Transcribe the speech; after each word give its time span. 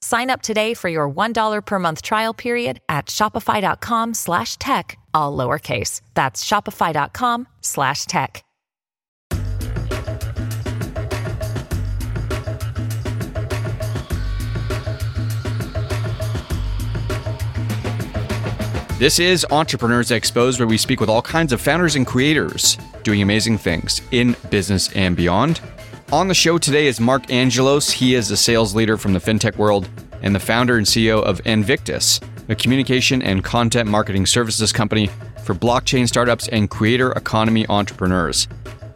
Sign 0.00 0.30
up 0.30 0.42
today 0.42 0.74
for 0.74 0.88
your 0.88 1.10
$1 1.10 1.64
per 1.64 1.78
month 1.78 2.02
trial 2.02 2.34
period 2.34 2.80
at 2.88 3.06
shopify.com 3.06 4.14
slash 4.14 4.56
tech, 4.58 4.98
all 5.14 5.36
lowercase. 5.36 6.00
That's 6.14 6.44
shopify.com 6.44 7.46
slash 7.60 8.06
tech. 8.06 8.44
This 18.98 19.20
is 19.20 19.46
Entrepreneurs 19.52 20.10
Exposed, 20.10 20.58
where 20.58 20.66
we 20.66 20.76
speak 20.76 21.00
with 21.00 21.08
all 21.08 21.22
kinds 21.22 21.52
of 21.52 21.60
founders 21.60 21.94
and 21.94 22.04
creators 22.04 22.76
doing 23.04 23.22
amazing 23.22 23.56
things 23.56 24.02
in 24.10 24.34
business 24.50 24.92
and 24.96 25.16
beyond. 25.16 25.60
On 26.10 26.26
the 26.26 26.34
show 26.34 26.56
today 26.56 26.86
is 26.86 27.00
Marc 27.00 27.30
Angelos. 27.30 27.90
He 27.90 28.14
is 28.14 28.30
a 28.30 28.36
sales 28.38 28.74
leader 28.74 28.96
from 28.96 29.12
the 29.12 29.18
fintech 29.18 29.56
world 29.58 29.90
and 30.22 30.34
the 30.34 30.40
founder 30.40 30.78
and 30.78 30.86
CEO 30.86 31.22
of 31.22 31.38
Anvictus, 31.44 32.18
a 32.48 32.54
communication 32.54 33.20
and 33.20 33.44
content 33.44 33.90
marketing 33.90 34.24
services 34.24 34.72
company 34.72 35.10
for 35.44 35.54
blockchain 35.54 36.08
startups 36.08 36.48
and 36.48 36.70
creator 36.70 37.12
economy 37.12 37.66
entrepreneurs. 37.68 38.48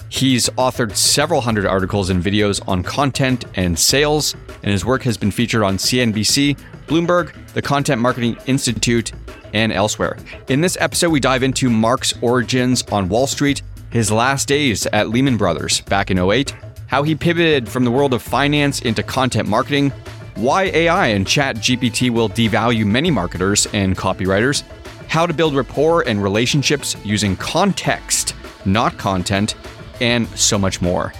He's 0.08 0.48
authored 0.50 0.96
several 0.96 1.42
hundred 1.42 1.66
articles 1.66 2.08
and 2.08 2.24
videos 2.24 2.66
on 2.66 2.82
content 2.82 3.44
and 3.56 3.78
sales, 3.78 4.34
and 4.62 4.72
his 4.72 4.86
work 4.86 5.02
has 5.02 5.18
been 5.18 5.30
featured 5.30 5.62
on 5.62 5.76
CNBC, 5.76 6.58
Bloomberg, 6.86 7.34
the 7.52 7.60
Content 7.60 8.00
Marketing 8.00 8.38
Institute, 8.46 9.12
and 9.52 9.70
elsewhere. 9.70 10.16
In 10.48 10.62
this 10.62 10.78
episode, 10.80 11.10
we 11.10 11.20
dive 11.20 11.42
into 11.42 11.68
Marc's 11.68 12.14
origins 12.22 12.82
on 12.90 13.10
Wall 13.10 13.26
Street, 13.26 13.60
his 13.90 14.10
last 14.10 14.48
days 14.48 14.86
at 14.86 15.10
Lehman 15.10 15.36
Brothers 15.36 15.82
back 15.82 16.10
in 16.10 16.18
08, 16.18 16.54
how 16.92 17.02
he 17.02 17.14
pivoted 17.14 17.66
from 17.66 17.84
the 17.86 17.90
world 17.90 18.12
of 18.12 18.20
finance 18.20 18.82
into 18.82 19.02
content 19.02 19.48
marketing, 19.48 19.90
why 20.34 20.64
AI 20.64 21.06
and 21.06 21.26
Chat 21.26 21.56
GPT 21.56 22.10
will 22.10 22.28
devalue 22.28 22.84
many 22.84 23.10
marketers 23.10 23.66
and 23.72 23.96
copywriters, 23.96 24.62
how 25.08 25.24
to 25.24 25.32
build 25.32 25.54
rapport 25.54 26.06
and 26.06 26.22
relationships 26.22 26.94
using 27.02 27.34
context, 27.36 28.34
not 28.66 28.98
content, 28.98 29.54
and 30.02 30.28
so 30.38 30.58
much 30.58 30.82
more. 30.82 31.14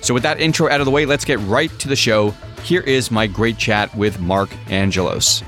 So, 0.00 0.12
with 0.12 0.24
that 0.24 0.40
intro 0.40 0.68
out 0.68 0.80
of 0.80 0.86
the 0.86 0.90
way, 0.90 1.06
let's 1.06 1.24
get 1.24 1.38
right 1.40 1.70
to 1.78 1.86
the 1.86 1.94
show. 1.94 2.30
Here 2.64 2.82
is 2.82 3.08
my 3.08 3.28
great 3.28 3.58
chat 3.58 3.94
with 3.94 4.18
Marc 4.18 4.50
Angelos. 4.72 5.42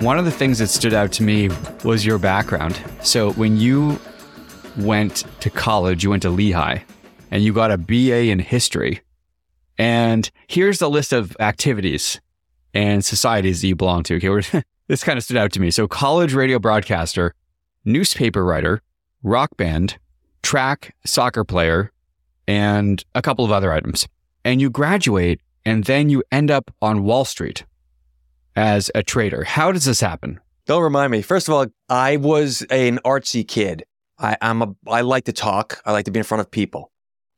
One 0.00 0.18
of 0.18 0.24
the 0.24 0.30
things 0.30 0.58
that 0.60 0.68
stood 0.68 0.94
out 0.94 1.12
to 1.12 1.22
me 1.22 1.50
was 1.84 2.06
your 2.06 2.18
background. 2.18 2.80
So, 3.02 3.32
when 3.32 3.58
you 3.58 4.00
went 4.78 5.24
to 5.40 5.50
college, 5.50 6.02
you 6.02 6.08
went 6.08 6.22
to 6.22 6.30
Lehigh 6.30 6.78
and 7.30 7.42
you 7.42 7.52
got 7.52 7.70
a 7.70 7.78
BA 7.78 8.24
in 8.30 8.38
history. 8.38 9.00
And 9.78 10.30
here's 10.46 10.78
the 10.78 10.90
list 10.90 11.12
of 11.12 11.36
activities 11.40 12.20
and 12.74 13.04
societies 13.04 13.62
that 13.62 13.68
you 13.68 13.76
belong 13.76 14.02
to. 14.04 14.16
Okay, 14.16 14.62
this 14.88 15.02
kind 15.02 15.16
of 15.16 15.24
stood 15.24 15.36
out 15.36 15.52
to 15.52 15.60
me. 15.60 15.70
So, 15.70 15.88
college 15.88 16.34
radio 16.34 16.58
broadcaster, 16.58 17.34
newspaper 17.84 18.44
writer, 18.44 18.82
rock 19.22 19.56
band, 19.56 19.98
track 20.42 20.94
soccer 21.06 21.44
player, 21.44 21.92
and 22.46 23.04
a 23.14 23.22
couple 23.22 23.44
of 23.44 23.52
other 23.52 23.72
items. 23.72 24.06
And 24.44 24.60
you 24.60 24.70
graduate, 24.70 25.40
and 25.64 25.84
then 25.84 26.10
you 26.10 26.22
end 26.32 26.50
up 26.50 26.70
on 26.82 27.04
Wall 27.04 27.24
Street 27.24 27.64
as 28.56 28.90
a 28.94 29.02
trader. 29.02 29.44
How 29.44 29.72
does 29.72 29.84
this 29.84 30.00
happen? 30.00 30.40
Don't 30.66 30.82
remind 30.82 31.10
me. 31.10 31.22
First 31.22 31.48
of 31.48 31.54
all, 31.54 31.66
I 31.88 32.16
was 32.16 32.62
an 32.70 32.98
artsy 33.04 33.46
kid. 33.46 33.84
I, 34.18 34.36
I'm 34.42 34.62
a. 34.62 34.74
I 34.86 35.00
like 35.00 35.24
to 35.24 35.32
talk. 35.32 35.80
I 35.84 35.92
like 35.92 36.04
to 36.04 36.10
be 36.10 36.18
in 36.18 36.24
front 36.24 36.40
of 36.40 36.50
people. 36.50 36.92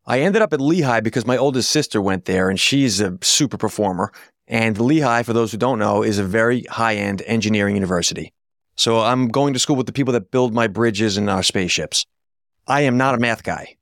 I 0.05 0.21
ended 0.21 0.43
up 0.43 0.53
at 0.53 0.61
Lehigh 0.61 1.01
because 1.01 1.27
my 1.27 1.37
oldest 1.37 1.71
sister 1.71 2.03
went 2.03 2.25
there, 2.25 2.51
and 2.51 2.59
she's 2.59 3.01
a 3.01 3.17
super 3.21 3.57
performer. 3.57 4.13
And 4.49 4.79
Lehigh, 4.79 5.23
for 5.23 5.33
those 5.33 5.53
who 5.53 5.59
don't 5.59 5.79
know, 5.79 6.03
is 6.03 6.19
a 6.19 6.25
very 6.25 6.63
high-end 6.65 7.23
engineering 7.27 7.77
university. 7.77 8.33
So 8.75 9.01
I'm 9.01 9.29
going 9.29 9.53
to 9.53 9.59
school 9.59 9.77
with 9.77 9.87
the 9.87 9.93
people 9.93 10.13
that 10.15 10.31
build 10.31 10.53
my 10.53 10.67
bridges 10.67 11.17
and 11.17 11.31
our 11.31 11.43
spaceships. 11.43 12.05
I 12.67 12.81
am 12.83 12.97
not 12.97 13.15
a 13.15 13.19
math 13.19 13.43
guy. 13.45 13.77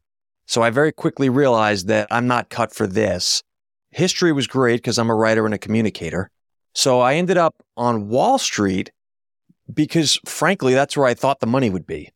So 0.47 0.63
I 0.63 0.71
very 0.71 0.93
quickly 0.93 1.29
realized 1.29 1.87
that 1.89 2.09
I'm 2.11 2.27
not 2.27 2.51
cut 2.51 2.75
for 2.75 2.87
this. 2.87 3.43
History 3.91 4.33
was 4.33 4.47
great 4.47 4.77
because 4.77 4.99
I'm 4.99 5.11
a 5.11 5.15
writer 5.15 5.47
and 5.47 5.55
a 5.55 5.59
communicator. 5.59 6.31
So 6.75 7.01
I 7.01 7.15
ended 7.15 7.39
up 7.39 7.55
on 7.77 8.09
Wall 8.09 8.39
Street 8.39 8.91
because, 9.73 10.19
frankly, 10.27 10.75
that's 10.75 10.97
where 10.97 11.07
I 11.07 11.15
thought 11.15 11.41
the 11.41 11.47
money 11.47 11.71
would 11.71 11.87
be. 11.87 12.11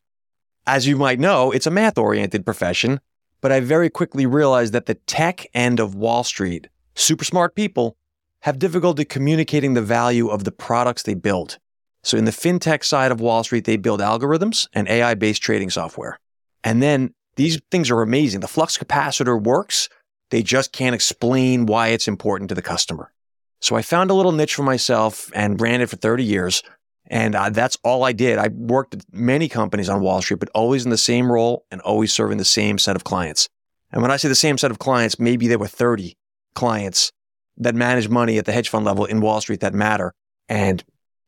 As 0.67 0.85
you 0.87 0.97
might 0.97 1.19
know, 1.19 1.51
it's 1.51 1.67
a 1.67 1.71
math 1.71 1.97
oriented 1.97 2.45
profession, 2.45 2.99
but 3.45 3.51
I 3.51 3.59
very 3.59 3.91
quickly 3.91 4.25
realized 4.25 4.73
that 4.73 4.87
the 4.87 4.95
tech 4.95 5.45
end 5.53 5.79
of 5.79 5.93
Wall 5.93 6.23
Street, 6.23 6.67
super 6.95 7.23
smart 7.23 7.53
people, 7.53 7.95
have 8.39 8.57
difficulty 8.57 9.05
communicating 9.05 9.75
the 9.75 9.83
value 9.83 10.29
of 10.29 10.45
the 10.45 10.51
products 10.51 11.03
they 11.03 11.13
build. 11.13 11.59
So, 12.03 12.17
in 12.17 12.25
the 12.25 12.31
fintech 12.31 12.83
side 12.83 13.11
of 13.11 13.21
Wall 13.21 13.43
Street, 13.43 13.65
they 13.65 13.77
build 13.77 13.99
algorithms 13.99 14.67
and 14.73 14.87
AI 14.87 15.13
based 15.13 15.43
trading 15.43 15.69
software. 15.69 16.19
And 16.63 16.81
then 16.81 17.13
these 17.35 17.61
things 17.69 17.91
are 17.91 18.01
amazing. 18.01 18.39
The 18.39 18.47
flux 18.47 18.79
capacitor 18.79 19.39
works, 19.39 19.89
they 20.31 20.41
just 20.41 20.71
can't 20.71 20.95
explain 20.95 21.67
why 21.67 21.89
it's 21.89 22.07
important 22.07 22.49
to 22.49 22.55
the 22.55 22.63
customer. 22.63 23.13
So 23.61 23.75
I 23.75 23.83
found 23.83 24.09
a 24.09 24.15
little 24.15 24.31
niche 24.31 24.55
for 24.55 24.63
myself 24.63 25.29
and 25.35 25.61
ran 25.61 25.81
it 25.81 25.89
for 25.91 25.97
30 25.97 26.23
years. 26.23 26.63
And 27.07 27.35
uh, 27.35 27.49
that's 27.49 27.77
all 27.83 28.03
I 28.03 28.13
did. 28.13 28.37
I 28.37 28.47
worked 28.47 28.95
at 28.95 29.03
many 29.11 29.47
companies 29.47 29.89
on 29.89 30.01
Wall 30.01 30.21
Street, 30.21 30.39
but 30.39 30.49
always 30.55 30.85
in 30.85 30.91
the 30.91 30.97
same 30.97 31.31
role 31.31 31.65
and 31.69 31.81
always 31.81 32.11
serving 32.11 32.37
the 32.37 32.45
same 32.45 32.77
set 32.77 32.95
of 32.95 33.03
clients. 33.03 33.47
And 33.91 34.01
when 34.01 34.11
I 34.11 34.17
say 34.17 34.27
the 34.27 34.35
same 34.35 34.57
set 34.57 34.71
of 34.71 34.79
clients, 34.79 35.19
maybe 35.19 35.47
there 35.47 35.59
were 35.59 35.67
30 35.67 36.17
clients 36.55 37.11
that 37.57 37.75
manage 37.75 38.09
money 38.09 38.37
at 38.37 38.45
the 38.45 38.51
hedge 38.51 38.69
fund 38.69 38.85
level 38.85 39.05
in 39.05 39.21
Wall 39.21 39.39
Street 39.39 39.59
that 39.59 39.73
matter. 39.73 40.13
And 40.49 40.83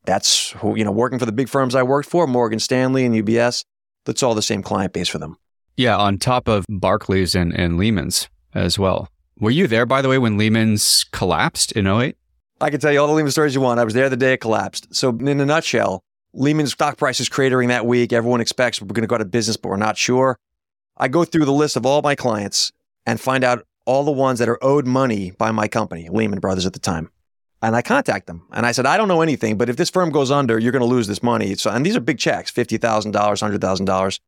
that's 0.06 0.52
who, 0.52 0.76
you 0.76 0.84
know, 0.84 0.92
working 0.92 1.20
for 1.20 1.26
the 1.26 1.32
big 1.32 1.50
firms 1.50 1.76
I 1.76 1.84
worked 1.84 2.10
for, 2.10 2.28
Morgan 2.28 2.60
Stanley 2.60 3.06
and 3.06 3.14
UBS, 3.14 3.64
that's 4.06 4.24
all 4.24 4.34
the 4.34 4.42
same 4.42 4.64
client 4.64 4.94
base 4.94 5.08
for 5.08 5.20
them. 5.20 5.38
Yeah, 5.76 5.96
on 5.96 6.18
top 6.18 6.48
of 6.48 6.66
Barclays 6.68 7.36
and, 7.36 7.54
and 7.54 7.78
Lehman's 7.78 8.30
as 8.56 8.80
well. 8.80 9.10
Were 9.40 9.52
you 9.52 9.68
there, 9.68 9.86
by 9.86 10.02
the 10.02 10.10
way, 10.10 10.18
when 10.18 10.38
Lehman's 10.38 11.06
collapsed 11.12 11.72
in 11.74 11.86
08? 11.86 12.18
I 12.60 12.70
can 12.70 12.80
tell 12.80 12.92
you 12.92 13.00
all 13.00 13.08
the 13.08 13.14
Lehman 13.14 13.32
stories 13.32 13.54
you 13.54 13.62
want. 13.62 13.80
I 13.80 13.84
was 13.84 13.94
there 13.94 14.10
the 14.10 14.18
day 14.18 14.34
it 14.34 14.42
collapsed. 14.42 14.94
So, 14.94 15.10
in 15.10 15.40
a 15.40 15.46
nutshell, 15.46 16.04
Lehman's 16.34 16.72
stock 16.72 16.98
price 16.98 17.20
is 17.20 17.30
cratering 17.30 17.68
that 17.68 17.86
week. 17.86 18.12
Everyone 18.12 18.42
expects 18.42 18.82
we're 18.82 18.88
going 18.88 19.02
to 19.04 19.08
go 19.08 19.16
out 19.16 19.22
of 19.22 19.32
business, 19.32 19.58
but 19.58 19.70
we're 19.70 19.78
not 19.78 19.98
sure. 19.98 20.40
I 20.98 21.08
go 21.08 21.24
through 21.24 21.46
the 21.46 21.54
list 21.54 21.76
of 21.76 21.86
all 21.86 22.02
my 22.02 22.16
clients 22.16 22.72
and 23.06 23.20
find 23.20 23.44
out 23.44 23.66
all 23.86 24.04
the 24.04 24.12
ones 24.12 24.40
that 24.40 24.50
are 24.50 24.64
owed 24.64 24.86
money 24.86 25.32
by 25.32 25.52
my 25.52 25.68
company, 25.68 26.10
Lehman 26.10 26.40
Brothers 26.40 26.66
at 26.66 26.74
the 26.74 26.80
time. 26.80 27.10
And 27.62 27.76
I 27.76 27.82
contact 27.82 28.28
them 28.28 28.46
and 28.52 28.66
I 28.66 28.72
said, 28.72 28.86
I 28.86 28.98
don't 28.98 29.08
know 29.08 29.22
anything, 29.22 29.58
but 29.58 29.70
if 29.70 29.78
this 29.78 29.90
firm 29.90 30.12
goes 30.12 30.30
under, 30.30 30.60
you're 30.60 30.72
going 30.72 30.82
to 30.82 30.88
lose 30.88 31.08
this 31.08 31.24
money. 31.24 31.56
So, 31.56 31.72
and 31.72 31.86
these 31.86 31.96
are 31.96 32.00
big 32.00 32.20
checks 32.20 32.52
$50,000, 32.52 33.12
$100,000. 33.12 34.20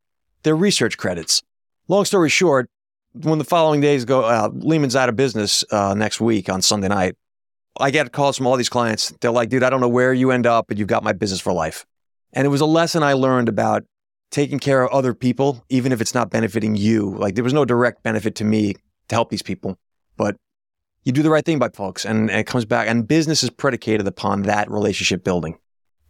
They're 0.43 0.55
research 0.55 0.97
credits. 0.97 1.43
Long 1.87 2.05
story 2.05 2.29
short, 2.29 2.69
when 3.13 3.37
the 3.37 3.45
following 3.45 3.81
days 3.81 4.05
go, 4.05 4.23
uh, 4.23 4.49
Lehman's 4.53 4.95
out 4.95 5.09
of 5.09 5.15
business 5.15 5.63
uh, 5.71 5.93
next 5.93 6.21
week 6.21 6.49
on 6.49 6.61
Sunday 6.61 6.87
night. 6.87 7.15
I 7.79 7.91
get 7.91 8.11
calls 8.11 8.37
from 8.37 8.47
all 8.47 8.57
these 8.57 8.69
clients. 8.69 9.13
They're 9.21 9.31
like, 9.31 9.49
dude, 9.49 9.63
I 9.63 9.69
don't 9.69 9.81
know 9.81 9.89
where 9.89 10.13
you 10.13 10.31
end 10.31 10.45
up, 10.45 10.67
but 10.67 10.77
you've 10.77 10.87
got 10.87 11.03
my 11.03 11.13
business 11.13 11.39
for 11.39 11.53
life. 11.53 11.85
And 12.33 12.45
it 12.45 12.49
was 12.49 12.61
a 12.61 12.65
lesson 12.65 13.03
I 13.03 13.13
learned 13.13 13.49
about 13.49 13.83
taking 14.31 14.59
care 14.59 14.83
of 14.83 14.91
other 14.91 15.13
people, 15.13 15.63
even 15.69 15.91
if 15.91 16.01
it's 16.01 16.13
not 16.13 16.29
benefiting 16.29 16.75
you. 16.75 17.15
Like 17.15 17.35
there 17.35 17.43
was 17.43 17.53
no 17.53 17.65
direct 17.65 18.03
benefit 18.03 18.35
to 18.35 18.43
me 18.43 18.75
to 19.07 19.15
help 19.15 19.29
these 19.29 19.41
people, 19.41 19.77
but 20.17 20.35
you 21.03 21.11
do 21.11 21.23
the 21.23 21.29
right 21.29 21.43
thing 21.43 21.57
by 21.57 21.69
folks 21.69 22.05
and, 22.05 22.29
and 22.29 22.39
it 22.39 22.45
comes 22.45 22.65
back. 22.65 22.87
And 22.87 23.07
business 23.07 23.43
is 23.43 23.49
predicated 23.49 24.05
upon 24.05 24.43
that 24.43 24.69
relationship 24.69 25.23
building. 25.23 25.57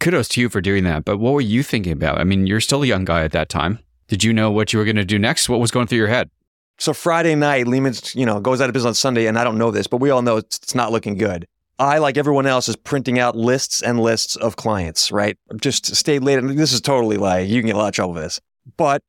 Kudos 0.00 0.28
to 0.28 0.40
you 0.40 0.48
for 0.48 0.60
doing 0.60 0.84
that. 0.84 1.04
But 1.04 1.18
what 1.18 1.32
were 1.32 1.40
you 1.40 1.62
thinking 1.62 1.92
about? 1.92 2.18
I 2.18 2.24
mean, 2.24 2.46
you're 2.46 2.60
still 2.60 2.82
a 2.82 2.86
young 2.86 3.04
guy 3.04 3.22
at 3.22 3.32
that 3.32 3.48
time. 3.48 3.78
Did 4.08 4.24
you 4.24 4.32
know 4.32 4.50
what 4.50 4.72
you 4.72 4.78
were 4.78 4.84
going 4.84 4.96
to 4.96 5.04
do 5.04 5.18
next? 5.18 5.48
What 5.48 5.60
was 5.60 5.70
going 5.70 5.86
through 5.86 5.98
your 5.98 6.08
head? 6.08 6.30
So 6.78 6.94
Friday 6.94 7.34
night, 7.34 7.66
Lehman's, 7.66 8.14
you 8.14 8.24
know, 8.24 8.40
goes 8.40 8.60
out 8.60 8.68
of 8.68 8.72
business 8.72 8.88
on 8.88 8.94
Sunday, 8.94 9.26
and 9.26 9.38
I 9.38 9.44
don't 9.44 9.58
know 9.58 9.70
this, 9.70 9.86
but 9.86 9.98
we 9.98 10.08
all 10.08 10.22
know 10.22 10.38
it's, 10.38 10.56
it's 10.56 10.74
not 10.74 10.90
looking 10.90 11.16
good. 11.16 11.46
I, 11.80 11.96
like 11.96 12.18
everyone 12.18 12.46
else, 12.46 12.68
is 12.68 12.76
printing 12.76 13.18
out 13.18 13.34
lists 13.34 13.82
and 13.82 13.98
lists 13.98 14.36
of 14.36 14.56
clients, 14.56 15.10
right? 15.10 15.38
Just 15.60 15.96
stayed 15.96 16.22
late. 16.22 16.38
And 16.38 16.58
this 16.58 16.74
is 16.74 16.82
totally 16.82 17.16
like, 17.16 17.48
you 17.48 17.60
can 17.60 17.68
get 17.68 17.74
a 17.74 17.78
lot 17.78 17.88
of 17.88 17.94
trouble 17.94 18.12
with 18.12 18.22
this. 18.22 18.40
But 18.76 19.02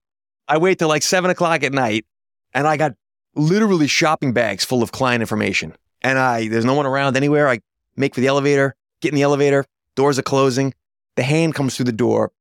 I 0.48 0.58
wait 0.58 0.80
till 0.80 0.88
like 0.88 1.04
seven 1.04 1.30
o'clock 1.30 1.64
at 1.64 1.74
night 1.74 2.06
and 2.54 2.66
I 2.66 2.78
got 2.78 2.94
literally 3.36 3.88
shopping 3.88 4.32
bags 4.32 4.64
full 4.64 4.82
of 4.82 4.94
client 4.94 5.22
information. 5.22 5.76
And 6.02 6.18
I, 6.18 6.48
there's 6.48 6.64
no 6.64 6.74
one 6.74 6.86
around 6.86 7.18
anywhere. 7.18 7.50
I 7.50 7.60
make 7.98 8.16
for 8.16 8.22
the 8.22 8.28
elevator, 8.28 8.76
get 9.02 9.10
in 9.10 9.16
the 9.16 9.22
elevator, 9.22 9.66
doors 9.96 10.18
are 10.18 10.24
closing. 10.24 10.74
The 11.18 11.24
hand 11.24 11.54
comes 11.56 11.76
through 11.76 11.86
the 11.86 11.92
door, 11.92 12.32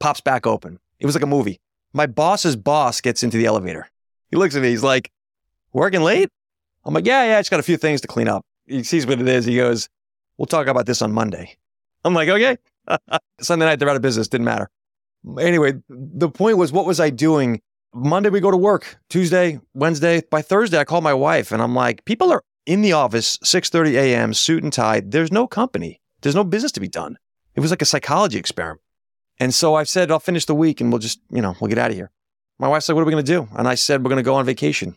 pops 0.00 0.20
back 0.20 0.48
open. 0.48 0.80
It 0.98 1.06
was 1.06 1.14
like 1.14 1.22
a 1.22 1.28
movie. 1.28 1.60
My 1.92 2.06
boss's 2.06 2.56
boss 2.56 3.00
gets 3.00 3.22
into 3.22 3.36
the 3.36 3.46
elevator. 3.46 3.88
He 4.30 4.36
looks 4.36 4.56
at 4.56 4.62
me. 4.62 4.70
He's 4.70 4.82
like, 4.82 5.12
working 5.72 6.02
late? 6.02 6.28
I'm 6.84 6.92
like, 6.92 7.06
yeah, 7.06 7.24
yeah, 7.24 7.36
I 7.38 7.40
just 7.40 7.52
got 7.52 7.60
a 7.60 7.62
few 7.62 7.76
things 7.76 8.00
to 8.00 8.08
clean 8.08 8.26
up. 8.26 8.44
He 8.66 8.82
sees 8.82 9.06
what 9.06 9.20
it 9.20 9.28
is. 9.28 9.44
He 9.44 9.56
goes, 9.56 9.88
we'll 10.38 10.46
talk 10.46 10.66
about 10.66 10.86
this 10.86 11.02
on 11.02 11.12
Monday. 11.12 11.56
I'm 12.04 12.14
like, 12.14 12.28
okay. 12.28 12.56
Sunday 13.40 13.66
night, 13.66 13.78
they're 13.78 13.88
out 13.88 13.96
of 13.96 14.02
business. 14.02 14.28
Didn't 14.28 14.44
matter. 14.44 14.70
Anyway, 15.40 15.74
the 15.88 16.28
point 16.28 16.56
was, 16.56 16.72
what 16.72 16.86
was 16.86 17.00
I 17.00 17.10
doing? 17.10 17.60
Monday, 17.94 18.28
we 18.28 18.40
go 18.40 18.50
to 18.50 18.56
work. 18.56 18.98
Tuesday, 19.08 19.60
Wednesday. 19.74 20.22
By 20.30 20.42
Thursday, 20.42 20.78
I 20.78 20.84
call 20.84 21.00
my 21.00 21.14
wife 21.14 21.50
and 21.50 21.62
I'm 21.62 21.74
like, 21.74 22.04
people 22.04 22.30
are 22.32 22.42
in 22.66 22.82
the 22.82 22.92
office, 22.92 23.38
6.30 23.38 23.94
a.m., 23.94 24.34
suit 24.34 24.62
and 24.62 24.72
tie. 24.72 25.00
There's 25.04 25.32
no 25.32 25.46
company. 25.46 26.00
There's 26.20 26.34
no 26.34 26.44
business 26.44 26.72
to 26.72 26.80
be 26.80 26.88
done. 26.88 27.16
It 27.54 27.60
was 27.60 27.70
like 27.70 27.82
a 27.82 27.86
psychology 27.86 28.38
experiment. 28.38 28.82
And 29.38 29.54
so 29.54 29.74
I 29.74 29.84
said, 29.84 30.10
I'll 30.10 30.18
finish 30.18 30.46
the 30.46 30.54
week 30.54 30.80
and 30.80 30.90
we'll 30.90 30.98
just, 30.98 31.20
you 31.30 31.42
know, 31.42 31.54
we'll 31.60 31.68
get 31.68 31.78
out 31.78 31.90
of 31.90 31.96
here. 31.96 32.10
My 32.58 32.68
wife 32.68 32.82
said, 32.82 32.94
what 32.94 33.02
are 33.02 33.04
we 33.04 33.12
going 33.12 33.24
to 33.24 33.32
do? 33.32 33.48
And 33.56 33.68
I 33.68 33.74
said, 33.74 34.02
we're 34.02 34.08
going 34.08 34.16
to 34.16 34.22
go 34.22 34.34
on 34.34 34.44
vacation. 34.44 34.94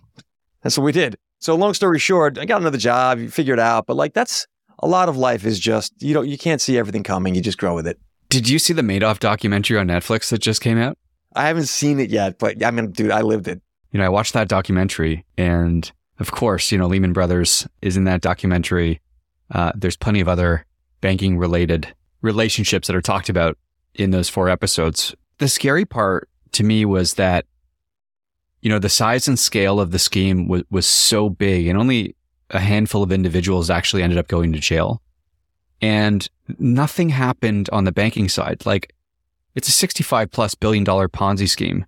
And 0.64 0.72
so 0.72 0.82
we 0.82 0.92
did. 0.92 1.18
So 1.40 1.56
long 1.56 1.74
story 1.74 2.00
short, 2.00 2.38
I 2.38 2.46
got 2.46 2.62
another 2.62 2.78
job, 2.78 3.20
you 3.20 3.30
figure 3.30 3.54
it 3.54 3.60
out. 3.60 3.86
But 3.86 3.96
like 3.96 4.14
that's 4.14 4.46
a 4.80 4.88
lot 4.88 5.10
of 5.10 5.18
life 5.18 5.46
is 5.46 5.60
just, 5.60 5.94
you 6.02 6.14
know, 6.14 6.22
you 6.22 6.38
can't 6.38 6.62
see 6.62 6.78
everything 6.78 7.04
coming. 7.04 7.36
You 7.36 7.42
just 7.42 7.58
grow 7.58 7.74
with 7.74 7.88
it. 7.88 8.00
Did 8.30 8.48
you 8.48 8.60
see 8.60 8.74
the 8.74 8.82
Madoff 8.82 9.20
documentary 9.20 9.78
on 9.78 9.88
Netflix 9.88 10.30
that 10.30 10.40
just 10.40 10.62
came 10.62 10.78
out? 10.78 10.98
I 11.36 11.48
haven't 11.48 11.68
seen 11.68 12.00
it 12.00 12.10
yet, 12.10 12.40
but 12.40 12.64
I 12.64 12.72
mean, 12.72 12.92
dude, 12.92 13.12
I 13.12 13.22
lived 13.22 13.48
it. 13.48 13.62
You 13.92 14.00
know, 14.00 14.06
I 14.06 14.10
watched 14.10 14.34
that 14.34 14.48
documentary 14.48 15.26
and 15.38 15.92
of 16.20 16.32
course, 16.32 16.72
you 16.72 16.78
know, 16.78 16.88
Lehman 16.88 17.14
Brothers 17.14 17.68
is 17.82 17.96
in 17.96 18.04
that 18.04 18.22
documentary. 18.22 19.02
Uh, 19.52 19.72
there's 19.76 19.96
plenty 19.96 20.20
of 20.20 20.28
other 20.28 20.66
banking 21.02 21.38
related 21.38 21.94
relationships 22.22 22.88
that 22.88 22.96
are 22.96 23.02
talked 23.02 23.30
about 23.30 23.58
in 23.96 24.12
those 24.12 24.28
four 24.28 24.50
episodes. 24.50 25.16
The 25.38 25.48
scary 25.48 25.86
part 25.86 26.30
to 26.52 26.64
me 26.64 26.84
was 26.84 27.14
that, 27.14 27.46
you 28.62 28.70
know, 28.70 28.80
the 28.80 28.90
size 28.90 29.28
and 29.28 29.38
scale 29.38 29.80
of 29.80 29.92
the 29.92 30.00
scheme 30.00 30.48
was, 30.48 30.64
was 30.70 30.86
so 30.86 31.30
big 31.30 31.68
and 31.68 31.78
only 31.78 32.16
a 32.50 32.60
handful 32.60 33.04
of 33.04 33.12
individuals 33.12 33.70
actually 33.70 34.04
ended 34.04 34.18
up 34.18 34.28
going 34.28 34.52
to 34.54 34.60
jail. 34.60 35.02
And 35.82 36.28
nothing 36.58 37.10
happened 37.10 37.70
on 37.72 37.86
the 37.86 37.92
banking 37.92 38.28
side. 38.28 38.66
Like 38.66 38.94
it's 39.56 39.68
a 39.68 39.72
65 39.72 40.32
plus 40.32 40.56
billion 40.56 40.84
dollar 40.84 41.08
Ponzi 41.08 41.48
scheme. 41.48 41.86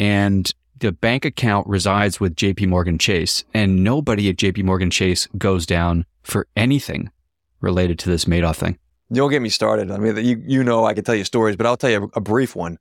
And 0.00 0.52
the 0.78 0.92
bank 0.92 1.24
account 1.24 1.66
resides 1.66 2.20
with 2.20 2.36
JP 2.36 2.68
Morgan 2.68 2.98
Chase 2.98 3.44
and 3.52 3.82
nobody 3.82 4.28
at 4.28 4.36
JP 4.36 4.64
Morgan 4.64 4.90
Chase 4.90 5.26
goes 5.36 5.66
down 5.66 6.06
for 6.22 6.46
anything 6.56 7.10
related 7.60 7.98
to 8.00 8.08
this 8.08 8.26
Madoff 8.26 8.56
thing. 8.56 8.78
Don't 9.12 9.30
get 9.30 9.42
me 9.42 9.48
started. 9.48 9.90
I 9.90 9.96
mean, 9.96 10.16
you, 10.24 10.42
you 10.46 10.62
know, 10.62 10.84
I 10.84 10.94
can 10.94 11.02
tell 11.02 11.14
you 11.14 11.24
stories, 11.24 11.56
but 11.56 11.66
I'll 11.66 11.76
tell 11.76 11.90
you 11.90 12.10
a 12.14 12.20
brief 12.20 12.54
one. 12.54 12.78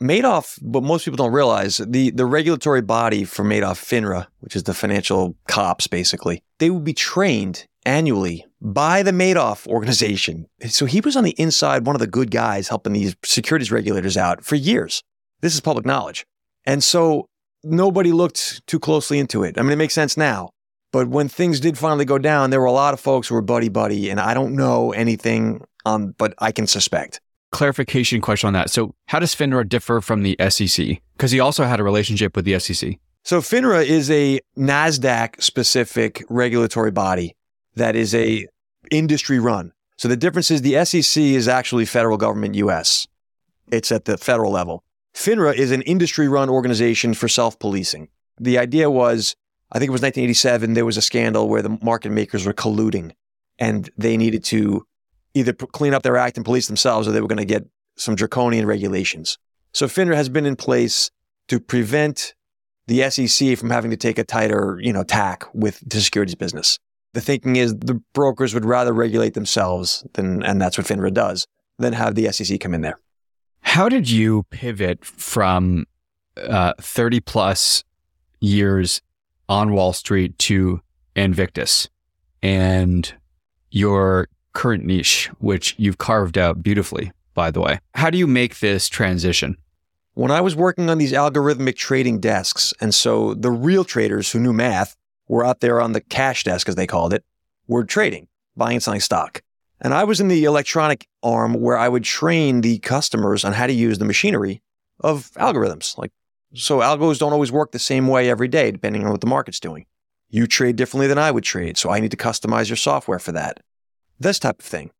Madoff, 0.00 0.58
but 0.62 0.82
most 0.82 1.04
people 1.04 1.16
don't 1.16 1.32
realize 1.32 1.78
the, 1.78 2.10
the 2.10 2.26
regulatory 2.26 2.82
body 2.82 3.24
for 3.24 3.44
Madoff, 3.44 3.82
FINRA, 3.82 4.26
which 4.40 4.54
is 4.54 4.62
the 4.62 4.74
financial 4.74 5.36
cops, 5.48 5.86
basically, 5.86 6.42
they 6.58 6.70
would 6.70 6.84
be 6.84 6.94
trained 6.94 7.66
annually 7.84 8.44
by 8.60 9.02
the 9.02 9.10
Madoff 9.10 9.66
organization. 9.66 10.46
So 10.68 10.86
he 10.86 11.00
was 11.00 11.16
on 11.16 11.24
the 11.24 11.34
inside, 11.38 11.86
one 11.86 11.96
of 11.96 12.00
the 12.00 12.06
good 12.06 12.30
guys 12.30 12.68
helping 12.68 12.92
these 12.92 13.16
securities 13.24 13.72
regulators 13.72 14.16
out 14.16 14.44
for 14.44 14.56
years. 14.56 15.02
This 15.40 15.54
is 15.54 15.60
public 15.60 15.86
knowledge. 15.86 16.26
And 16.64 16.84
so 16.84 17.26
nobody 17.64 18.12
looked 18.12 18.66
too 18.66 18.78
closely 18.78 19.18
into 19.18 19.42
it. 19.42 19.58
I 19.58 19.62
mean, 19.62 19.72
it 19.72 19.76
makes 19.76 19.94
sense 19.94 20.16
now. 20.16 20.50
But 20.92 21.08
when 21.08 21.28
things 21.28 21.60
did 21.60 21.76
finally 21.76 22.04
go 22.04 22.18
down, 22.18 22.50
there 22.50 22.60
were 22.60 22.66
a 22.66 22.72
lot 22.72 22.94
of 22.94 23.00
folks 23.00 23.28
who 23.28 23.34
were 23.34 23.42
buddy 23.42 23.68
buddy, 23.68 24.08
and 24.10 24.18
I 24.18 24.32
don't 24.32 24.56
know 24.56 24.92
anything 24.92 25.64
on, 25.84 26.12
but 26.12 26.34
I 26.38 26.50
can 26.50 26.66
suspect. 26.66 27.20
Clarification 27.50 28.20
question 28.20 28.48
on 28.48 28.52
that. 28.52 28.70
So, 28.70 28.94
how 29.06 29.18
does 29.18 29.34
FINRA 29.34 29.68
differ 29.68 30.00
from 30.00 30.22
the 30.22 30.36
SEC? 30.48 31.00
Because 31.16 31.30
he 31.30 31.40
also 31.40 31.64
had 31.64 31.80
a 31.80 31.82
relationship 31.82 32.36
with 32.36 32.44
the 32.44 32.58
SEC. 32.58 32.98
So, 33.24 33.40
FINRA 33.40 33.84
is 33.84 34.10
a 34.10 34.40
NASDAQ 34.56 35.42
specific 35.42 36.24
regulatory 36.28 36.90
body 36.90 37.36
that 37.74 37.96
is 37.96 38.14
a 38.14 38.46
industry 38.90 39.38
run. 39.38 39.72
So, 39.96 40.08
the 40.08 40.16
difference 40.16 40.50
is 40.50 40.62
the 40.62 40.84
SEC 40.84 41.22
is 41.22 41.48
actually 41.48 41.86
federal 41.86 42.18
government 42.18 42.54
US, 42.56 43.06
it's 43.70 43.90
at 43.90 44.04
the 44.04 44.18
federal 44.18 44.52
level. 44.52 44.84
FINRA 45.14 45.54
is 45.54 45.70
an 45.70 45.82
industry 45.82 46.28
run 46.28 46.48
organization 46.48 47.14
for 47.14 47.28
self 47.28 47.58
policing. 47.58 48.08
The 48.38 48.58
idea 48.58 48.90
was 48.90 49.34
I 49.70 49.78
think 49.78 49.88
it 49.88 49.92
was 49.92 50.02
1987, 50.02 50.74
there 50.74 50.86
was 50.86 50.96
a 50.96 51.02
scandal 51.02 51.48
where 51.48 51.60
the 51.60 51.78
market 51.82 52.10
makers 52.10 52.46
were 52.46 52.54
colluding 52.54 53.12
and 53.58 53.90
they 53.98 54.16
needed 54.16 54.44
to 54.44 54.86
either 55.38 55.52
clean 55.52 55.94
up 55.94 56.02
their 56.02 56.16
act 56.16 56.36
and 56.36 56.44
police 56.44 56.66
themselves 56.66 57.08
or 57.08 57.12
they 57.12 57.20
were 57.20 57.28
going 57.28 57.38
to 57.38 57.44
get 57.44 57.66
some 57.96 58.14
draconian 58.14 58.66
regulations. 58.66 59.38
So 59.72 59.86
FINRA 59.86 60.14
has 60.14 60.28
been 60.28 60.46
in 60.46 60.56
place 60.56 61.10
to 61.48 61.60
prevent 61.60 62.34
the 62.86 63.08
SEC 63.10 63.58
from 63.58 63.70
having 63.70 63.90
to 63.90 63.96
take 63.96 64.18
a 64.18 64.24
tighter, 64.24 64.78
you 64.80 64.92
know, 64.92 65.02
tack 65.02 65.44
with 65.54 65.80
the 65.86 66.00
securities 66.00 66.34
business. 66.34 66.78
The 67.14 67.20
thinking 67.20 67.56
is 67.56 67.74
the 67.74 68.00
brokers 68.12 68.54
would 68.54 68.64
rather 68.64 68.92
regulate 68.92 69.34
themselves 69.34 70.06
than, 70.14 70.42
and 70.42 70.60
that's 70.60 70.78
what 70.78 70.86
FINRA 70.86 71.12
does, 71.12 71.46
than 71.78 71.92
have 71.92 72.14
the 72.14 72.30
SEC 72.32 72.60
come 72.60 72.74
in 72.74 72.80
there. 72.80 72.98
How 73.60 73.88
did 73.88 74.10
you 74.10 74.44
pivot 74.50 75.04
from 75.04 75.86
uh, 76.36 76.74
30 76.80 77.20
plus 77.20 77.84
years 78.40 79.02
on 79.48 79.72
Wall 79.72 79.92
Street 79.92 80.38
to 80.38 80.80
Anvictus 81.16 81.88
and 82.42 83.12
your 83.70 84.28
current 84.52 84.84
niche, 84.84 85.30
which 85.38 85.74
you've 85.78 85.98
carved 85.98 86.38
out 86.38 86.62
beautifully, 86.62 87.12
by 87.34 87.50
the 87.50 87.60
way. 87.60 87.80
How 87.94 88.10
do 88.10 88.18
you 88.18 88.26
make 88.26 88.60
this 88.60 88.88
transition? 88.88 89.56
When 90.14 90.30
I 90.30 90.40
was 90.40 90.56
working 90.56 90.90
on 90.90 90.98
these 90.98 91.12
algorithmic 91.12 91.76
trading 91.76 92.18
desks, 92.18 92.74
and 92.80 92.94
so 92.94 93.34
the 93.34 93.50
real 93.50 93.84
traders 93.84 94.32
who 94.32 94.40
knew 94.40 94.52
math 94.52 94.96
were 95.28 95.44
out 95.44 95.60
there 95.60 95.80
on 95.80 95.92
the 95.92 96.00
cash 96.00 96.42
desk, 96.44 96.68
as 96.68 96.74
they 96.74 96.86
called 96.86 97.12
it, 97.12 97.24
were 97.68 97.84
trading, 97.84 98.26
buying 98.56 98.76
and 98.76 98.82
selling 98.82 99.00
stock. 99.00 99.42
And 99.80 99.94
I 99.94 100.02
was 100.04 100.20
in 100.20 100.28
the 100.28 100.44
electronic 100.44 101.06
arm 101.22 101.54
where 101.54 101.78
I 101.78 101.88
would 101.88 102.02
train 102.02 102.62
the 102.62 102.78
customers 102.78 103.44
on 103.44 103.52
how 103.52 103.68
to 103.68 103.72
use 103.72 103.98
the 103.98 104.04
machinery 104.04 104.60
of 105.00 105.30
algorithms, 105.36 105.96
like 105.96 106.10
so 106.54 106.78
algos 106.78 107.18
don't 107.18 107.32
always 107.32 107.52
work 107.52 107.72
the 107.72 107.78
same 107.78 108.08
way 108.08 108.28
every 108.28 108.48
day, 108.48 108.70
depending 108.70 109.04
on 109.04 109.12
what 109.12 109.20
the 109.20 109.26
market's 109.26 109.60
doing. 109.60 109.86
You 110.30 110.46
trade 110.46 110.76
differently 110.76 111.06
than 111.06 111.18
I 111.18 111.30
would 111.30 111.44
trade, 111.44 111.76
so 111.78 111.90
I 111.90 112.00
need 112.00 112.10
to 112.10 112.16
customize 112.16 112.68
your 112.68 112.76
software 112.76 113.18
for 113.18 113.32
that. 113.32 113.60
This 114.20 114.38
type 114.38 114.60
of 114.60 114.64
thing. 114.64 114.90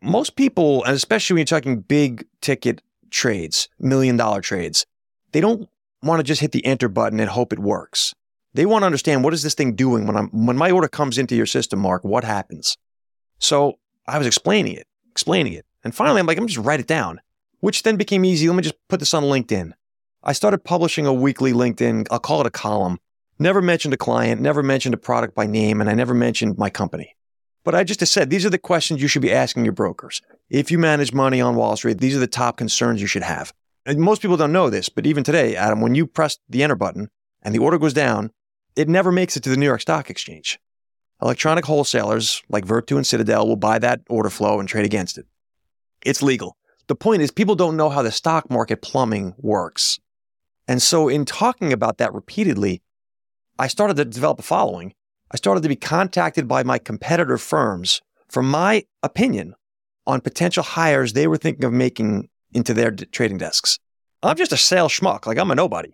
Most 0.00 0.36
people, 0.36 0.84
and 0.84 0.94
especially 0.94 1.34
when 1.34 1.38
you're 1.40 1.46
talking 1.46 1.80
big 1.80 2.24
ticket 2.40 2.82
trades, 3.10 3.68
million 3.80 4.16
dollar 4.16 4.40
trades, 4.40 4.86
they 5.32 5.40
don't 5.40 5.68
want 6.02 6.20
to 6.20 6.24
just 6.24 6.40
hit 6.40 6.52
the 6.52 6.64
enter 6.64 6.88
button 6.88 7.18
and 7.18 7.28
hope 7.28 7.52
it 7.52 7.58
works. 7.58 8.14
They 8.54 8.64
want 8.64 8.82
to 8.82 8.86
understand 8.86 9.24
what 9.24 9.34
is 9.34 9.42
this 9.42 9.54
thing 9.54 9.74
doing 9.74 10.06
when 10.06 10.16
I'm 10.16 10.28
when 10.46 10.56
my 10.56 10.70
order 10.70 10.88
comes 10.88 11.18
into 11.18 11.34
your 11.34 11.46
system, 11.46 11.80
Marc, 11.80 12.04
what 12.04 12.24
happens? 12.24 12.76
So 13.38 13.78
I 14.06 14.18
was 14.18 14.26
explaining 14.26 14.74
it, 14.74 14.86
explaining 15.10 15.52
it. 15.52 15.66
And 15.84 15.94
finally 15.94 16.20
I'm 16.20 16.26
like, 16.26 16.38
I'm 16.38 16.46
just 16.46 16.64
write 16.64 16.80
it 16.80 16.86
down, 16.86 17.20
which 17.60 17.82
then 17.82 17.96
became 17.96 18.24
easy. 18.24 18.48
Let 18.48 18.56
me 18.56 18.62
just 18.62 18.76
put 18.88 19.00
this 19.00 19.14
on 19.14 19.24
LinkedIn. 19.24 19.72
I 20.22 20.32
started 20.32 20.64
publishing 20.64 21.06
a 21.06 21.12
weekly 21.12 21.52
LinkedIn, 21.52 22.06
I'll 22.10 22.18
call 22.18 22.40
it 22.40 22.46
a 22.46 22.50
column. 22.50 22.98
Never 23.38 23.62
mentioned 23.62 23.94
a 23.94 23.98
client, 23.98 24.40
never 24.40 24.62
mentioned 24.62 24.94
a 24.94 24.98
product 24.98 25.34
by 25.34 25.46
name, 25.46 25.80
and 25.80 25.88
I 25.88 25.94
never 25.94 26.14
mentioned 26.14 26.58
my 26.58 26.70
company. 26.70 27.14
But 27.68 27.74
I 27.74 27.84
just 27.84 28.06
said, 28.06 28.30
these 28.30 28.46
are 28.46 28.50
the 28.50 28.56
questions 28.56 29.02
you 29.02 29.08
should 29.08 29.20
be 29.20 29.30
asking 29.30 29.66
your 29.66 29.74
brokers. 29.74 30.22
If 30.48 30.70
you 30.70 30.78
manage 30.78 31.12
money 31.12 31.38
on 31.38 31.54
Wall 31.54 31.76
Street, 31.76 31.98
these 31.98 32.16
are 32.16 32.18
the 32.18 32.26
top 32.26 32.56
concerns 32.56 33.02
you 33.02 33.06
should 33.06 33.24
have. 33.24 33.52
And 33.84 34.00
most 34.00 34.22
people 34.22 34.38
don't 34.38 34.54
know 34.54 34.70
this, 34.70 34.88
but 34.88 35.04
even 35.04 35.22
today, 35.22 35.54
Adam, 35.54 35.82
when 35.82 35.94
you 35.94 36.06
press 36.06 36.38
the 36.48 36.62
enter 36.62 36.76
button 36.76 37.10
and 37.42 37.54
the 37.54 37.58
order 37.58 37.76
goes 37.76 37.92
down, 37.92 38.30
it 38.74 38.88
never 38.88 39.12
makes 39.12 39.36
it 39.36 39.42
to 39.42 39.50
the 39.50 39.56
New 39.58 39.66
York 39.66 39.82
Stock 39.82 40.08
Exchange. 40.08 40.58
Electronic 41.20 41.66
wholesalers 41.66 42.42
like 42.48 42.64
Virtu 42.64 42.96
and 42.96 43.06
Citadel 43.06 43.46
will 43.46 43.54
buy 43.54 43.78
that 43.78 44.00
order 44.08 44.30
flow 44.30 44.60
and 44.60 44.66
trade 44.66 44.86
against 44.86 45.18
it. 45.18 45.26
It's 46.06 46.22
legal. 46.22 46.56
The 46.86 46.94
point 46.94 47.20
is, 47.20 47.30
people 47.30 47.54
don't 47.54 47.76
know 47.76 47.90
how 47.90 48.00
the 48.00 48.10
stock 48.10 48.50
market 48.50 48.80
plumbing 48.80 49.34
works. 49.36 50.00
And 50.66 50.80
so, 50.80 51.10
in 51.10 51.26
talking 51.26 51.74
about 51.74 51.98
that 51.98 52.14
repeatedly, 52.14 52.80
I 53.58 53.66
started 53.66 53.98
to 53.98 54.06
develop 54.06 54.38
a 54.38 54.42
following. 54.42 54.94
I 55.30 55.36
started 55.36 55.62
to 55.62 55.68
be 55.68 55.76
contacted 55.76 56.48
by 56.48 56.62
my 56.62 56.78
competitor 56.78 57.38
firms 57.38 58.00
for 58.28 58.42
my 58.42 58.84
opinion 59.02 59.54
on 60.06 60.20
potential 60.20 60.62
hires 60.62 61.12
they 61.12 61.26
were 61.26 61.36
thinking 61.36 61.64
of 61.64 61.72
making 61.72 62.28
into 62.52 62.72
their 62.72 62.90
d- 62.90 63.04
trading 63.06 63.38
desks. 63.38 63.78
I'm 64.22 64.36
just 64.36 64.52
a 64.52 64.56
sales 64.56 64.92
schmuck, 64.92 65.26
like 65.26 65.38
I'm 65.38 65.50
a 65.50 65.54
nobody. 65.54 65.92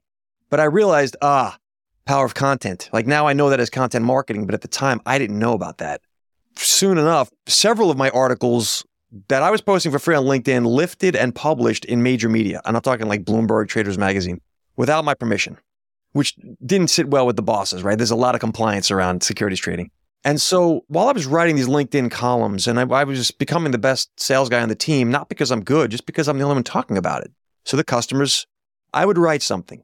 But 0.50 0.60
I 0.60 0.64
realized, 0.64 1.16
ah, 1.20 1.58
power 2.06 2.24
of 2.24 2.34
content. 2.34 2.88
Like 2.92 3.06
now 3.06 3.26
I 3.26 3.32
know 3.32 3.50
that 3.50 3.60
as 3.60 3.70
content 3.70 4.04
marketing, 4.04 4.46
but 4.46 4.54
at 4.54 4.60
the 4.60 4.68
time 4.68 5.00
I 5.04 5.18
didn't 5.18 5.38
know 5.38 5.52
about 5.52 5.78
that. 5.78 6.00
Soon 6.56 6.98
enough, 6.98 7.30
several 7.46 7.90
of 7.90 7.96
my 7.96 8.10
articles 8.10 8.84
that 9.28 9.42
I 9.42 9.50
was 9.50 9.60
posting 9.60 9.92
for 9.92 9.98
free 9.98 10.14
on 10.14 10.24
LinkedIn 10.24 10.66
lifted 10.66 11.16
and 11.16 11.34
published 11.34 11.84
in 11.84 12.02
major 12.02 12.28
media. 12.28 12.60
And 12.64 12.76
I'm 12.76 12.82
talking 12.82 13.08
like 13.08 13.24
Bloomberg, 13.24 13.68
Traders 13.68 13.98
Magazine 13.98 14.40
without 14.76 15.04
my 15.04 15.14
permission, 15.14 15.58
which 16.14 16.36
didn't 16.64 16.88
sit 16.88 17.08
well 17.08 17.26
with 17.26 17.36
the 17.36 17.42
bosses, 17.42 17.82
right? 17.82 17.98
There's 17.98 18.12
a 18.12 18.16
lot 18.16 18.34
of 18.34 18.40
compliance 18.40 18.90
around 18.90 19.22
securities 19.22 19.60
trading. 19.60 19.90
And 20.24 20.40
so 20.40 20.84
while 20.86 21.08
I 21.08 21.12
was 21.12 21.26
writing 21.26 21.56
these 21.56 21.68
LinkedIn 21.68 22.10
columns 22.10 22.66
and 22.66 22.78
I, 22.80 22.84
I 22.84 23.04
was 23.04 23.18
just 23.18 23.38
becoming 23.38 23.72
the 23.72 23.78
best 23.78 24.08
sales 24.18 24.48
guy 24.48 24.62
on 24.62 24.68
the 24.68 24.76
team, 24.76 25.10
not 25.10 25.28
because 25.28 25.50
I'm 25.50 25.62
good, 25.62 25.90
just 25.90 26.06
because 26.06 26.28
I'm 26.28 26.38
the 26.38 26.44
only 26.44 26.54
one 26.54 26.64
talking 26.64 26.96
about 26.96 27.22
it. 27.22 27.32
So 27.64 27.76
the 27.76 27.84
customers, 27.84 28.46
I 28.94 29.04
would 29.04 29.18
write 29.18 29.42
something, 29.42 29.82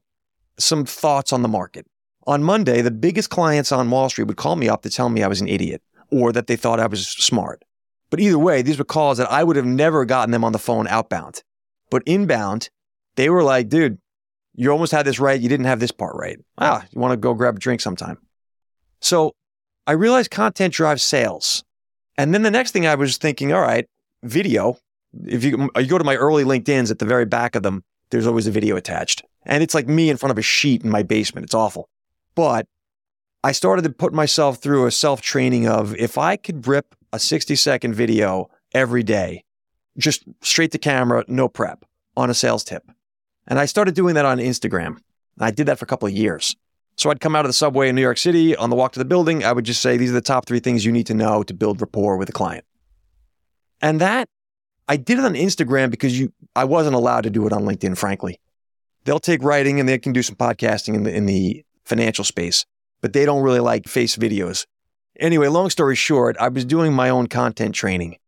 some 0.57 0.87
thoughts 0.87 1.33
on 1.33 1.43
the 1.43 1.49
market. 1.49 1.85
On 2.27 2.45
Monday, 2.45 2.81
the 2.81 2.93
biggest 2.93 3.29
clients 3.29 3.73
on 3.73 3.91
Wall 3.91 4.09
Street 4.09 4.29
would 4.29 4.37
call 4.37 4.55
me 4.55 4.69
up 4.69 4.83
to 4.83 4.91
tell 4.91 5.09
me 5.09 5.23
I 5.23 5.29
was 5.29 5.41
an 5.41 5.49
idiot 5.49 5.83
or 6.11 6.33
that 6.33 6.47
they 6.47 6.57
thought 6.57 6.81
I 6.81 6.87
was 6.87 7.09
smart. 7.09 7.65
But 8.09 8.21
either 8.21 8.39
way, 8.39 8.63
these 8.63 8.79
were 8.79 8.85
calls 8.85 9.19
that 9.19 9.31
I 9.31 9.43
would 9.43 9.57
have 9.57 9.67
never 9.67 10.05
gotten 10.05 10.31
them 10.31 10.45
on 10.45 10.53
the 10.53 10.59
phone 10.59 10.87
outbound. 10.87 11.43
But 11.91 12.03
inbound, 12.07 12.71
they 13.17 13.31
were 13.31 13.43
like, 13.43 13.69
dude, 13.69 13.99
you 14.55 14.71
almost 14.71 14.93
had 14.93 15.07
this 15.07 15.21
right. 15.21 15.41
You 15.41 15.49
didn't 15.49 15.67
have 15.67 15.81
this 15.81 15.93
part 15.93 16.17
right. 16.17 16.39
Ah, 16.59 16.85
you 16.91 17.01
want 17.01 17.13
to 17.13 17.17
go 17.17 17.35
grab 17.35 17.57
a 17.57 17.59
drink 17.59 17.81
sometime. 17.81 18.19
So 19.01 19.33
I 19.87 19.93
realized 19.93 20.31
content 20.31 20.75
drives 20.75 21.03
sales. 21.03 21.65
And 22.19 22.35
then 22.35 22.43
the 22.43 22.51
next 22.51 22.73
thing 22.73 22.87
I 22.87 22.95
was 22.95 23.17
thinking, 23.17 23.53
all 23.53 23.61
right, 23.63 23.87
video. 24.23 24.77
If 25.25 25.43
you, 25.43 25.71
you 25.77 25.87
go 25.87 25.99
to 25.99 26.05
my 26.05 26.17
early 26.17 26.45
LinkedIn's 26.45 26.91
at 26.91 26.99
the 26.99 27.07
very 27.07 27.25
back 27.25 27.57
of 27.57 27.63
them, 27.63 27.83
there's 28.11 28.27
always 28.27 28.47
a 28.47 28.51
video 28.51 28.77
attached. 28.77 29.25
And 29.45 29.63
it's 29.63 29.75
like 29.75 29.89
me 29.89 30.11
in 30.11 30.17
front 30.17 30.31
of 30.31 30.39
a 30.39 30.43
sheet 30.43 30.85
in 30.85 30.91
my 30.91 31.03
basement. 31.03 31.45
It's 31.45 31.55
awful. 31.55 31.89
But 32.35 32.67
I 33.43 33.53
started 33.53 33.83
to 33.83 33.91
put 33.91 34.13
myself 34.13 34.59
through 34.59 34.87
a 34.87 34.91
self 34.91 35.23
training 35.23 35.67
of 35.67 35.97
if 35.97 36.19
I 36.19 36.37
could 36.37 36.67
rip 36.67 36.95
a 37.13 37.19
60 37.19 37.57
second 37.57 37.95
video 37.95 38.51
every 38.73 39.03
day, 39.03 39.45
just 39.97 40.25
straight 40.43 40.73
to 40.73 40.79
camera, 40.79 41.25
no 41.27 41.49
prep 41.49 41.85
on 42.17 42.31
a 42.31 42.35
sales 42.35 42.65
tip. 42.65 42.85
And 43.47 43.59
I 43.59 43.67
started 43.67 43.95
doing 43.95 44.15
that 44.15 44.25
on 44.25 44.39
Instagram. 44.39 44.99
I 45.39 45.51
did 45.51 45.67
that 45.67 45.79
for 45.79 45.85
a 45.85 45.89
couple 45.89 46.07
of 46.07 46.15
years. 46.15 46.57
So 46.97 47.11
I'd 47.11 47.21
come 47.21 47.35
out 47.35 47.45
of 47.45 47.49
the 47.49 47.55
subway 47.55 47.89
in 47.89 47.97
New 47.97 48.03
York 48.03 48.19
City 48.19 48.55
on 48.55 48.69
the 48.69 48.77
walk 48.77 48.93
to 48.93 48.99
the 48.99 49.05
building. 49.05 49.43
I 49.43 49.53
would 49.53 49.65
just 49.65 49.81
say, 49.81 49.97
these 49.97 50.11
are 50.11 50.15
the 50.15 50.21
top 50.21 50.47
three 50.47 50.61
things 50.61 50.85
you 50.85 50.93
need 50.93 51.07
to 51.07 51.15
know 51.15 51.43
to 51.43 51.55
build 51.55 51.81
rapport 51.81 52.17
with 52.17 52.29
a 52.29 52.33
client. 52.33 52.65
And 53.81 54.01
that 54.01 54.29
I 54.87 54.97
did 54.97 55.19
it 55.19 55.25
on 55.25 55.35
Instagram 55.35 55.91
because 55.91 56.19
you, 56.19 56.33
I 56.55 56.65
wasn't 56.65 56.97
allowed 56.97 57.23
to 57.23 57.31
do 57.31 57.47
it 57.47 57.53
on 57.53 57.63
LinkedIn, 57.63 57.97
frankly. 57.97 58.41
They'll 59.05 59.21
take 59.21 59.43
writing 59.43 59.81
and 59.81 59.89
they 59.89 59.99
can 59.99 60.13
do 60.13 60.23
some 60.23 60.37
podcasting 60.37 60.95
in 60.95 61.05
the, 61.05 61.15
in 61.15 61.27
the 61.27 61.65
financial 61.85 62.25
space, 62.25 62.67
but 63.01 63.13
they 63.13 63.25
don't 63.25 63.43
really 63.43 63.61
like 63.61 63.89
face 63.89 64.17
videos. 64.17 64.67
Anyway, 65.19 65.47
long 65.49 65.71
story 65.71 65.97
short, 65.97 66.37
I 66.39 66.49
was 66.49 66.65
doing 66.65 66.93
my 66.93 67.09
own 67.09 67.29
content 67.29 67.75
training. 67.75 68.19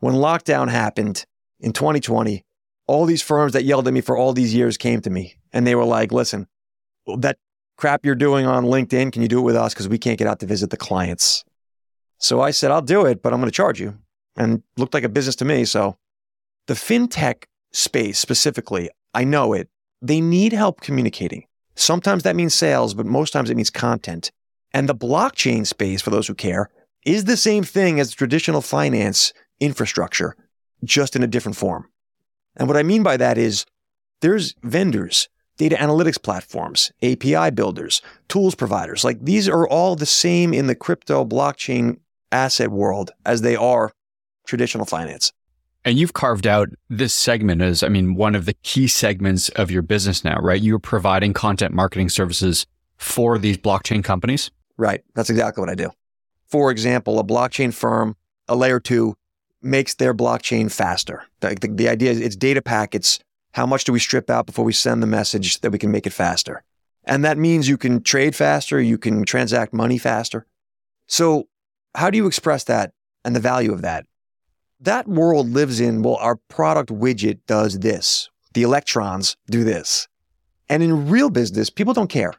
When 0.00 0.14
lockdown 0.14 0.70
happened 0.70 1.24
in 1.60 1.72
2020, 1.72 2.44
all 2.88 3.04
these 3.04 3.22
firms 3.22 3.52
that 3.52 3.64
yelled 3.64 3.86
at 3.86 3.94
me 3.94 4.00
for 4.00 4.16
all 4.16 4.32
these 4.32 4.54
years 4.54 4.76
came 4.76 5.00
to 5.02 5.10
me 5.10 5.36
and 5.52 5.66
they 5.66 5.74
were 5.74 5.84
like, 5.84 6.10
listen, 6.10 6.48
that 7.18 7.38
crap 7.76 8.04
you're 8.04 8.14
doing 8.14 8.46
on 8.46 8.64
LinkedIn, 8.64 9.12
can 9.12 9.22
you 9.22 9.28
do 9.28 9.38
it 9.38 9.42
with 9.42 9.56
us? 9.56 9.74
Because 9.74 9.88
we 9.88 9.98
can't 9.98 10.18
get 10.18 10.26
out 10.26 10.40
to 10.40 10.46
visit 10.46 10.70
the 10.70 10.76
clients. 10.76 11.44
So 12.18 12.40
I 12.40 12.50
said, 12.50 12.70
I'll 12.70 12.82
do 12.82 13.06
it, 13.06 13.22
but 13.22 13.32
I'm 13.32 13.40
going 13.40 13.50
to 13.50 13.54
charge 13.54 13.78
you. 13.80 13.96
And 14.36 14.62
looked 14.76 14.94
like 14.94 15.04
a 15.04 15.08
business 15.08 15.36
to 15.36 15.44
me. 15.44 15.64
So 15.64 15.96
the 16.66 16.74
fintech 16.74 17.44
space 17.72 18.18
specifically, 18.18 18.88
I 19.14 19.24
know 19.24 19.52
it. 19.52 19.68
They 20.00 20.20
need 20.20 20.52
help 20.52 20.80
communicating. 20.80 21.44
Sometimes 21.74 22.22
that 22.22 22.36
means 22.36 22.54
sales, 22.54 22.94
but 22.94 23.06
most 23.06 23.32
times 23.32 23.50
it 23.50 23.56
means 23.56 23.70
content. 23.70 24.32
And 24.72 24.88
the 24.88 24.94
blockchain 24.94 25.66
space, 25.66 26.00
for 26.00 26.10
those 26.10 26.26
who 26.26 26.34
care, 26.34 26.70
is 27.04 27.24
the 27.24 27.36
same 27.36 27.64
thing 27.64 28.00
as 28.00 28.12
traditional 28.12 28.60
finance 28.60 29.32
infrastructure, 29.60 30.36
just 30.84 31.16
in 31.16 31.22
a 31.22 31.26
different 31.26 31.56
form. 31.56 31.88
And 32.58 32.68
what 32.68 32.76
I 32.76 32.82
mean 32.82 33.02
by 33.02 33.16
that 33.16 33.38
is 33.38 33.64
there's 34.20 34.54
vendors, 34.62 35.28
data 35.56 35.76
analytics 35.76 36.20
platforms, 36.20 36.92
API 37.02 37.50
builders, 37.50 38.02
tools 38.28 38.54
providers. 38.54 39.04
Like 39.04 39.24
these 39.24 39.48
are 39.48 39.66
all 39.68 39.96
the 39.96 40.06
same 40.06 40.52
in 40.52 40.66
the 40.66 40.74
crypto 40.74 41.24
blockchain 41.24 41.98
asset 42.32 42.70
world 42.70 43.12
as 43.24 43.42
they 43.42 43.56
are 43.56 43.92
traditional 44.46 44.86
finance. 44.86 45.32
And 45.84 45.98
you've 45.98 46.12
carved 46.12 46.46
out 46.46 46.68
this 46.90 47.14
segment 47.14 47.62
as, 47.62 47.82
I 47.82 47.88
mean, 47.88 48.14
one 48.14 48.34
of 48.34 48.44
the 48.44 48.54
key 48.62 48.88
segments 48.88 49.48
of 49.50 49.70
your 49.70 49.82
business 49.82 50.24
now, 50.24 50.38
right? 50.40 50.60
You're 50.60 50.78
providing 50.78 51.32
content 51.32 51.72
marketing 51.72 52.08
services 52.08 52.66
for 52.96 53.38
these 53.38 53.56
blockchain 53.56 54.02
companies. 54.02 54.50
Right. 54.76 55.02
That's 55.14 55.30
exactly 55.30 55.62
what 55.62 55.70
I 55.70 55.74
do. 55.74 55.90
For 56.48 56.70
example, 56.70 57.18
a 57.18 57.24
blockchain 57.24 57.72
firm, 57.72 58.16
a 58.48 58.56
layer 58.56 58.80
two, 58.80 59.14
makes 59.62 59.94
their 59.94 60.14
blockchain 60.14 60.70
faster. 60.70 61.24
The, 61.40 61.56
the, 61.60 61.68
the 61.68 61.88
idea 61.88 62.10
is 62.10 62.20
it's 62.20 62.36
data 62.36 62.62
packets. 62.62 63.18
How 63.52 63.66
much 63.66 63.84
do 63.84 63.92
we 63.92 63.98
strip 63.98 64.30
out 64.30 64.46
before 64.46 64.64
we 64.64 64.72
send 64.72 65.02
the 65.02 65.06
message 65.06 65.60
that 65.60 65.70
we 65.70 65.78
can 65.78 65.90
make 65.90 66.06
it 66.06 66.12
faster? 66.12 66.62
And 67.04 67.24
that 67.24 67.38
means 67.38 67.68
you 67.68 67.78
can 67.78 68.02
trade 68.02 68.36
faster, 68.36 68.80
you 68.80 68.98
can 68.98 69.24
transact 69.24 69.72
money 69.72 69.98
faster. 69.98 70.46
So, 71.06 71.48
how 71.94 72.10
do 72.10 72.18
you 72.18 72.26
express 72.26 72.64
that 72.64 72.92
and 73.24 73.34
the 73.34 73.40
value 73.40 73.72
of 73.72 73.82
that? 73.82 74.04
That 74.80 75.08
world 75.08 75.48
lives 75.48 75.80
in, 75.80 76.02
well, 76.02 76.16
our 76.16 76.36
product 76.48 76.90
widget 76.90 77.40
does 77.46 77.78
this, 77.80 78.28
the 78.52 78.62
electrons 78.62 79.36
do 79.50 79.64
this. 79.64 80.06
And 80.68 80.82
in 80.82 81.08
real 81.08 81.30
business, 81.30 81.70
people 81.70 81.94
don't 81.94 82.10
care. 82.10 82.34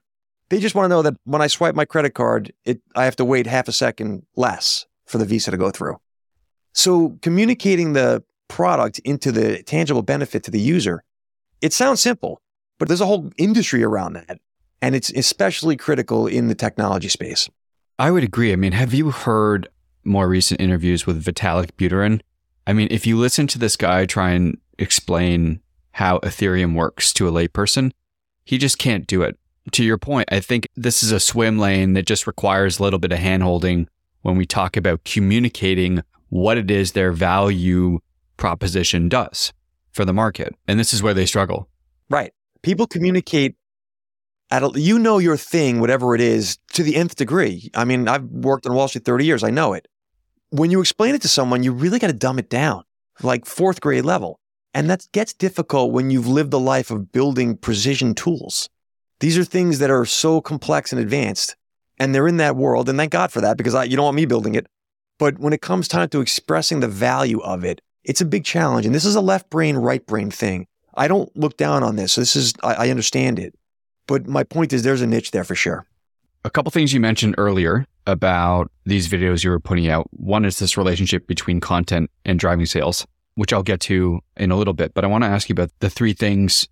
They 0.50 0.60
just 0.60 0.76
want 0.76 0.86
to 0.86 0.90
know 0.90 1.02
that 1.02 1.16
when 1.26 1.42
I 1.42 1.48
swipe 1.48 1.76
my 1.76 1.86
credit 1.86 2.14
card, 2.14 2.54
it, 2.64 2.80
I 2.96 3.06
have 3.06 3.16
to 3.18 3.26
wait 3.26 3.48
half 3.48 3.68
a 3.68 3.72
second 3.72 4.26
less 4.36 4.86
for 5.06 5.18
the 5.18 5.26
visa 5.26 5.52
to 5.52 5.58
go 5.58 5.72
through. 5.72 6.00
So 6.74 7.18
communicating 7.22 7.94
the 7.94 8.24
product 8.48 9.00
into 9.00 9.32
the 9.32 9.64
tangible 9.64 10.02
benefit 10.02 10.44
to 10.44 10.52
the 10.52 10.60
user, 10.60 11.04
it 11.62 11.74
sounds 11.74 12.02
simple, 12.02 12.42
but 12.78 12.88
there's 12.88 13.02
a 13.02 13.06
whole 13.06 13.32
industry 13.38 13.84
around 13.84 14.14
that. 14.14 14.40
And 14.82 14.96
it's 14.96 15.10
especially 15.12 15.76
critical 15.76 16.26
in 16.28 16.48
the 16.48 16.56
technology 16.56 17.10
space. 17.10 17.50
I 17.98 18.12
would 18.12 18.24
agree. 18.24 18.54
I 18.54 18.56
mean, 18.56 18.72
have 18.72 18.94
you 18.94 19.12
heard 19.12 19.68
more 20.06 20.30
recent 20.30 20.62
interviews 20.62 21.06
with 21.06 21.24
Vitalik 21.24 21.72
Buterin? 21.74 22.22
I 22.66 22.74
mean, 22.74 22.88
if 22.90 23.06
you 23.06 23.18
listen 23.18 23.46
to 23.48 23.60
this 23.60 23.76
guy 23.76 24.06
try 24.06 24.32
and 24.32 24.58
explain 24.78 25.60
how 25.92 26.20
Ethereum 26.20 26.76
works 26.76 27.12
to 27.14 27.28
a 27.28 27.32
layperson, 27.32 27.92
he 28.46 28.58
just 28.58 28.78
can't 28.78 29.06
do 29.06 29.22
it. 29.22 29.38
To 29.72 29.84
your 29.84 29.98
point, 29.98 30.30
I 30.32 30.40
think 30.40 30.68
this 30.76 31.04
is 31.04 31.12
a 31.12 31.20
swim 31.20 31.60
lane 31.60 31.94
that 31.94 32.08
just 32.08 32.26
requires 32.26 32.80
a 32.80 32.84
little 32.84 33.00
bit 33.00 33.12
of 33.12 33.20
handholding 33.20 33.88
when 34.22 34.38
we 34.38 34.46
talk 34.46 34.78
about 34.78 35.04
communicating 35.04 36.02
what 36.30 36.58
it 36.58 36.72
is 36.72 36.94
their 36.94 37.12
value 37.12 38.00
proposition 38.38 39.10
does 39.10 39.54
for 39.92 40.06
the 40.06 40.14
market. 40.14 40.56
And 40.68 40.80
this 40.80 40.94
is 40.94 41.04
where 41.04 41.14
they 41.14 41.26
struggle. 41.26 41.68
Right. 42.10 42.34
People 42.62 42.88
communicate 42.88 43.56
at 44.52 44.64
a, 44.64 44.72
you 44.76 44.98
know 44.98 45.18
your 45.18 45.38
thing, 45.38 45.80
whatever 45.80 46.16
it 46.16 46.22
is, 46.22 46.58
to 46.74 46.84
the 46.84 46.96
nth 46.96 47.16
degree. 47.16 47.70
I 47.76 47.86
mean, 47.86 48.08
I've 48.08 48.24
worked 48.24 48.66
on 48.66 48.74
Wall 48.74 48.88
Street 48.88 49.06
30 49.06 49.26
years. 49.26 49.44
I 49.44 49.50
know 49.50 49.74
it. 49.74 49.88
When 50.50 50.72
you 50.72 50.80
explain 50.80 51.14
it 51.14 51.22
to 51.22 51.28
someone, 51.28 51.62
you 51.64 51.72
really 51.72 52.00
got 52.00 52.08
to 52.08 52.14
dumb 52.14 52.40
it 52.40 52.50
down, 52.50 52.84
like 53.22 53.46
fourth 53.46 53.82
grade 53.82 54.06
level. 54.06 54.40
And 54.74 54.90
that 54.90 55.08
gets 55.12 55.34
difficult 55.34 55.92
when 55.92 56.10
you've 56.10 56.28
lived 56.28 56.52
the 56.52 56.60
life 56.60 56.92
of 56.92 57.12
building 57.12 57.58
precision 57.58 58.16
tools. 58.16 58.70
These 59.20 59.38
are 59.38 59.44
things 59.44 59.80
that 59.80 59.92
are 59.92 60.06
so 60.06 60.42
complex 60.42 60.92
and 60.92 61.02
advanced, 61.02 61.56
and 62.00 62.14
they're 62.14 62.28
in 62.28 62.38
that 62.38 62.56
world. 62.56 62.88
And 62.88 62.98
thank 62.98 63.12
God 63.12 63.32
for 63.32 63.42
that, 63.42 63.58
because 63.58 63.76
I, 63.76 63.84
you 63.84 63.96
don't 63.96 64.06
want 64.06 64.16
me 64.16 64.26
building 64.26 64.56
it. 64.56 64.68
But 65.20 65.38
when 65.38 65.54
it 65.54 65.62
comes 65.62 65.88
time 65.88 66.10
to 66.10 66.22
expressing 66.22 66.80
the 66.80 66.88
value 66.88 67.40
of 67.42 67.64
it, 67.64 67.82
it's 68.04 68.22
a 68.22 68.26
big 68.26 68.46
challenge. 68.46 68.88
And 68.88 68.96
this 68.96 69.06
is 69.06 69.16
a 69.16 69.22
left 69.22 69.50
brain, 69.52 69.76
right 69.76 70.04
brain 70.04 70.32
thing. 70.32 70.66
I 70.96 71.08
don't 71.08 71.30
look 71.38 71.58
down 71.58 71.84
on 71.84 71.98
this. 71.98 72.16
This 72.16 72.36
is, 72.36 72.54
I, 72.64 72.74
I 72.74 72.90
understand 72.90 73.38
it. 73.38 73.54
But 74.08 74.26
my 74.28 74.44
point 74.44 74.74
is, 74.74 74.82
there's 74.82 75.02
a 75.02 75.08
niche 75.08 75.30
there 75.32 75.44
for 75.44 75.54
sure. 75.54 75.86
A 76.46 76.50
couple 76.50 76.72
things 76.72 76.94
you 76.94 77.02
mentioned 77.02 77.36
earlier 77.38 77.86
about 78.08 78.72
these 78.86 79.10
videos 79.10 79.44
you 79.44 79.50
were 79.50 79.60
putting 79.60 79.90
out. 79.90 80.08
One 80.12 80.46
is 80.46 80.58
this 80.58 80.78
relationship 80.78 81.28
between 81.28 81.60
content 81.60 82.10
and 82.26 82.40
driving 82.40 82.66
sales, 82.66 83.06
which 83.36 83.52
I'll 83.52 83.62
get 83.62 83.82
to 83.82 84.22
in 84.38 84.52
a 84.52 84.56
little 84.56 84.74
bit. 84.74 84.94
But 84.94 85.04
I 85.04 85.08
want 85.08 85.26
to 85.26 85.30
ask 85.30 85.50
you 85.50 85.54
about 85.54 85.72
the 85.80 85.90
three 85.90 86.14
things 86.14 86.68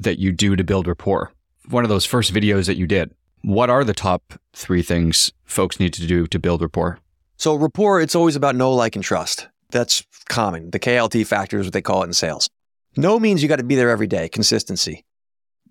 that 0.00 0.18
you 0.18 0.32
do 0.32 0.56
to 0.56 0.64
build 0.64 0.88
rapport. 0.88 1.32
One 1.70 1.84
of 1.84 1.88
those 1.88 2.04
first 2.04 2.34
videos 2.34 2.66
that 2.66 2.76
you 2.76 2.88
did, 2.88 3.14
what 3.42 3.70
are 3.70 3.84
the 3.84 3.94
top 3.94 4.34
three 4.52 4.82
things 4.82 5.32
folks 5.44 5.78
need 5.78 5.92
to 5.94 6.06
do 6.06 6.26
to 6.26 6.38
build 6.40 6.60
rapport? 6.60 6.98
So 7.42 7.56
rapport, 7.56 8.00
it's 8.00 8.14
always 8.14 8.36
about 8.36 8.54
know, 8.54 8.72
like, 8.72 8.94
and 8.94 9.04
trust. 9.04 9.48
That's 9.72 10.06
common. 10.28 10.70
The 10.70 10.78
KLT 10.78 11.26
factor 11.26 11.58
is 11.58 11.66
what 11.66 11.72
they 11.72 11.82
call 11.82 12.04
it 12.04 12.06
in 12.06 12.12
sales. 12.12 12.48
No 12.96 13.18
means 13.18 13.42
you 13.42 13.48
got 13.48 13.56
to 13.56 13.64
be 13.64 13.74
there 13.74 13.90
every 13.90 14.06
day. 14.06 14.28
Consistency. 14.28 15.04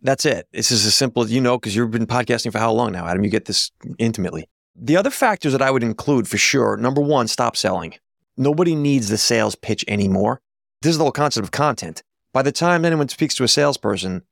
That's 0.02 0.26
it. 0.26 0.50
It's 0.52 0.70
as 0.70 0.94
simple 0.94 1.24
as 1.24 1.32
you 1.32 1.40
know, 1.40 1.58
because 1.58 1.74
you've 1.74 1.90
been 1.90 2.08
podcasting 2.08 2.52
for 2.52 2.60
how 2.60 2.74
long 2.74 2.92
now, 2.92 3.08
Adam? 3.08 3.24
You 3.24 3.30
get 3.30 3.46
this 3.46 3.72
intimately. 4.00 4.50
The 4.76 4.98
other 4.98 5.10
factors 5.10 5.54
that 5.54 5.62
I 5.62 5.72
would 5.72 5.82
include 5.82 6.28
for 6.28 6.38
sure 6.38 6.76
number 6.76 7.00
one, 7.00 7.30
stop 7.30 7.56
selling. 7.56 7.94
Nobody 8.36 8.76
needs 8.76 9.08
the 9.08 9.18
sales 9.18 9.56
pitch 9.56 9.86
anymore. 9.88 10.42
This 10.82 10.90
is 10.90 10.98
the 10.98 11.06
whole 11.06 11.14
concept 11.14 11.46
of 11.46 11.52
content. 11.52 12.04
By 12.34 12.42
the 12.42 12.52
time 12.52 12.84
anyone 12.84 13.08
speaks 13.08 13.34
to 13.36 13.46
a 13.46 13.48
salesperson, 13.48 14.24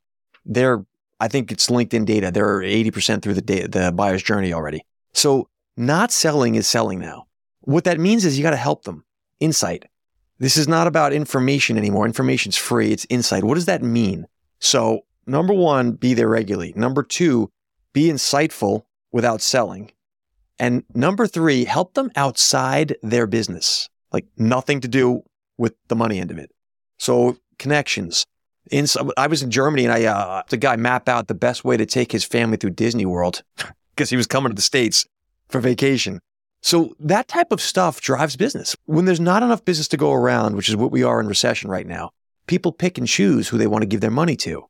they're, 0.44 0.84
I 1.18 1.28
think 1.28 1.50
it's 1.50 1.70
LinkedIn 1.70 2.04
data, 2.04 2.30
they're 2.30 2.58
80% 2.58 3.22
through 3.22 3.32
the, 3.32 3.40
data, 3.40 3.68
the 3.68 3.92
buyer's 3.92 4.22
journey 4.22 4.52
already. 4.52 4.84
So 5.14 5.48
not 5.78 6.12
selling 6.12 6.56
is 6.56 6.66
selling 6.66 6.98
now. 6.98 7.24
What 7.70 7.84
that 7.84 8.00
means 8.00 8.24
is 8.24 8.36
you 8.36 8.42
got 8.42 8.50
to 8.50 8.56
help 8.56 8.82
them. 8.82 9.04
Insight. 9.38 9.84
This 10.40 10.56
is 10.56 10.66
not 10.66 10.88
about 10.88 11.12
information 11.12 11.78
anymore. 11.78 12.04
Information's 12.04 12.56
free. 12.56 12.90
It's 12.90 13.06
insight. 13.08 13.44
What 13.44 13.54
does 13.54 13.66
that 13.66 13.80
mean? 13.80 14.26
So, 14.58 15.02
number 15.24 15.54
one, 15.54 15.92
be 15.92 16.12
there 16.12 16.26
regularly. 16.26 16.72
Number 16.74 17.04
two, 17.04 17.48
be 17.92 18.08
insightful 18.08 18.86
without 19.12 19.40
selling. 19.40 19.92
And 20.58 20.82
number 20.94 21.28
three, 21.28 21.64
help 21.64 21.94
them 21.94 22.10
outside 22.16 22.96
their 23.04 23.28
business, 23.28 23.88
like 24.12 24.26
nothing 24.36 24.80
to 24.80 24.88
do 24.88 25.22
with 25.56 25.76
the 25.86 25.94
money 25.94 26.18
end 26.18 26.32
of 26.32 26.38
it. 26.38 26.50
So, 26.98 27.36
connections, 27.60 28.26
In 28.72 28.86
I 29.16 29.28
was 29.28 29.44
in 29.44 29.50
Germany 29.52 29.84
and 29.84 29.92
I 29.92 30.06
uh, 30.06 30.42
the 30.48 30.56
guy 30.56 30.74
map 30.74 31.08
out 31.08 31.28
the 31.28 31.34
best 31.34 31.64
way 31.64 31.76
to 31.76 31.86
take 31.86 32.10
his 32.10 32.24
family 32.24 32.56
through 32.56 32.70
Disney 32.70 33.06
World 33.06 33.44
because 33.94 34.10
he 34.10 34.16
was 34.16 34.26
coming 34.26 34.50
to 34.50 34.56
the 34.56 34.60
states 34.60 35.06
for 35.48 35.60
vacation. 35.60 36.20
So 36.62 36.94
that 37.00 37.28
type 37.28 37.52
of 37.52 37.60
stuff 37.60 38.00
drives 38.00 38.36
business. 38.36 38.76
When 38.84 39.04
there's 39.06 39.20
not 39.20 39.42
enough 39.42 39.64
business 39.64 39.88
to 39.88 39.96
go 39.96 40.12
around, 40.12 40.56
which 40.56 40.68
is 40.68 40.76
what 40.76 40.90
we 40.90 41.02
are 41.02 41.20
in 41.20 41.26
recession 41.26 41.70
right 41.70 41.86
now, 41.86 42.10
people 42.46 42.72
pick 42.72 42.98
and 42.98 43.06
choose 43.06 43.48
who 43.48 43.56
they 43.56 43.66
want 43.66 43.82
to 43.82 43.86
give 43.86 44.00
their 44.00 44.10
money 44.10 44.36
to. 44.36 44.64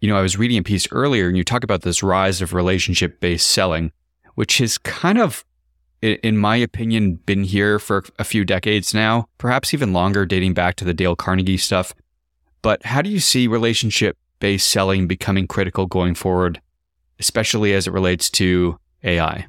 You 0.00 0.08
know, 0.08 0.16
I 0.16 0.22
was 0.22 0.38
reading 0.38 0.58
a 0.58 0.62
piece 0.62 0.86
earlier 0.90 1.28
and 1.28 1.36
you 1.36 1.44
talk 1.44 1.64
about 1.64 1.82
this 1.82 2.02
rise 2.02 2.40
of 2.40 2.52
relationship 2.52 3.20
based 3.20 3.50
selling, 3.50 3.92
which 4.34 4.58
has 4.58 4.78
kind 4.78 5.18
of, 5.18 5.44
in 6.02 6.36
my 6.36 6.56
opinion, 6.56 7.16
been 7.16 7.44
here 7.44 7.78
for 7.78 8.04
a 8.18 8.24
few 8.24 8.44
decades 8.44 8.94
now, 8.94 9.28
perhaps 9.38 9.72
even 9.74 9.92
longer, 9.92 10.26
dating 10.26 10.54
back 10.54 10.76
to 10.76 10.84
the 10.84 10.94
Dale 10.94 11.16
Carnegie 11.16 11.56
stuff. 11.56 11.94
But 12.62 12.84
how 12.84 13.02
do 13.02 13.10
you 13.10 13.20
see 13.20 13.46
relationship 13.46 14.16
based 14.40 14.68
selling 14.68 15.06
becoming 15.06 15.46
critical 15.46 15.86
going 15.86 16.14
forward, 16.14 16.60
especially 17.18 17.74
as 17.74 17.86
it 17.86 17.92
relates 17.92 18.30
to 18.30 18.78
AI? 19.02 19.46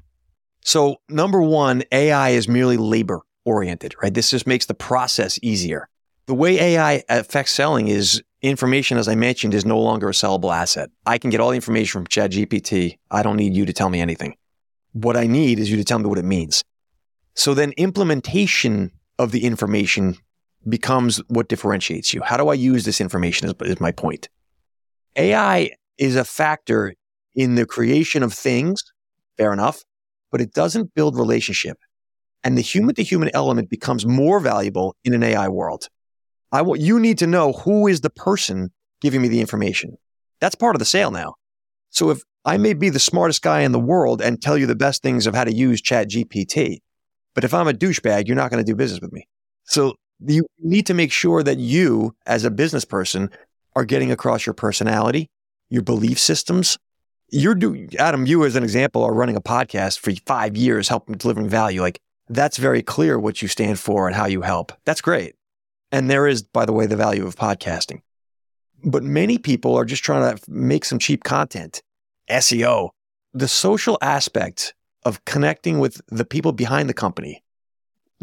So, 0.66 0.98
number 1.08 1.42
one, 1.42 1.84
AI 1.92 2.32
is 2.32 2.48
merely 2.48 2.76
labor 2.76 3.22
oriented, 3.46 3.96
right? 4.02 4.12
This 4.12 4.32
just 4.32 4.48
makes 4.48 4.66
the 4.66 4.74
process 4.74 5.38
easier. 5.44 5.88
The 6.26 6.34
way 6.34 6.60
AI 6.60 7.04
affects 7.08 7.52
selling 7.52 7.88
is 7.88 8.24
information, 8.42 8.98
as 8.98 9.08
I 9.08 9.14
mentioned, 9.14 9.54
is 9.54 9.64
no 9.64 9.80
longer 9.80 10.10
a 10.10 10.12
sellable 10.12 10.54
asset. 10.54 10.90
I 11.06 11.20
can 11.20 11.30
get 11.30 11.40
all 11.40 11.52
the 11.52 11.56
information 11.56 12.00
from 12.00 12.08
ChatGPT. 12.08 12.98
I 13.12 13.22
don't 13.22 13.38
need 13.38 13.56
you 13.56 13.68
to 13.68 13.74
tell 13.74 13.90
me 13.90 14.02
anything. 14.02 14.36
What 14.94 15.16
I 15.16 15.28
need 15.28 15.60
is 15.60 15.70
you 15.70 15.78
to 15.78 15.84
tell 15.84 16.00
me 16.00 16.06
what 16.06 16.18
it 16.18 16.26
means. 16.26 16.64
So 17.36 17.54
then 17.54 17.72
implementation 17.78 18.92
of 19.20 19.32
the 19.32 19.46
information 19.46 20.18
becomes 20.68 21.22
what 21.28 21.48
differentiates 21.48 22.12
you. 22.12 22.24
How 22.24 22.38
do 22.38 22.50
I 22.50 22.56
use 22.56 22.86
this 22.86 23.00
information 23.00 23.48
is, 23.48 23.54
is 23.62 23.80
my 23.80 23.92
point. 23.92 24.30
AI 25.16 25.70
is 26.00 26.16
a 26.16 26.26
factor 26.26 26.96
in 27.36 27.54
the 27.54 27.68
creation 27.68 28.24
of 28.24 28.34
things, 28.34 28.84
fair 29.38 29.54
enough, 29.54 29.84
but 30.32 30.42
it 30.42 30.54
doesn't 30.54 30.94
build 30.94 31.18
relationship. 31.18 31.78
And 32.44 32.58
the 32.58 32.62
human 32.62 32.96
to 32.96 33.04
human 33.04 33.32
element 33.34 33.70
becomes 33.70 34.06
more 34.06 34.40
valuable 34.40 34.96
in 35.04 35.14
an 35.14 35.24
AI 35.24 35.48
world. 35.48 35.88
I 36.52 36.62
want 36.62 36.82
you 36.82 37.00
need 37.00 37.18
to 37.20 37.28
know 37.28 37.54
who 37.54 37.88
is 37.88 38.02
the 38.02 38.10
person 38.10 38.72
giving 39.02 39.22
me 39.22 39.28
the 39.28 39.42
information. 39.42 39.98
That's 40.40 40.56
part 40.56 40.76
of 40.76 40.80
the 40.80 40.86
sale 40.86 41.12
now. 41.12 41.36
So 41.90 42.12
if 42.12 42.22
I 42.44 42.58
may 42.58 42.74
be 42.74 42.90
the 42.90 43.00
smartest 43.00 43.42
guy 43.42 43.62
in 43.62 43.72
the 43.72 43.80
world 43.80 44.22
and 44.22 44.42
tell 44.42 44.58
you 44.58 44.68
the 44.68 44.76
best 44.76 45.02
things 45.02 45.26
of 45.26 45.34
how 45.34 45.44
to 45.44 45.54
use 45.54 45.82
Chat 45.82 46.10
GPT, 46.10 46.80
but 47.34 47.44
if 47.44 47.54
I'm 47.54 47.68
a 47.68 47.74
douchebag, 47.74 48.28
you're 48.28 48.36
not 48.36 48.52
going 48.52 48.64
to 48.64 48.72
do 48.72 48.76
business 48.76 49.02
with 49.02 49.12
me. 49.12 49.28
So 49.64 49.96
you 50.26 50.46
need 50.60 50.86
to 50.88 50.94
make 50.94 51.12
sure 51.12 51.44
that 51.44 51.58
you, 51.58 52.16
as 52.26 52.46
a 52.46 52.52
business 52.52 52.86
person, 52.86 53.30
are 53.76 53.86
getting 53.86 54.12
across 54.12 54.46
your 54.46 54.54
personality, 54.54 55.30
your 55.70 55.82
belief 55.82 56.20
systems, 56.20 56.78
you're 57.30 57.56
doing 57.56 57.90
Adam, 57.98 58.26
you 58.26 58.46
as 58.46 58.56
an 58.56 58.64
example 58.64 59.04
are 59.04 59.14
running 59.14 59.36
a 59.36 59.42
podcast 59.42 60.00
for 60.00 60.12
five 60.26 60.56
years, 60.56 60.88
helping 60.88 61.18
delivering 61.18 61.50
value. 61.50 61.82
Like 61.82 62.00
that's 62.30 62.58
very 62.58 62.82
clear 62.82 63.20
what 63.20 63.42
you 63.42 63.48
stand 63.48 63.80
for 63.80 64.08
and 64.08 64.16
how 64.16 64.26
you 64.26 64.42
help. 64.42 64.72
That's 64.86 65.02
great. 65.02 65.36
And 65.92 66.10
there 66.10 66.28
is, 66.28 66.44
by 66.44 66.66
the 66.66 66.74
way, 66.74 66.86
the 66.86 66.96
value 66.96 67.26
of 67.26 67.36
podcasting. 67.36 68.02
But 68.84 69.04
many 69.04 69.38
people 69.38 69.76
are 69.76 69.86
just 69.86 70.04
trying 70.04 70.36
to 70.36 70.52
make 70.52 70.86
some 70.86 71.00
cheap 71.00 71.24
content, 71.24 71.82
SEO. 72.30 72.90
The 73.34 73.48
social 73.48 73.98
aspect 74.02 74.74
of 75.04 75.24
connecting 75.26 75.80
with 75.80 76.02
the 76.08 76.26
people 76.26 76.52
behind 76.52 76.90
the 76.90 76.94
company 76.94 77.44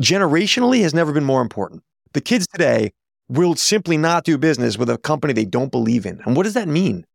generationally 0.01 0.83
has 0.83 0.95
never 0.95 1.13
been 1.13 1.25
more 1.25 1.43
important. 1.43 1.83
The 2.13 2.21
kids 2.21 2.47
today 2.47 2.93
will 3.29 3.55
simply 3.57 3.97
not 3.97 4.25
do 4.25 4.37
business 4.37 4.77
with 4.77 4.91
a 4.91 4.99
company 4.99 5.33
they 5.33 5.45
don't 5.45 5.71
believe 5.71 6.07
in. 6.07 6.21
And 6.25 6.37
what 6.37 6.43
does 6.43 6.55
that 6.55 6.69
mean? 6.69 7.07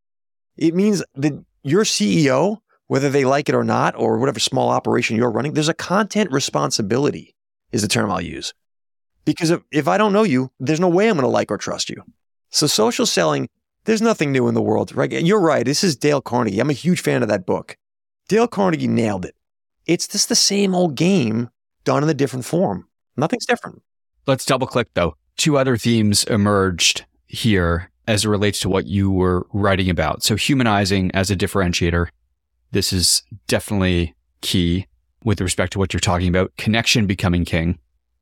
It 0.57 0.73
means 0.73 1.03
that 1.15 1.43
your 1.67 1.83
CEO, 1.83 2.57
whether 2.87 3.09
they 3.09 3.25
like 3.25 3.49
it 3.49 3.55
or 3.55 3.63
not, 3.63 3.95
or 3.95 4.17
whatever 4.17 4.39
small 4.39 4.69
operation 4.69 5.15
you're 5.15 5.31
running, 5.31 5.53
there's 5.53 5.69
a 5.69 5.73
content 5.73 6.31
responsibility, 6.31 7.35
is 7.71 7.81
the 7.81 7.87
term 7.87 8.11
I'll 8.11 8.21
use. 8.21 8.53
Because 9.25 9.49
if, 9.49 9.61
if 9.71 9.87
I 9.87 9.97
don't 9.97 10.13
know 10.13 10.23
you, 10.23 10.51
there's 10.59 10.79
no 10.79 10.87
way 10.87 11.09
I'm 11.09 11.15
going 11.15 11.23
to 11.23 11.29
like 11.29 11.51
or 11.51 11.57
trust 11.57 11.89
you. 11.89 12.01
So 12.49 12.65
social 12.65 13.05
selling, 13.05 13.49
there's 13.83 14.01
nothing 14.01 14.31
new 14.31 14.47
in 14.47 14.53
the 14.53 14.61
world, 14.61 14.95
right? 14.95 15.11
You're 15.11 15.41
right. 15.41 15.65
This 15.65 15.83
is 15.83 15.95
Dale 15.95 16.21
Carnegie. 16.21 16.59
I'm 16.59 16.69
a 16.69 16.73
huge 16.73 17.01
fan 17.01 17.21
of 17.23 17.29
that 17.29 17.45
book. 17.45 17.77
Dale 18.29 18.47
Carnegie 18.47 18.87
nailed 18.87 19.25
it. 19.25 19.35
It's 19.85 20.07
just 20.07 20.29
the 20.29 20.35
same 20.35 20.73
old 20.73 20.95
game 20.95 21.49
done 21.83 22.03
in 22.03 22.09
a 22.09 22.13
different 22.13 22.45
form. 22.45 22.87
Nothing's 23.15 23.45
different. 23.45 23.81
Let's 24.25 24.45
double 24.45 24.67
click 24.67 24.89
though. 24.93 25.15
Two 25.37 25.57
other 25.57 25.77
themes 25.77 26.23
emerged 26.25 27.05
here 27.27 27.89
as 28.07 28.25
it 28.25 28.29
relates 28.29 28.59
to 28.61 28.69
what 28.69 28.87
you 28.87 29.11
were 29.11 29.45
writing 29.51 29.89
about. 29.89 30.23
So 30.23 30.35
humanizing 30.35 31.11
as 31.13 31.29
a 31.29 31.35
differentiator. 31.35 32.07
This 32.71 32.93
is 32.93 33.23
definitely 33.47 34.15
key 34.41 34.87
with 35.23 35.41
respect 35.41 35.73
to 35.73 35.79
what 35.79 35.93
you're 35.93 35.99
talking 35.99 36.29
about. 36.29 36.55
Connection 36.57 37.05
becoming 37.05 37.45
king. 37.45 37.77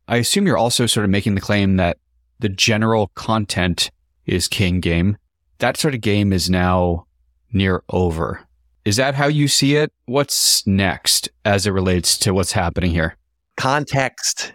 I 0.08 0.18
assume 0.18 0.48
you're 0.48 0.58
also 0.58 0.86
sort 0.86 1.04
of 1.04 1.10
making 1.10 1.36
the 1.36 1.42
claim 1.42 1.78
that 1.78 1.98
the 2.40 2.50
general 2.50 3.08
content 3.16 3.92
is 4.26 4.48
king 4.48 4.80
game. 4.80 5.18
That 5.60 5.78
sort 5.78 5.96
of 5.96 6.02
game 6.02 6.34
is 6.34 6.50
now 6.50 7.06
near 7.54 7.84
over. 7.90 8.42
Is 8.84 8.98
that 8.98 9.16
how 9.16 9.28
you 9.28 9.48
see 9.48 9.76
it? 9.76 9.92
What's 10.06 10.66
next 10.68 11.30
as 11.44 11.66
it 11.66 11.72
relates 11.72 12.18
to 12.20 12.34
what's 12.34 12.52
happening 12.52 12.92
here? 12.92 13.16
Context 13.58 14.54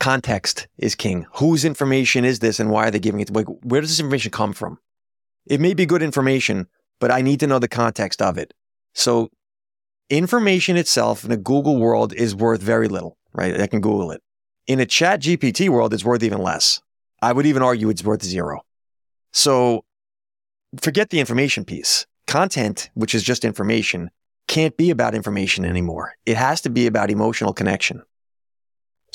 context 0.00 0.68
is 0.78 0.94
king. 0.94 1.26
Whose 1.34 1.64
information 1.64 2.24
is 2.24 2.38
this 2.38 2.60
and 2.60 2.70
why 2.70 2.86
are 2.86 2.90
they 2.90 2.98
giving 2.98 3.20
it? 3.20 3.34
Like, 3.34 3.46
where 3.62 3.80
does 3.80 3.90
this 3.90 4.00
information 4.00 4.30
come 4.30 4.52
from? 4.52 4.78
It 5.46 5.60
may 5.60 5.74
be 5.74 5.86
good 5.86 6.02
information, 6.02 6.66
but 7.00 7.10
I 7.10 7.22
need 7.22 7.40
to 7.40 7.46
know 7.46 7.58
the 7.58 7.68
context 7.68 8.20
of 8.20 8.38
it. 8.38 8.52
So 8.94 9.30
information 10.10 10.76
itself 10.76 11.24
in 11.24 11.32
a 11.32 11.36
Google 11.36 11.78
world 11.78 12.12
is 12.12 12.34
worth 12.34 12.62
very 12.62 12.88
little, 12.88 13.16
right? 13.32 13.60
I 13.60 13.66
can 13.66 13.80
Google 13.80 14.10
it. 14.10 14.22
In 14.66 14.80
a 14.80 14.86
chat 14.86 15.20
GPT 15.20 15.68
world, 15.68 15.94
it's 15.94 16.04
worth 16.04 16.22
even 16.22 16.40
less. 16.40 16.80
I 17.22 17.32
would 17.32 17.46
even 17.46 17.62
argue 17.62 17.88
it's 17.88 18.04
worth 18.04 18.22
zero. 18.22 18.62
So 19.32 19.84
forget 20.80 21.10
the 21.10 21.20
information 21.20 21.64
piece. 21.64 22.06
Content, 22.26 22.90
which 22.94 23.14
is 23.14 23.22
just 23.22 23.44
information, 23.44 24.10
can't 24.48 24.76
be 24.76 24.90
about 24.90 25.14
information 25.14 25.64
anymore. 25.64 26.14
It 26.26 26.36
has 26.36 26.60
to 26.62 26.70
be 26.70 26.86
about 26.86 27.10
emotional 27.10 27.52
connection. 27.52 28.02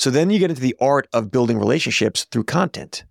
So 0.02 0.10
then 0.10 0.30
you 0.30 0.40
get 0.40 0.50
into 0.50 0.60
the 0.60 0.74
art 0.80 1.06
of 1.12 1.30
building 1.30 1.60
relationships 1.60 2.24
through 2.24 2.42
content. 2.42 3.04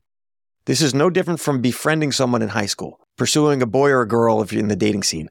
This 0.66 0.82
is 0.82 0.94
no 0.94 1.10
different 1.10 1.40
from 1.40 1.62
befriending 1.62 2.12
someone 2.12 2.42
in 2.42 2.50
high 2.50 2.66
school, 2.66 3.00
pursuing 3.16 3.62
a 3.62 3.66
boy 3.66 3.92
or 3.92 4.02
a 4.02 4.08
girl 4.10 4.42
if 4.42 4.52
you're 4.52 4.62
in 4.62 4.68
the 4.68 4.76
dating 4.76 5.04
scene. 5.04 5.30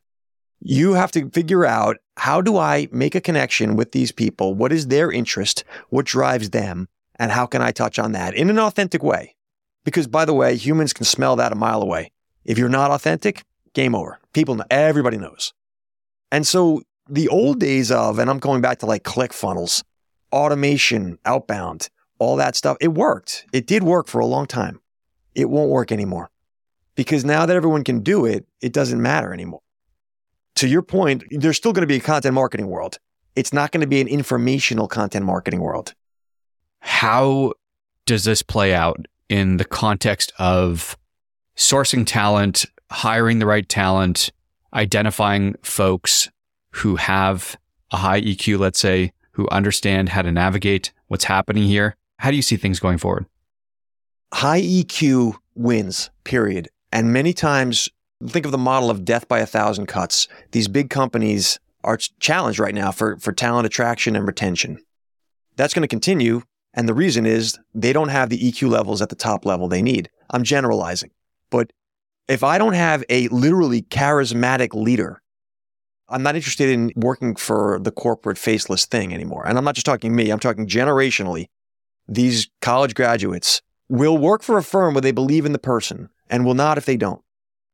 You 0.60 0.94
have 0.94 1.12
to 1.12 1.28
figure 1.28 1.66
out 1.66 1.98
how 2.16 2.40
do 2.40 2.56
I 2.56 2.88
make 2.92 3.14
a 3.14 3.20
connection 3.20 3.76
with 3.76 3.92
these 3.92 4.10
people? 4.10 4.54
What 4.54 4.72
is 4.72 4.86
their 4.86 5.12
interest? 5.12 5.64
What 5.90 6.06
drives 6.06 6.48
them? 6.48 6.88
And 7.16 7.30
how 7.30 7.44
can 7.44 7.60
I 7.60 7.72
touch 7.72 7.98
on 7.98 8.12
that 8.12 8.32
in 8.32 8.48
an 8.48 8.58
authentic 8.58 9.02
way? 9.02 9.36
Because 9.84 10.06
by 10.06 10.24
the 10.24 10.32
way, 10.32 10.56
humans 10.56 10.94
can 10.94 11.04
smell 11.04 11.36
that 11.36 11.52
a 11.52 11.56
mile 11.56 11.82
away. 11.82 12.10
If 12.42 12.56
you're 12.56 12.70
not 12.70 12.90
authentic, 12.90 13.44
game 13.74 13.94
over. 13.94 14.18
People 14.32 14.54
know, 14.54 14.64
everybody 14.70 15.18
knows. 15.18 15.52
And 16.32 16.46
so 16.46 16.80
the 17.06 17.28
old 17.28 17.60
days 17.60 17.90
of, 17.90 18.18
and 18.18 18.30
I'm 18.30 18.38
going 18.38 18.62
back 18.62 18.78
to 18.78 18.86
like 18.86 19.02
ClickFunnels, 19.04 19.82
automation, 20.32 21.18
outbound, 21.24 21.88
all 22.18 22.36
that 22.36 22.56
stuff, 22.56 22.76
it 22.80 22.88
worked. 22.88 23.46
It 23.52 23.66
did 23.66 23.82
work 23.82 24.06
for 24.06 24.20
a 24.20 24.26
long 24.26 24.46
time. 24.46 24.80
It 25.34 25.48
won't 25.48 25.70
work 25.70 25.92
anymore 25.92 26.30
because 26.94 27.24
now 27.24 27.46
that 27.46 27.56
everyone 27.56 27.84
can 27.84 28.00
do 28.00 28.26
it, 28.26 28.46
it 28.60 28.72
doesn't 28.72 29.00
matter 29.00 29.32
anymore. 29.32 29.62
To 30.56 30.68
your 30.68 30.82
point, 30.82 31.24
there's 31.30 31.56
still 31.56 31.72
going 31.72 31.82
to 31.82 31.86
be 31.86 31.96
a 31.96 32.00
content 32.00 32.34
marketing 32.34 32.66
world. 32.66 32.98
It's 33.36 33.52
not 33.52 33.72
going 33.72 33.80
to 33.80 33.86
be 33.86 34.00
an 34.00 34.08
informational 34.08 34.88
content 34.88 35.24
marketing 35.24 35.60
world. 35.60 35.94
How 36.80 37.54
does 38.06 38.24
this 38.24 38.42
play 38.42 38.74
out 38.74 39.06
in 39.28 39.56
the 39.56 39.64
context 39.64 40.32
of 40.38 40.98
sourcing 41.56 42.04
talent, 42.04 42.66
hiring 42.90 43.38
the 43.38 43.46
right 43.46 43.68
talent, 43.68 44.32
identifying 44.74 45.54
folks 45.62 46.28
who 46.72 46.96
have 46.96 47.56
a 47.92 47.98
high 47.98 48.20
EQ, 48.20 48.58
let's 48.58 48.78
say, 48.78 49.12
who 49.32 49.48
understand 49.48 50.10
how 50.10 50.22
to 50.22 50.32
navigate 50.32 50.92
what's 51.08 51.24
happening 51.24 51.64
here? 51.64 51.96
How 52.18 52.30
do 52.30 52.36
you 52.36 52.42
see 52.42 52.56
things 52.56 52.80
going 52.80 52.98
forward? 52.98 53.26
High 54.32 54.60
EQ 54.60 55.36
wins, 55.54 56.10
period. 56.24 56.68
And 56.92 57.12
many 57.12 57.32
times, 57.32 57.88
think 58.26 58.44
of 58.44 58.52
the 58.52 58.58
model 58.58 58.90
of 58.90 59.04
death 59.04 59.28
by 59.28 59.40
a 59.40 59.46
thousand 59.46 59.86
cuts. 59.86 60.28
These 60.52 60.68
big 60.68 60.90
companies 60.90 61.58
are 61.82 61.96
challenged 61.96 62.58
right 62.58 62.74
now 62.74 62.92
for, 62.92 63.16
for 63.18 63.32
talent 63.32 63.66
attraction 63.66 64.16
and 64.16 64.26
retention. 64.26 64.78
That's 65.56 65.74
going 65.74 65.82
to 65.82 65.88
continue. 65.88 66.42
And 66.74 66.88
the 66.88 66.94
reason 66.94 67.26
is 67.26 67.58
they 67.74 67.92
don't 67.92 68.08
have 68.08 68.28
the 68.28 68.38
EQ 68.38 68.70
levels 68.70 69.02
at 69.02 69.08
the 69.08 69.16
top 69.16 69.44
level 69.44 69.68
they 69.68 69.82
need. 69.82 70.10
I'm 70.30 70.44
generalizing. 70.44 71.10
But 71.50 71.72
if 72.28 72.44
I 72.44 72.58
don't 72.58 72.74
have 72.74 73.02
a 73.08 73.28
literally 73.28 73.82
charismatic 73.82 74.74
leader 74.74 75.20
I'm 76.10 76.22
not 76.22 76.36
interested 76.36 76.68
in 76.68 76.92
working 76.96 77.36
for 77.36 77.78
the 77.80 77.92
corporate 77.92 78.38
faceless 78.38 78.84
thing 78.84 79.14
anymore. 79.14 79.46
And 79.46 79.56
I'm 79.56 79.64
not 79.64 79.74
just 79.74 79.86
talking 79.86 80.14
me, 80.14 80.30
I'm 80.30 80.40
talking 80.40 80.66
generationally. 80.66 81.46
These 82.08 82.48
college 82.60 82.94
graduates 82.94 83.62
will 83.88 84.18
work 84.18 84.42
for 84.42 84.58
a 84.58 84.62
firm 84.62 84.94
where 84.94 85.00
they 85.00 85.12
believe 85.12 85.46
in 85.46 85.52
the 85.52 85.58
person 85.58 86.10
and 86.28 86.44
will 86.44 86.54
not 86.54 86.78
if 86.78 86.84
they 86.84 86.96
don't. 86.96 87.22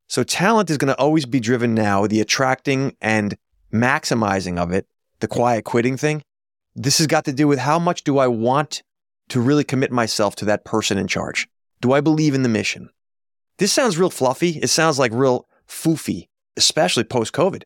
So 0.09 0.23
talent 0.23 0.71
is 0.71 0.79
going 0.79 0.95
to 0.95 0.99
always 0.99 1.27
be 1.27 1.41
driven 1.41 1.75
now, 1.75 2.07
the 2.07 2.21
attracting 2.21 2.97
and 3.01 3.37
maximizing 3.73 4.59
of 4.59 4.71
it, 4.71 4.87
the 5.21 5.29
quiet 5.29 5.65
quitting 5.65 5.97
thing. 5.97 6.23
This 6.75 6.99
has 6.99 7.07
got 7.07 7.25
to 7.25 7.33
do 7.33 7.49
with 7.49 7.59
how 7.59 7.79
much 7.79 8.05
do 8.05 8.19
I 8.19 8.29
want 8.29 8.83
to 9.31 9.41
really 9.41 9.65
commit 9.65 9.91
myself 9.91 10.37
to 10.37 10.45
that 10.45 10.65
person 10.65 10.99
in 10.99 11.09
charge? 11.09 11.49
Do 11.81 11.93
I 11.93 12.01
believe 12.01 12.35
in 12.35 12.43
the 12.43 12.49
mission? 12.49 12.91
This 13.59 13.73
sounds 13.73 13.99
real 13.99 14.11
fluffy. 14.11 14.61
It 14.63 14.69
sounds 14.69 14.99
like 14.99 15.13
real 15.13 15.49
foofy, 15.67 16.29
especially 16.57 17.05
post 17.05 17.33
COVID. 17.33 17.63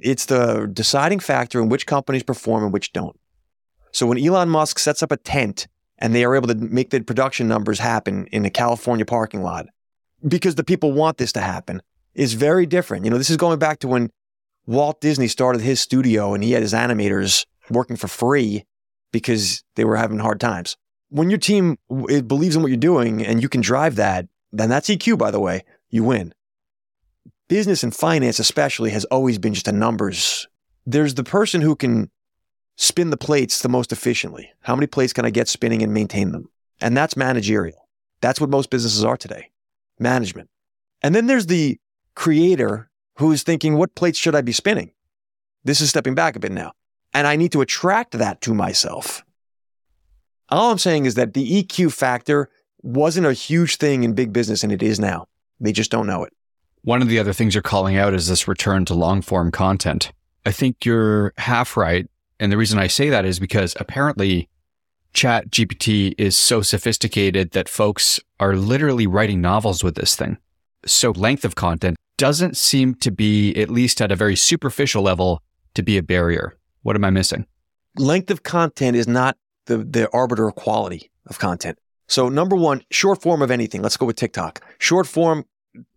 It's 0.00 0.26
the 0.26 0.68
deciding 0.72 1.20
factor 1.20 1.60
in 1.60 1.68
which 1.68 1.86
companies 1.86 2.22
perform 2.22 2.64
and 2.64 2.72
which 2.72 2.92
don't. 2.92 3.18
So 3.92 4.06
when 4.06 4.18
Elon 4.18 4.48
Musk 4.48 4.78
sets 4.78 5.02
up 5.02 5.12
a 5.12 5.16
tent 5.16 5.68
and 5.98 6.14
they 6.14 6.24
are 6.24 6.34
able 6.34 6.48
to 6.48 6.54
make 6.54 6.90
the 6.90 7.00
production 7.00 7.48
numbers 7.48 7.78
happen 7.78 8.26
in 8.26 8.44
a 8.44 8.50
California 8.50 9.06
parking 9.06 9.42
lot 9.42 9.66
because 10.26 10.54
the 10.54 10.64
people 10.64 10.92
want 10.92 11.18
this 11.18 11.32
to 11.32 11.40
happen 11.40 11.80
is 12.14 12.34
very 12.34 12.66
different. 12.66 13.04
You 13.04 13.10
know, 13.10 13.18
this 13.18 13.30
is 13.30 13.36
going 13.36 13.58
back 13.58 13.78
to 13.80 13.88
when 13.88 14.10
Walt 14.66 15.00
Disney 15.00 15.28
started 15.28 15.62
his 15.62 15.80
studio 15.80 16.34
and 16.34 16.42
he 16.42 16.52
had 16.52 16.62
his 16.62 16.72
animators 16.72 17.46
working 17.70 17.96
for 17.96 18.08
free 18.08 18.64
because 19.12 19.62
they 19.76 19.84
were 19.84 19.96
having 19.96 20.18
hard 20.18 20.40
times. 20.40 20.76
When 21.08 21.30
your 21.30 21.38
team 21.38 21.78
it 22.08 22.26
believes 22.26 22.56
in 22.56 22.62
what 22.62 22.68
you're 22.68 22.76
doing 22.76 23.24
and 23.24 23.40
you 23.40 23.48
can 23.48 23.60
drive 23.60 23.96
that, 23.96 24.26
then 24.52 24.68
that's 24.68 24.88
EQ, 24.88 25.18
by 25.18 25.30
the 25.30 25.40
way, 25.40 25.64
you 25.90 26.02
win. 26.04 26.34
Business 27.48 27.84
and 27.84 27.94
finance, 27.94 28.40
especially, 28.40 28.90
has 28.90 29.04
always 29.04 29.38
been 29.38 29.54
just 29.54 29.68
a 29.68 29.72
numbers. 29.72 30.48
There's 30.84 31.14
the 31.14 31.22
person 31.22 31.60
who 31.60 31.76
can 31.76 32.10
spin 32.76 33.10
the 33.10 33.16
plates 33.16 33.62
the 33.62 33.68
most 33.68 33.92
efficiently. 33.92 34.50
How 34.62 34.74
many 34.74 34.88
plates 34.88 35.12
can 35.12 35.24
I 35.24 35.30
get 35.30 35.46
spinning 35.46 35.82
and 35.82 35.94
maintain 35.94 36.32
them? 36.32 36.50
And 36.80 36.96
that's 36.96 37.16
managerial. 37.16 37.88
That's 38.20 38.40
what 38.40 38.50
most 38.50 38.70
businesses 38.70 39.04
are 39.04 39.16
today 39.16 39.50
management. 39.98 40.50
And 41.02 41.14
then 41.14 41.26
there's 41.26 41.46
the 41.46 41.78
creator 42.14 42.90
who 43.18 43.32
is 43.32 43.42
thinking, 43.42 43.76
what 43.76 43.94
plates 43.94 44.18
should 44.18 44.34
I 44.34 44.42
be 44.42 44.52
spinning? 44.52 44.92
This 45.64 45.80
is 45.80 45.88
stepping 45.88 46.14
back 46.14 46.36
a 46.36 46.40
bit 46.40 46.52
now. 46.52 46.72
And 47.14 47.26
I 47.26 47.36
need 47.36 47.52
to 47.52 47.62
attract 47.62 48.12
that 48.12 48.40
to 48.42 48.52
myself. 48.52 49.24
All 50.50 50.70
I'm 50.70 50.78
saying 50.78 51.06
is 51.06 51.14
that 51.14 51.32
the 51.32 51.62
EQ 51.62 51.92
factor 51.92 52.50
wasn't 52.82 53.26
a 53.26 53.32
huge 53.32 53.76
thing 53.76 54.04
in 54.04 54.12
big 54.12 54.32
business 54.32 54.62
and 54.62 54.72
it 54.72 54.82
is 54.82 55.00
now. 55.00 55.28
They 55.60 55.72
just 55.72 55.90
don't 55.90 56.06
know 56.06 56.24
it. 56.24 56.32
One 56.86 57.02
of 57.02 57.08
the 57.08 57.18
other 57.18 57.32
things 57.32 57.52
you're 57.52 57.62
calling 57.62 57.96
out 57.96 58.14
is 58.14 58.28
this 58.28 58.46
return 58.46 58.84
to 58.84 58.94
long 58.94 59.20
form 59.20 59.50
content. 59.50 60.12
I 60.44 60.52
think 60.52 60.84
you're 60.84 61.32
half 61.36 61.76
right. 61.76 62.08
And 62.38 62.52
the 62.52 62.56
reason 62.56 62.78
I 62.78 62.86
say 62.86 63.08
that 63.08 63.24
is 63.24 63.40
because 63.40 63.74
apparently 63.80 64.48
Chat 65.12 65.50
GPT 65.50 66.14
is 66.16 66.38
so 66.38 66.62
sophisticated 66.62 67.50
that 67.50 67.68
folks 67.68 68.20
are 68.38 68.54
literally 68.54 69.08
writing 69.08 69.40
novels 69.40 69.82
with 69.82 69.96
this 69.96 70.14
thing. 70.14 70.38
So 70.86 71.10
length 71.10 71.44
of 71.44 71.56
content 71.56 71.96
doesn't 72.18 72.56
seem 72.56 72.94
to 73.00 73.10
be, 73.10 73.52
at 73.56 73.68
least 73.68 74.00
at 74.00 74.12
a 74.12 74.16
very 74.16 74.36
superficial 74.36 75.02
level, 75.02 75.42
to 75.74 75.82
be 75.82 75.98
a 75.98 76.04
barrier. 76.04 76.56
What 76.82 76.94
am 76.94 77.04
I 77.04 77.10
missing? 77.10 77.46
Length 77.98 78.30
of 78.30 78.44
content 78.44 78.96
is 78.96 79.08
not 79.08 79.36
the, 79.64 79.78
the 79.78 80.08
arbiter 80.12 80.46
of 80.46 80.54
quality 80.54 81.10
of 81.26 81.40
content. 81.40 81.80
So, 82.06 82.28
number 82.28 82.54
one, 82.54 82.82
short 82.92 83.22
form 83.22 83.42
of 83.42 83.50
anything. 83.50 83.82
Let's 83.82 83.96
go 83.96 84.06
with 84.06 84.14
TikTok. 84.14 84.60
Short 84.78 85.08
form 85.08 85.46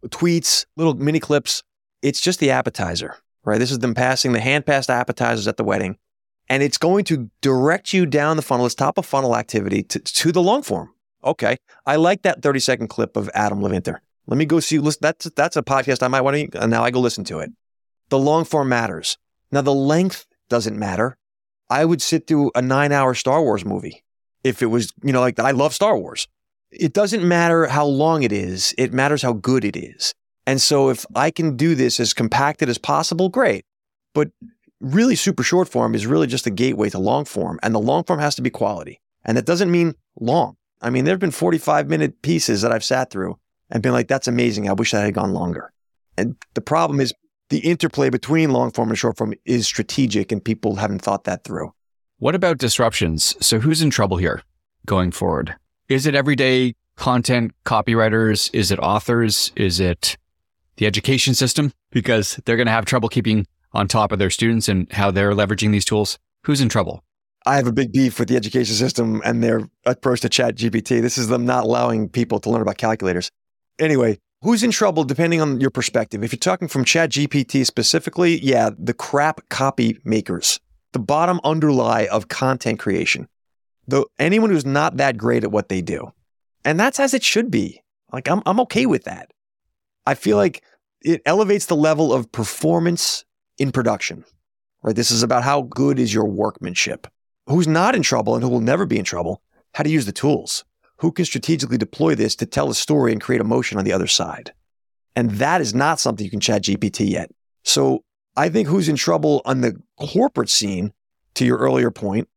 tweets, 0.08 0.66
little 0.76 0.94
mini 0.94 1.20
clips. 1.20 1.64
It's 2.02 2.22
just 2.22 2.40
the 2.40 2.52
appetizer, 2.52 3.16
right? 3.44 3.60
This 3.60 3.72
is 3.72 3.80
them 3.80 3.94
passing 3.94 4.32
the 4.32 4.40
hand 4.40 4.66
passed 4.66 4.90
appetizers 4.90 5.48
at 5.48 5.58
the 5.58 5.64
wedding. 5.64 5.98
And 6.48 6.64
it's 6.64 6.78
going 6.78 7.06
to 7.06 7.30
direct 7.42 7.94
you 7.94 8.06
down 8.06 8.36
the 8.36 8.42
funnel, 8.42 8.66
it's 8.66 8.76
top 8.76 8.98
of 8.98 9.06
funnel 9.06 9.36
activity 9.36 9.84
to, 9.84 10.00
to 10.00 10.32
the 10.32 10.42
long 10.42 10.64
form. 10.64 10.94
Okay. 11.24 11.58
I 11.86 11.98
like 11.98 12.24
that 12.24 12.42
30 12.42 12.60
second 12.60 12.88
clip 12.88 13.18
of 13.18 13.30
Adam 13.34 13.60
Levinter. 13.60 13.98
Let 14.26 14.38
me 14.38 14.46
go 14.46 14.60
see. 14.60 14.80
Listen, 14.80 15.00
that's 15.02 15.30
that's 15.32 15.58
a 15.58 15.64
podcast 15.64 16.04
I 16.04 16.08
might 16.08 16.22
want 16.22 16.52
to. 16.52 16.62
And 16.62 16.72
now 16.72 16.84
I 16.84 16.92
go 16.92 17.00
listen 17.00 17.24
to 17.26 17.40
it. 17.40 17.52
The 18.10 18.20
long 18.20 18.46
form 18.46 18.70
matters. 18.70 19.18
Now 19.52 19.62
the 19.62 19.74
length 19.74 20.26
doesn't 20.50 20.78
matter. 20.78 21.18
I 21.70 21.86
would 21.86 22.02
sit 22.02 22.28
through 22.28 22.52
a 22.56 22.62
nine 22.62 22.92
hour 22.92 23.14
Star 23.14 23.42
Wars 23.42 23.66
movie 23.66 24.04
if 24.44 24.62
it 24.62 24.68
was, 24.68 24.94
you 25.04 25.12
know, 25.12 25.20
like 25.20 25.40
I 25.40 25.52
love 25.52 25.74
Star 25.74 25.98
Wars. 25.98 26.28
It 26.72 26.94
doesn't 26.94 27.28
matter 27.28 27.66
how 27.68 27.86
long 27.86 28.24
it 28.24 28.32
is, 28.32 28.76
it 28.78 28.94
matters 28.94 29.22
how 29.22 29.34
good 29.34 29.66
it 29.66 29.76
is. 29.76 30.14
And 30.46 30.62
so 30.62 30.90
if 30.90 31.06
I 31.16 31.32
can 31.32 31.56
do 31.56 31.76
this 31.76 32.00
as 32.00 32.14
compacted 32.14 32.70
as 32.70 32.78
possible, 32.78 33.30
great. 33.30 33.66
But 34.14 34.30
really, 34.80 35.16
super 35.16 35.44
short 35.44 35.70
form 35.70 35.94
is 35.94 36.08
really 36.08 36.28
just 36.28 36.48
a 36.48 36.52
gateway 36.52 36.90
to 36.90 37.00
long 37.00 37.26
form. 37.26 37.60
And 37.62 37.76
the 37.76 37.80
long 37.80 38.04
form 38.04 38.20
has 38.20 38.36
to 38.36 38.42
be 38.42 38.50
quality. 38.50 39.00
And 39.26 39.38
that 39.38 39.46
doesn't 39.46 39.72
mean 39.72 39.94
long. 40.20 40.56
I 40.82 40.90
mean, 40.90 41.06
there 41.06 41.14
have 41.14 41.20
been 41.20 41.32
45 41.32 41.88
minute 41.90 42.22
pieces 42.22 42.62
that 42.62 42.72
I've 42.72 42.84
sat 42.84 43.12
through 43.12 43.38
and 43.70 43.84
been 43.84 43.92
like, 43.92 44.08
that's 44.08 44.28
amazing. 44.28 44.70
I 44.70 44.74
wish 44.74 44.92
that 44.92 45.04
had 45.04 45.14
gone 45.14 45.34
longer. 45.34 45.72
And 46.18 46.36
the 46.54 46.62
problem 46.62 47.00
is 47.00 47.14
the 47.50 47.60
interplay 47.60 48.10
between 48.10 48.52
long 48.52 48.72
form 48.72 48.90
and 48.90 48.98
short 48.98 49.18
form 49.18 49.34
is 49.46 49.68
strategic 49.68 50.32
and 50.32 50.44
people 50.44 50.76
haven't 50.76 51.02
thought 51.02 51.26
that 51.26 51.44
through. 51.44 51.74
What 52.18 52.36
about 52.36 52.58
disruptions? 52.58 53.36
So 53.46 53.60
who's 53.60 53.82
in 53.82 53.90
trouble 53.90 54.18
here 54.18 54.42
going 54.86 55.12
forward? 55.12 55.56
Is 55.90 56.06
it 56.06 56.14
everyday 56.14 56.76
content 56.98 57.52
copywriters? 57.66 58.52
Is 58.54 58.70
it 58.70 58.78
authors? 58.78 59.52
Is 59.56 59.80
it 59.80 60.18
the 60.78 60.86
education 60.86 61.34
system? 61.34 61.74
Because 61.90 62.40
they're 62.46 62.58
going 62.58 62.68
to 62.68 62.72
have 62.72 62.86
trouble 62.86 63.10
keeping 63.10 63.48
on 63.74 63.88
top 63.88 64.12
of 64.12 64.20
their 64.20 64.30
students 64.30 64.70
and 64.70 64.92
how 64.92 65.10
they're 65.10 65.32
leveraging 65.32 65.72
these 65.72 65.86
tools. 65.86 66.20
Who's 66.46 66.62
in 66.62 66.70
trouble? 66.70 67.04
I 67.48 67.56
have 67.56 67.66
a 67.66 67.72
big 67.72 67.92
beef 67.92 68.20
with 68.20 68.28
the 68.28 68.36
education 68.36 68.76
system 68.76 69.24
and 69.26 69.44
their 69.44 69.68
approach 69.84 70.22
to 70.22 70.30
chat 70.30 70.54
GPT. 70.54 71.02
This 71.02 71.18
is 71.18 71.28
them 71.28 71.48
not 71.48 71.64
allowing 71.64 72.08
people 72.08 72.40
to 72.42 72.52
learn 72.52 72.62
about 72.62 72.78
calculators. 72.78 73.32
Anyway, 73.80 74.20
who's 74.44 74.62
in 74.62 74.70
trouble 74.70 75.04
depending 75.06 75.42
on 75.42 75.60
your 75.60 75.72
perspective? 75.72 76.24
If 76.24 76.32
you're 76.32 76.38
talking 76.38 76.68
from 76.68 76.86
chat 76.86 77.10
GPT 77.10 77.66
specifically, 77.66 78.40
yeah, 78.42 78.70
the 78.78 78.94
crap 78.94 79.50
copy 79.50 79.98
makers, 80.04 80.60
the 80.94 81.00
bottom 81.00 81.40
underlie 81.44 82.06
of 82.12 82.28
content 82.28 82.78
creation. 82.78 83.28
Though 83.90 84.08
anyone 84.20 84.50
who's 84.50 84.66
not 84.66 84.98
that 84.98 85.18
great 85.18 85.44
at 85.44 85.52
what 85.52 85.70
they 85.70 85.82
do. 85.82 86.12
And 86.64 86.80
that's 86.80 87.00
as 87.00 87.14
it 87.14 87.24
should 87.24 87.50
be. 87.50 87.82
Like 88.12 88.28
I'm 88.30 88.42
I'm 88.46 88.60
okay 88.62 88.86
with 88.86 89.06
that. 89.06 89.32
I 90.06 90.16
feel 90.16 90.38
like 90.38 90.64
it 91.02 91.22
elevates 91.26 91.66
the 91.66 91.76
level 91.76 92.14
of 92.14 92.32
performance 92.32 93.26
in 93.58 93.72
production. 93.72 94.26
Right? 94.84 94.96
This 94.96 95.12
is 95.12 95.24
about 95.24 95.44
how 95.44 95.64
good 95.64 96.00
is 96.00 96.14
your 96.14 96.26
workmanship. 96.26 97.08
Who's 97.48 97.68
not 97.68 97.96
in 97.96 98.04
trouble 98.04 98.36
and 98.36 98.44
who 98.44 98.50
will 98.50 98.62
never 98.62 98.86
be 98.86 99.00
in 99.00 99.06
trouble? 99.06 99.42
How 99.74 99.84
to 99.84 99.90
use 99.90 100.06
the 100.06 100.12
tools 100.12 100.64
who 100.98 101.12
can 101.12 101.26
strategically 101.26 101.78
deploy 101.78 102.14
this 102.14 102.36
to 102.36 102.46
tell 102.46 102.70
a 102.70 102.76
story 102.76 103.12
and 103.12 103.22
create 103.22 103.42
emotion 103.42 103.78
on 103.78 103.86
the 103.86 103.94
other 103.94 104.08
side. 104.08 104.54
And 105.16 105.32
that 105.32 105.62
is 105.62 105.74
not 105.74 106.00
something 106.00 106.24
you 106.24 106.30
can 106.30 106.40
chat 106.40 106.64
GPT 106.64 107.10
yet. 107.10 107.32
So 107.64 108.04
I 108.36 108.50
think 108.50 108.68
who's 108.68 108.90
in 108.90 108.96
trouble 108.96 109.42
on 109.46 109.62
the 109.62 109.82
corporate 109.98 110.50
scene, 110.50 110.94
to 111.36 111.46
your 111.46 111.58
earlier 111.58 111.92
point, 111.92 112.28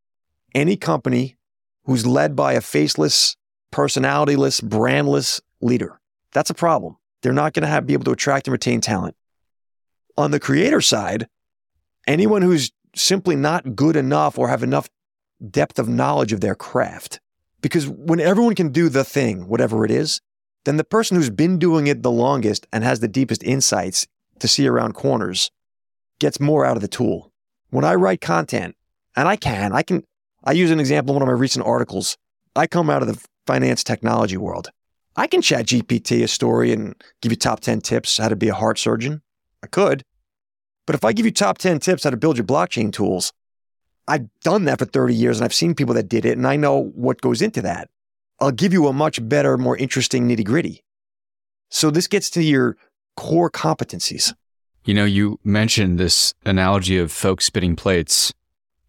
any 0.55 0.77
company 0.77 1.37
who's 1.85 2.07
led 2.07 2.37
by 2.37 2.53
a 2.53 2.61
faceless, 2.61 3.37
personalityless, 3.73 4.63
brandless 4.63 5.41
leader. 5.61 6.01
That's 6.33 6.51
a 6.51 6.55
problem. 6.55 6.97
They're 7.23 7.33
not 7.33 7.53
going 7.53 7.69
to 7.69 7.83
be 7.83 7.93
able 7.93 8.05
to 8.05 8.13
attract 8.13 8.47
and 8.47 8.53
retain 8.53 8.81
talent. 8.81 9.17
On 10.17 10.31
the 10.31 10.41
creator 10.41 10.81
side, 10.81 11.29
anyone 12.07 12.43
who's 12.43 12.73
simply 12.95 13.37
not 13.37 13.75
good 13.75 13.97
enough 13.97 14.39
or 14.39 14.49
have 14.49 14.63
enough 14.63 14.89
depth 15.51 15.79
of 15.79 15.89
knowledge 15.89 16.33
of 16.33 16.41
their 16.41 16.55
craft 16.55 17.21
because 17.63 17.89
when 17.89 18.21
everyone 18.21 18.57
can 18.57 18.71
do 18.71 18.89
the 18.89 19.05
thing, 19.05 19.47
whatever 19.47 19.85
it 19.85 19.91
is, 19.91 20.21
then 20.65 20.77
the 20.77 20.85
person 20.85 21.17
who's 21.17 21.31
been 21.31 21.59
doing 21.59 21.87
it 21.87 22.03
the 22.03 22.11
longest 22.11 22.67
and 22.73 22.85
has 22.85 23.01
the 23.01 23.09
deepest 23.09 23.43
insights 23.43 24.07
to 24.41 24.49
see 24.49 24.67
around 24.67 24.93
corners 24.95 25.51
gets 26.19 26.41
more 26.41 26.67
out 26.67 26.77
of 26.77 26.83
the 26.83 26.89
tool. 26.89 27.33
When 27.71 27.85
I 27.85 27.95
write 27.95 28.21
content, 28.21 28.77
and 29.17 29.29
I 29.29 29.37
can, 29.37 29.73
I 29.73 29.83
can, 29.83 30.05
I 30.45 30.53
use 30.53 30.71
an 30.71 30.81
example 30.81 31.13
in 31.13 31.21
one 31.21 31.23
of 31.23 31.33
my 31.33 31.39
recent 31.39 31.67
articles. 31.67 32.17
I 32.57 32.67
come 32.67 32.91
out 32.91 33.03
of 33.03 33.09
the 33.09 33.23
finance 33.47 33.85
technology 33.85 34.37
world. 34.37 34.71
I 35.15 35.27
can 35.27 35.43
chat 35.43 35.67
GPT 35.67 36.23
a 36.23 36.29
story 36.29 36.73
and 36.73 36.95
give 37.21 37.33
you 37.33 37.37
top 37.37 37.61
10 37.61 37.81
tips 37.81 38.19
how 38.19 38.29
to 38.29 38.37
be 38.37 38.49
a 38.49 38.55
heart 38.55 38.79
surgeon. 38.79 39.23
I 39.63 39.67
could. 39.67 40.05
But 40.87 40.97
if 40.97 41.05
I 41.05 41.13
give 41.13 41.27
you 41.27 41.33
top 41.33 41.59
10 41.59 41.79
tips 41.81 42.05
how 42.05 42.11
to 42.11 42.17
build 42.17 42.37
your 42.37 42.47
blockchain 42.47 42.93
tools, 42.93 43.33
I've 44.09 44.29
done 44.43 44.65
that 44.65 44.79
for 44.79 44.85
30 44.85 45.15
years 45.15 45.39
and 45.39 45.45
I've 45.45 45.55
seen 45.55 45.75
people 45.75 45.95
that 45.95 46.09
did 46.09 46.25
it 46.25 46.37
and 46.37 46.47
I 46.47 46.57
know 46.57 46.91
what 46.95 47.21
goes 47.21 47.41
into 47.41 47.63
that. 47.63 47.89
I'll 48.41 48.51
give 48.51 48.73
you 48.73 48.89
a 48.89 48.93
much 48.93 49.27
better, 49.29 49.57
more 49.57 49.77
interesting 49.77 50.29
nitty 50.29 50.45
gritty. 50.45 50.83
So 51.71 51.91
this 51.91 52.09
gets 52.09 52.29
to 52.31 52.43
your 52.43 52.77
core 53.17 53.51
competencies. 53.51 54.35
You 54.85 54.95
know, 54.95 55.05
you 55.05 55.39
mentioned 55.45 56.01
this 56.01 56.35
analogy 56.45 56.99
of 56.99 57.13
folks 57.13 57.45
spitting 57.45 57.77
plates, 57.77 58.33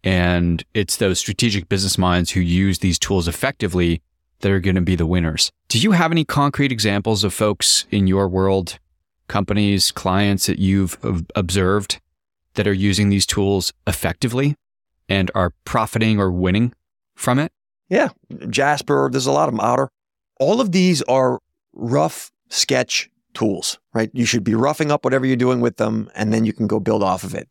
and 0.04 0.64
it's 0.72 0.98
those 0.98 1.18
strategic 1.18 1.68
business 1.68 1.98
minds 1.98 2.30
who 2.30 2.40
use 2.40 2.78
these 2.78 2.98
tools 2.98 3.26
effectively 3.26 4.00
that 4.40 4.52
are 4.52 4.60
going 4.60 4.76
to 4.76 4.80
be 4.80 4.94
the 4.94 5.06
winners. 5.06 5.50
Do 5.68 5.78
you 5.80 5.92
have 5.92 6.12
any 6.12 6.24
concrete 6.24 6.70
examples 6.70 7.24
of 7.24 7.34
folks 7.34 7.86
in 7.90 8.06
your 8.06 8.28
world, 8.28 8.78
companies, 9.26 9.90
clients 9.90 10.46
that 10.46 10.60
you've 10.60 10.96
observed 11.34 12.00
that 12.54 12.68
are 12.68 12.72
using 12.72 13.08
these 13.08 13.26
tools 13.26 13.72
effectively? 13.86 14.54
and 15.08 15.30
are 15.34 15.52
profiting 15.64 16.18
or 16.18 16.30
winning 16.30 16.72
from 17.14 17.38
it? 17.38 17.52
Yeah. 17.88 18.10
Jasper, 18.48 19.08
there's 19.10 19.26
a 19.26 19.32
lot 19.32 19.48
of 19.48 19.54
them. 19.54 19.60
Otter. 19.60 19.88
All 20.40 20.60
of 20.60 20.72
these 20.72 21.02
are 21.02 21.38
rough 21.72 22.32
sketch 22.48 23.10
tools, 23.34 23.78
right? 23.92 24.10
You 24.12 24.24
should 24.24 24.44
be 24.44 24.54
roughing 24.54 24.90
up 24.90 25.04
whatever 25.04 25.26
you're 25.26 25.36
doing 25.36 25.60
with 25.60 25.76
them, 25.76 26.10
and 26.14 26.32
then 26.32 26.44
you 26.44 26.52
can 26.52 26.66
go 26.66 26.80
build 26.80 27.02
off 27.02 27.24
of 27.24 27.34
it. 27.34 27.48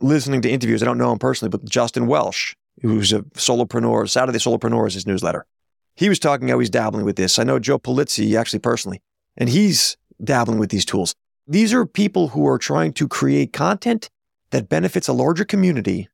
Listening 0.00 0.40
to 0.42 0.50
interviews, 0.50 0.82
I 0.82 0.86
don't 0.86 0.98
know 0.98 1.10
him 1.10 1.18
personally, 1.18 1.50
but 1.50 1.64
Justin 1.64 2.06
Welsh, 2.06 2.54
who's 2.80 3.12
a 3.12 3.22
solopreneur, 3.22 4.08
Saturday 4.08 4.38
Solopreneur 4.38 4.86
is 4.86 4.94
his 4.94 5.06
newsletter. 5.06 5.46
He 5.96 6.08
was 6.08 6.20
talking 6.20 6.48
how 6.48 6.60
he's 6.60 6.70
dabbling 6.70 7.04
with 7.04 7.16
this. 7.16 7.38
I 7.38 7.42
know 7.42 7.58
Joe 7.58 7.78
Polizzi 7.78 8.38
actually 8.38 8.60
personally, 8.60 9.02
and 9.36 9.48
he's 9.48 9.96
dabbling 10.22 10.58
with 10.60 10.70
these 10.70 10.84
tools. 10.84 11.14
These 11.48 11.74
are 11.74 11.84
people 11.84 12.28
who 12.28 12.46
are 12.46 12.58
trying 12.58 12.92
to 12.94 13.08
create 13.08 13.52
content 13.52 14.08
that 14.50 14.68
benefits 14.68 15.08
a 15.08 15.12
larger 15.12 15.44
community. 15.44 16.08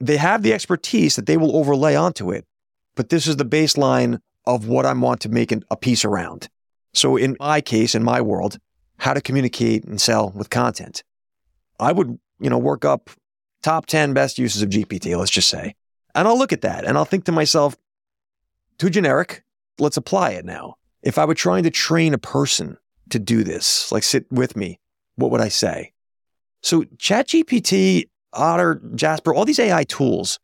They 0.00 0.16
have 0.16 0.42
the 0.42 0.54
expertise 0.54 1.16
that 1.16 1.26
they 1.26 1.36
will 1.36 1.54
overlay 1.54 1.94
onto 1.94 2.30
it, 2.30 2.46
but 2.94 3.10
this 3.10 3.26
is 3.26 3.36
the 3.36 3.44
baseline 3.44 4.20
of 4.46 4.66
what 4.66 4.86
I 4.86 4.92
want 4.94 5.20
to 5.20 5.28
make 5.28 5.52
a 5.52 5.76
piece 5.76 6.04
around. 6.04 6.48
So 6.94 7.18
in 7.18 7.36
my 7.38 7.60
case, 7.60 7.94
in 7.94 8.02
my 8.02 8.22
world, 8.22 8.58
how 8.98 9.12
to 9.12 9.20
communicate 9.20 9.84
and 9.84 10.00
sell 10.00 10.30
with 10.30 10.48
content. 10.48 11.02
I 11.78 11.92
would, 11.92 12.18
you 12.40 12.50
know, 12.50 12.58
work 12.58 12.84
up 12.84 13.10
top 13.62 13.86
10 13.86 14.14
best 14.14 14.38
uses 14.38 14.62
of 14.62 14.70
GPT, 14.70 15.16
let's 15.16 15.30
just 15.30 15.48
say. 15.48 15.74
And 16.14 16.26
I'll 16.26 16.38
look 16.38 16.52
at 16.52 16.62
that 16.62 16.84
and 16.84 16.96
I'll 16.96 17.04
think 17.04 17.24
to 17.24 17.32
myself, 17.32 17.76
too 18.78 18.90
generic. 18.90 19.44
Let's 19.78 19.96
apply 19.96 20.30
it 20.30 20.44
now. 20.44 20.76
If 21.02 21.18
I 21.18 21.24
were 21.24 21.34
trying 21.34 21.62
to 21.64 21.70
train 21.70 22.14
a 22.14 22.18
person 22.18 22.76
to 23.10 23.18
do 23.18 23.44
this, 23.44 23.90
like 23.92 24.02
sit 24.02 24.30
with 24.30 24.56
me, 24.56 24.78
what 25.16 25.30
would 25.30 25.40
I 25.40 25.48
say? 25.48 25.92
So 26.62 26.82
ChatGPT, 26.82 28.08
Otter, 28.32 28.82
Jasper, 28.94 29.34
all 29.34 29.44
these 29.44 29.58
AI 29.58 29.84
tools, 29.84 30.38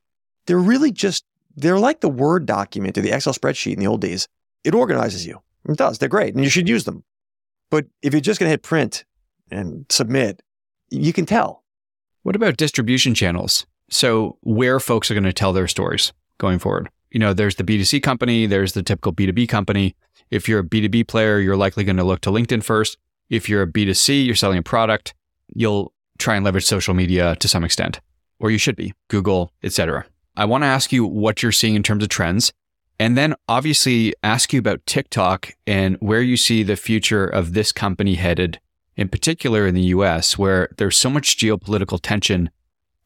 they're 0.46 0.58
really 0.58 0.92
just, 0.92 1.24
they're 1.56 1.78
like 1.78 2.00
the 2.00 2.08
Word 2.08 2.46
document 2.46 2.96
or 2.96 3.02
the 3.02 3.12
Excel 3.12 3.32
spreadsheet 3.32 3.74
in 3.74 3.80
the 3.80 3.86
old 3.86 4.00
days. 4.00 4.28
It 4.64 4.74
organizes 4.74 5.26
you. 5.26 5.40
It 5.68 5.76
does. 5.76 5.98
They're 5.98 6.08
great 6.08 6.34
and 6.34 6.44
you 6.44 6.50
should 6.50 6.68
use 6.68 6.84
them. 6.84 7.04
But 7.70 7.86
if 8.02 8.12
you're 8.12 8.20
just 8.20 8.38
going 8.40 8.48
to 8.48 8.52
hit 8.52 8.62
print 8.62 9.04
and 9.50 9.84
submit, 9.90 10.42
you 10.90 11.12
can 11.12 11.26
tell. 11.26 11.64
What 12.26 12.34
about 12.34 12.56
distribution 12.56 13.14
channels? 13.14 13.66
So, 13.88 14.36
where 14.40 14.80
folks 14.80 15.12
are 15.12 15.14
going 15.14 15.22
to 15.22 15.32
tell 15.32 15.52
their 15.52 15.68
stories 15.68 16.12
going 16.38 16.58
forward? 16.58 16.90
You 17.12 17.20
know, 17.20 17.32
there's 17.32 17.54
the 17.54 17.62
B2C 17.62 18.02
company, 18.02 18.46
there's 18.46 18.72
the 18.72 18.82
typical 18.82 19.12
B2B 19.12 19.48
company. 19.48 19.94
If 20.28 20.48
you're 20.48 20.58
a 20.58 20.64
B2B 20.64 21.06
player, 21.06 21.38
you're 21.38 21.56
likely 21.56 21.84
going 21.84 21.98
to 21.98 22.02
look 22.02 22.22
to 22.22 22.30
LinkedIn 22.30 22.64
first. 22.64 22.98
If 23.30 23.48
you're 23.48 23.62
a 23.62 23.66
B2C, 23.68 24.26
you're 24.26 24.34
selling 24.34 24.58
a 24.58 24.62
product, 24.64 25.14
you'll 25.54 25.92
try 26.18 26.34
and 26.34 26.44
leverage 26.44 26.64
social 26.64 26.94
media 26.94 27.36
to 27.36 27.46
some 27.46 27.62
extent, 27.62 28.00
or 28.40 28.50
you 28.50 28.58
should 28.58 28.74
be, 28.74 28.92
Google, 29.06 29.52
etc. 29.62 30.04
I 30.36 30.46
want 30.46 30.64
to 30.64 30.66
ask 30.66 30.90
you 30.90 31.06
what 31.06 31.44
you're 31.44 31.52
seeing 31.52 31.76
in 31.76 31.84
terms 31.84 32.02
of 32.02 32.08
trends 32.08 32.52
and 32.98 33.16
then 33.16 33.36
obviously 33.48 34.14
ask 34.24 34.52
you 34.52 34.58
about 34.58 34.84
TikTok 34.84 35.54
and 35.64 35.96
where 36.00 36.22
you 36.22 36.36
see 36.36 36.64
the 36.64 36.74
future 36.74 37.24
of 37.24 37.52
this 37.52 37.70
company 37.70 38.16
headed, 38.16 38.58
in 38.96 39.08
particular 39.08 39.66
in 39.66 39.74
the 39.74 39.82
US, 39.82 40.38
where 40.38 40.68
there's 40.78 40.96
so 40.96 41.10
much 41.10 41.36
geopolitical 41.36 42.00
tension 42.00 42.50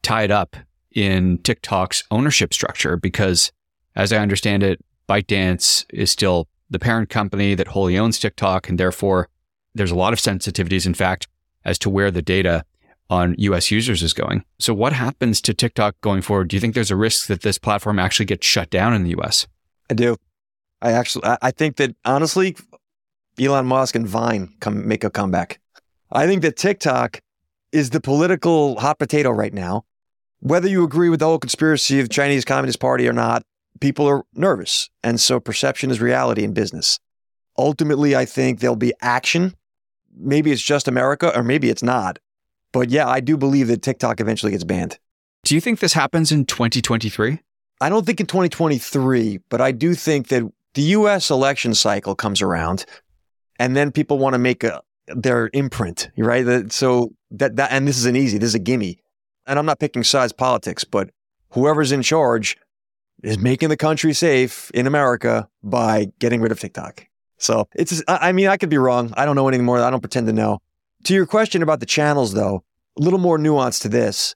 tied 0.01 0.31
up 0.31 0.55
in 0.91 1.37
TikTok's 1.39 2.03
ownership 2.11 2.53
structure. 2.53 2.97
Because 2.97 3.51
as 3.95 4.11
I 4.11 4.17
understand 4.17 4.63
it, 4.63 4.83
ByteDance 5.07 5.85
is 5.89 6.11
still 6.11 6.47
the 6.69 6.79
parent 6.79 7.09
company 7.09 7.53
that 7.55 7.67
wholly 7.67 7.97
owns 7.97 8.17
TikTok. 8.19 8.69
And 8.69 8.79
therefore, 8.79 9.27
there's 9.75 9.91
a 9.91 9.95
lot 9.95 10.13
of 10.13 10.19
sensitivities, 10.19 10.85
in 10.85 10.93
fact, 10.93 11.27
as 11.65 11.77
to 11.79 11.89
where 11.89 12.11
the 12.11 12.21
data 12.21 12.63
on 13.09 13.35
US 13.37 13.69
users 13.69 14.01
is 14.01 14.13
going. 14.13 14.43
So, 14.57 14.73
what 14.73 14.93
happens 14.93 15.41
to 15.41 15.53
TikTok 15.53 15.99
going 15.99 16.21
forward? 16.21 16.47
Do 16.47 16.55
you 16.55 16.61
think 16.61 16.73
there's 16.73 16.91
a 16.91 16.95
risk 16.95 17.27
that 17.27 17.41
this 17.41 17.57
platform 17.57 17.99
actually 17.99 18.25
gets 18.25 18.47
shut 18.47 18.69
down 18.69 18.93
in 18.93 19.03
the 19.03 19.13
US? 19.19 19.47
I 19.89 19.93
do. 19.93 20.15
I 20.81 20.93
actually, 20.93 21.25
I 21.41 21.51
think 21.51 21.75
that 21.75 21.95
honestly, 22.05 22.55
Elon 23.39 23.67
Musk 23.67 23.95
and 23.95 24.07
Vine 24.07 24.53
come 24.61 24.87
make 24.87 25.03
a 25.03 25.09
comeback. 25.09 25.59
I 26.11 26.27
think 26.27 26.41
that 26.41 26.57
TikTok 26.57 27.21
is 27.71 27.91
the 27.91 28.01
political 28.01 28.79
hot 28.79 28.99
potato 28.99 29.31
right 29.31 29.53
now. 29.53 29.85
Whether 30.39 30.67
you 30.67 30.83
agree 30.83 31.09
with 31.09 31.19
the 31.19 31.25
whole 31.25 31.39
conspiracy 31.39 31.99
of 31.99 32.09
the 32.09 32.13
Chinese 32.13 32.43
Communist 32.43 32.79
Party 32.79 33.07
or 33.07 33.13
not, 33.13 33.43
people 33.79 34.07
are 34.07 34.23
nervous. 34.33 34.89
And 35.03 35.19
so 35.19 35.39
perception 35.39 35.91
is 35.91 36.01
reality 36.01 36.43
in 36.43 36.53
business. 36.53 36.99
Ultimately, 37.57 38.15
I 38.15 38.25
think 38.25 38.59
there'll 38.59 38.75
be 38.75 38.93
action. 39.01 39.55
Maybe 40.15 40.51
it's 40.51 40.61
just 40.61 40.87
America 40.87 41.35
or 41.35 41.43
maybe 41.43 41.69
it's 41.69 41.83
not. 41.83 42.19
But 42.73 42.89
yeah, 42.89 43.07
I 43.07 43.19
do 43.19 43.37
believe 43.37 43.67
that 43.67 43.81
TikTok 43.81 44.19
eventually 44.19 44.51
gets 44.51 44.63
banned. 44.63 44.97
Do 45.43 45.55
you 45.55 45.61
think 45.61 45.79
this 45.79 45.93
happens 45.93 46.31
in 46.31 46.45
2023? 46.45 47.39
I 47.79 47.89
don't 47.89 48.05
think 48.05 48.19
in 48.19 48.27
2023, 48.27 49.39
but 49.49 49.61
I 49.61 49.71
do 49.71 49.95
think 49.95 50.27
that 50.27 50.43
the 50.73 50.81
US 50.81 51.29
election 51.29 51.73
cycle 51.73 52.15
comes 52.15 52.41
around 52.41 52.85
and 53.59 53.75
then 53.75 53.91
people 53.91 54.17
want 54.17 54.33
to 54.33 54.39
make 54.39 54.63
a, 54.63 54.81
their 55.15 55.49
imprint, 55.53 56.09
right? 56.17 56.71
So 56.71 57.13
that, 57.31 57.55
that, 57.55 57.71
and 57.71 57.87
this 57.87 57.97
is 57.97 58.05
an 58.05 58.15
easy, 58.15 58.37
this 58.37 58.49
is 58.49 58.55
a 58.55 58.59
gimme. 58.59 58.99
And 59.45 59.57
I'm 59.57 59.65
not 59.65 59.79
picking 59.79 60.03
sides 60.03 60.33
politics, 60.33 60.83
but 60.83 61.09
whoever's 61.51 61.91
in 61.91 62.01
charge 62.01 62.57
is 63.23 63.37
making 63.37 63.69
the 63.69 63.77
country 63.77 64.13
safe 64.13 64.71
in 64.71 64.87
America 64.87 65.47
by 65.63 66.07
getting 66.19 66.41
rid 66.41 66.51
of 66.51 66.59
TikTok. 66.59 67.05
So 67.37 67.67
it's, 67.75 68.03
I 68.07 68.31
mean, 68.31 68.47
I 68.47 68.57
could 68.57 68.69
be 68.69 68.77
wrong. 68.77 69.13
I 69.17 69.25
don't 69.25 69.35
know 69.35 69.47
anymore. 69.47 69.79
I 69.79 69.89
don't 69.89 70.01
pretend 70.01 70.27
to 70.27 70.33
know. 70.33 70.59
To 71.05 71.13
your 71.13 71.25
question 71.25 71.63
about 71.63 71.79
the 71.79 71.85
channels, 71.87 72.33
though, 72.33 72.63
a 72.99 73.01
little 73.01 73.19
more 73.19 73.37
nuance 73.37 73.79
to 73.79 73.89
this 73.89 74.35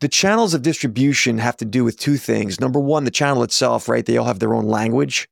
the 0.00 0.08
channels 0.08 0.54
of 0.54 0.62
distribution 0.62 1.38
have 1.38 1.56
to 1.56 1.64
do 1.64 1.84
with 1.84 1.98
two 1.98 2.16
things. 2.16 2.60
Number 2.60 2.80
one, 2.80 3.04
the 3.04 3.10
channel 3.10 3.42
itself, 3.42 3.88
right? 3.88 4.04
They 4.04 4.16
all 4.16 4.26
have 4.26 4.38
their 4.38 4.54
own 4.54 4.66
language. 4.66 5.28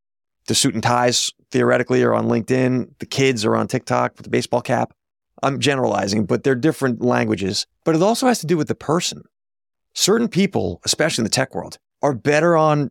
The 0.46 0.54
suit 0.54 0.74
and 0.74 0.82
ties 0.82 1.30
theoretically 1.50 2.02
are 2.02 2.14
on 2.14 2.26
LinkedIn. 2.26 2.98
The 2.98 3.06
kids 3.06 3.44
are 3.44 3.56
on 3.56 3.68
TikTok 3.68 4.14
with 4.16 4.24
the 4.24 4.30
baseball 4.30 4.60
cap. 4.60 4.92
I'm 5.42 5.58
generalizing, 5.60 6.26
but 6.26 6.44
they're 6.44 6.54
different 6.54 7.02
languages. 7.02 7.66
But 7.84 7.94
it 7.94 8.02
also 8.02 8.26
has 8.26 8.38
to 8.40 8.46
do 8.46 8.56
with 8.56 8.68
the 8.68 8.74
person. 8.74 9.22
Certain 9.94 10.28
people, 10.28 10.80
especially 10.84 11.22
in 11.22 11.24
the 11.24 11.30
tech 11.30 11.54
world, 11.54 11.78
are 12.00 12.14
better 12.14 12.56
on 12.56 12.90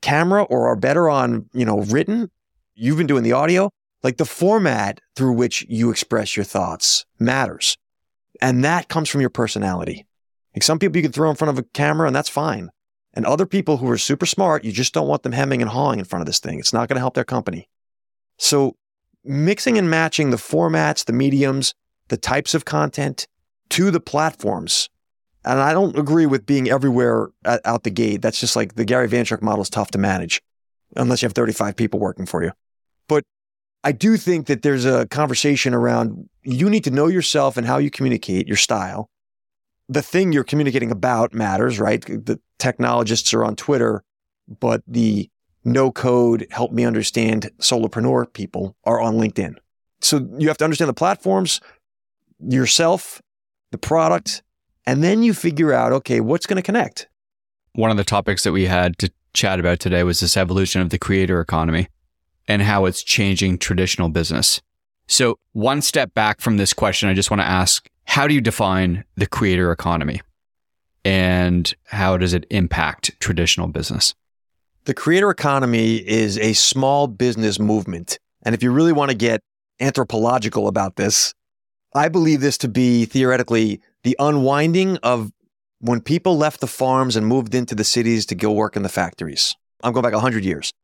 camera 0.00 0.42
or 0.44 0.68
are 0.68 0.76
better 0.76 1.08
on, 1.08 1.48
you 1.52 1.64
know, 1.64 1.80
written. 1.82 2.30
You've 2.74 2.98
been 2.98 3.06
doing 3.06 3.24
the 3.24 3.32
audio. 3.32 3.70
Like 4.02 4.16
the 4.16 4.24
format 4.24 5.00
through 5.16 5.32
which 5.32 5.66
you 5.68 5.90
express 5.90 6.36
your 6.36 6.44
thoughts 6.44 7.04
matters. 7.18 7.76
And 8.40 8.64
that 8.64 8.88
comes 8.88 9.08
from 9.08 9.20
your 9.20 9.30
personality. 9.30 10.06
Like 10.54 10.62
some 10.62 10.78
people 10.78 10.96
you 10.96 11.02
can 11.02 11.12
throw 11.12 11.30
in 11.30 11.36
front 11.36 11.50
of 11.50 11.58
a 11.58 11.68
camera 11.74 12.06
and 12.06 12.14
that's 12.14 12.28
fine. 12.28 12.70
And 13.18 13.26
other 13.26 13.46
people 13.46 13.78
who 13.78 13.90
are 13.90 13.98
super 13.98 14.26
smart, 14.26 14.62
you 14.62 14.70
just 14.70 14.94
don't 14.94 15.08
want 15.08 15.24
them 15.24 15.32
hemming 15.32 15.60
and 15.60 15.68
hawing 15.68 15.98
in 15.98 16.04
front 16.04 16.20
of 16.20 16.26
this 16.26 16.38
thing. 16.38 16.60
It's 16.60 16.72
not 16.72 16.88
going 16.88 16.94
to 16.94 17.00
help 17.00 17.14
their 17.14 17.24
company. 17.24 17.68
So 18.36 18.76
mixing 19.24 19.76
and 19.76 19.90
matching 19.90 20.30
the 20.30 20.36
formats, 20.36 21.04
the 21.04 21.12
mediums, 21.12 21.74
the 22.06 22.16
types 22.16 22.54
of 22.54 22.64
content 22.64 23.26
to 23.70 23.90
the 23.90 23.98
platforms. 23.98 24.88
And 25.44 25.58
I 25.58 25.72
don't 25.72 25.98
agree 25.98 26.26
with 26.26 26.46
being 26.46 26.70
everywhere 26.70 27.30
out 27.44 27.82
the 27.82 27.90
gate. 27.90 28.22
That's 28.22 28.38
just 28.38 28.54
like 28.54 28.76
the 28.76 28.84
Gary 28.84 29.08
Vaynerchuk 29.08 29.42
model 29.42 29.62
is 29.62 29.68
tough 29.68 29.90
to 29.90 29.98
manage 29.98 30.40
unless 30.94 31.20
you 31.20 31.26
have 31.26 31.32
35 31.32 31.74
people 31.74 31.98
working 31.98 32.24
for 32.24 32.44
you. 32.44 32.52
But 33.08 33.24
I 33.82 33.90
do 33.90 34.16
think 34.16 34.46
that 34.46 34.62
there's 34.62 34.84
a 34.84 35.08
conversation 35.08 35.74
around 35.74 36.28
you 36.44 36.70
need 36.70 36.84
to 36.84 36.92
know 36.92 37.08
yourself 37.08 37.56
and 37.56 37.66
how 37.66 37.78
you 37.78 37.90
communicate 37.90 38.46
your 38.46 38.56
style 38.56 39.10
the 39.88 40.02
thing 40.02 40.32
you're 40.32 40.44
communicating 40.44 40.90
about 40.90 41.32
matters, 41.32 41.80
right? 41.80 42.04
The 42.04 42.38
technologists 42.58 43.32
are 43.34 43.44
on 43.44 43.56
Twitter, 43.56 44.02
but 44.60 44.82
the 44.86 45.30
no 45.64 45.90
code, 45.90 46.46
help 46.50 46.72
me 46.72 46.84
understand 46.84 47.50
solopreneur 47.58 48.32
people 48.32 48.76
are 48.84 49.00
on 49.00 49.16
LinkedIn. 49.16 49.56
So 50.00 50.26
you 50.38 50.48
have 50.48 50.58
to 50.58 50.64
understand 50.64 50.88
the 50.88 50.94
platforms, 50.94 51.60
yourself, 52.40 53.20
the 53.70 53.78
product, 53.78 54.42
and 54.86 55.02
then 55.02 55.22
you 55.22 55.34
figure 55.34 55.72
out, 55.72 55.92
okay, 55.92 56.20
what's 56.20 56.46
going 56.46 56.56
to 56.56 56.62
connect? 56.62 57.08
One 57.74 57.90
of 57.90 57.96
the 57.96 58.04
topics 58.04 58.44
that 58.44 58.52
we 58.52 58.66
had 58.66 58.98
to 58.98 59.10
chat 59.34 59.60
about 59.60 59.80
today 59.80 60.02
was 60.02 60.20
this 60.20 60.36
evolution 60.36 60.80
of 60.80 60.90
the 60.90 60.98
creator 60.98 61.40
economy 61.40 61.88
and 62.46 62.62
how 62.62 62.86
it's 62.86 63.02
changing 63.02 63.58
traditional 63.58 64.08
business. 64.08 64.62
So, 65.06 65.38
one 65.52 65.82
step 65.82 66.14
back 66.14 66.40
from 66.40 66.56
this 66.56 66.72
question, 66.72 67.08
I 67.08 67.14
just 67.14 67.30
want 67.30 67.40
to 67.40 67.46
ask 67.46 67.88
how 68.04 68.26
do 68.26 68.34
you 68.34 68.40
define 68.40 69.04
the 69.16 69.26
creator 69.26 69.70
economy 69.70 70.20
and 71.08 71.74
how 71.84 72.18
does 72.18 72.34
it 72.34 72.44
impact 72.50 73.18
traditional 73.18 73.66
business? 73.66 74.14
The 74.84 74.92
creator 74.92 75.30
economy 75.30 75.96
is 75.96 76.36
a 76.36 76.52
small 76.52 77.06
business 77.06 77.58
movement. 77.58 78.18
And 78.42 78.54
if 78.54 78.62
you 78.62 78.70
really 78.70 78.92
want 78.92 79.10
to 79.10 79.16
get 79.16 79.40
anthropological 79.80 80.68
about 80.68 80.96
this, 80.96 81.32
I 81.94 82.10
believe 82.10 82.42
this 82.42 82.58
to 82.58 82.68
be 82.68 83.06
theoretically 83.06 83.80
the 84.02 84.16
unwinding 84.18 84.98
of 84.98 85.32
when 85.80 86.02
people 86.02 86.36
left 86.36 86.60
the 86.60 86.66
farms 86.66 87.16
and 87.16 87.26
moved 87.26 87.54
into 87.54 87.74
the 87.74 87.84
cities 87.84 88.26
to 88.26 88.34
go 88.34 88.52
work 88.52 88.76
in 88.76 88.82
the 88.82 88.90
factories. 88.90 89.54
I'm 89.82 89.94
going 89.94 90.02
back 90.02 90.12
100 90.12 90.44
years, 90.44 90.74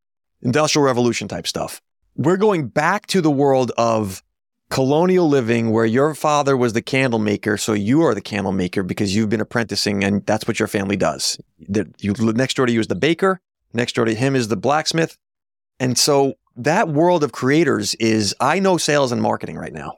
industrial 0.41 0.87
revolution 0.87 1.27
type 1.27 1.45
stuff. 1.45 1.81
We're 2.15 2.37
going 2.37 2.69
back 2.69 3.05
to 3.07 3.21
the 3.21 3.29
world 3.29 3.71
of 3.77 4.23
colonial 4.69 5.27
living 5.27 5.71
where 5.71 5.85
your 5.85 6.15
father 6.15 6.57
was 6.57 6.73
the 6.73 6.81
candle 6.81 7.19
maker, 7.19 7.57
so 7.57 7.73
you 7.73 8.01
are 8.01 8.13
the 8.15 8.21
candle 8.21 8.51
maker 8.51 8.83
because 8.83 9.15
you've 9.15 9.29
been 9.29 9.41
apprenticing 9.41 10.03
and 10.03 10.25
that's 10.25 10.47
what 10.47 10.59
your 10.59 10.67
family 10.67 10.95
does. 10.95 11.39
The, 11.59 11.91
you, 11.99 12.13
next 12.33 12.55
door 12.55 12.65
to 12.65 12.73
you 12.73 12.79
is 12.79 12.87
the 12.87 12.95
baker, 12.95 13.39
next 13.73 13.95
door 13.95 14.05
to 14.05 14.15
him 14.15 14.35
is 14.35 14.47
the 14.47 14.57
blacksmith. 14.57 15.17
And 15.79 15.97
so 15.97 16.33
that 16.55 16.89
world 16.89 17.23
of 17.23 17.31
creators 17.31 17.95
is 17.95 18.35
I 18.39 18.59
know 18.59 18.77
sales 18.77 19.11
and 19.11 19.21
marketing 19.21 19.57
right 19.57 19.73
now. 19.73 19.97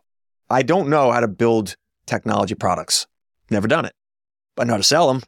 I 0.50 0.64
don't 0.64 0.90
know 0.90 1.12
how 1.12 1.20
to 1.20 1.28
build 1.28 1.76
technology 2.06 2.56
products. 2.56 3.06
Never 3.50 3.68
done 3.68 3.86
it. 3.86 3.94
I 4.58 4.64
know 4.64 4.74
how 4.74 4.78
to 4.78 4.84
sell 4.84 5.08
them. 5.08 5.22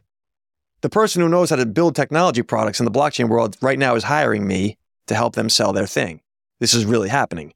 The 0.80 0.88
person 0.88 1.20
who 1.22 1.28
knows 1.28 1.50
how 1.50 1.56
to 1.56 1.66
build 1.66 1.94
technology 1.94 2.42
products 2.42 2.80
in 2.80 2.84
the 2.84 2.90
blockchain 2.90 3.28
world 3.28 3.56
right 3.60 3.78
now 3.78 3.94
is 3.94 4.04
hiring 4.04 4.46
me 4.46 4.78
to 5.06 5.14
help 5.14 5.34
them 5.34 5.48
sell 5.48 5.72
their 5.72 5.86
thing. 5.86 6.20
This 6.58 6.74
is 6.74 6.84
really 6.84 7.08
happening. 7.08 7.52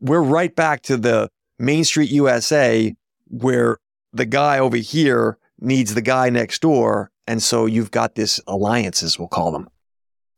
We're 0.00 0.22
right 0.22 0.54
back 0.54 0.82
to 0.82 0.96
the 0.96 1.30
Main 1.58 1.84
Street 1.84 2.10
USA 2.10 2.94
where 3.26 3.78
the 4.12 4.26
guy 4.26 4.58
over 4.58 4.76
here 4.76 5.38
needs 5.60 5.94
the 5.94 6.02
guy 6.02 6.30
next 6.30 6.62
door. 6.62 7.10
And 7.26 7.42
so 7.42 7.66
you've 7.66 7.90
got 7.90 8.14
this 8.14 8.40
alliances, 8.46 9.18
we'll 9.18 9.28
call 9.28 9.52
them. 9.52 9.68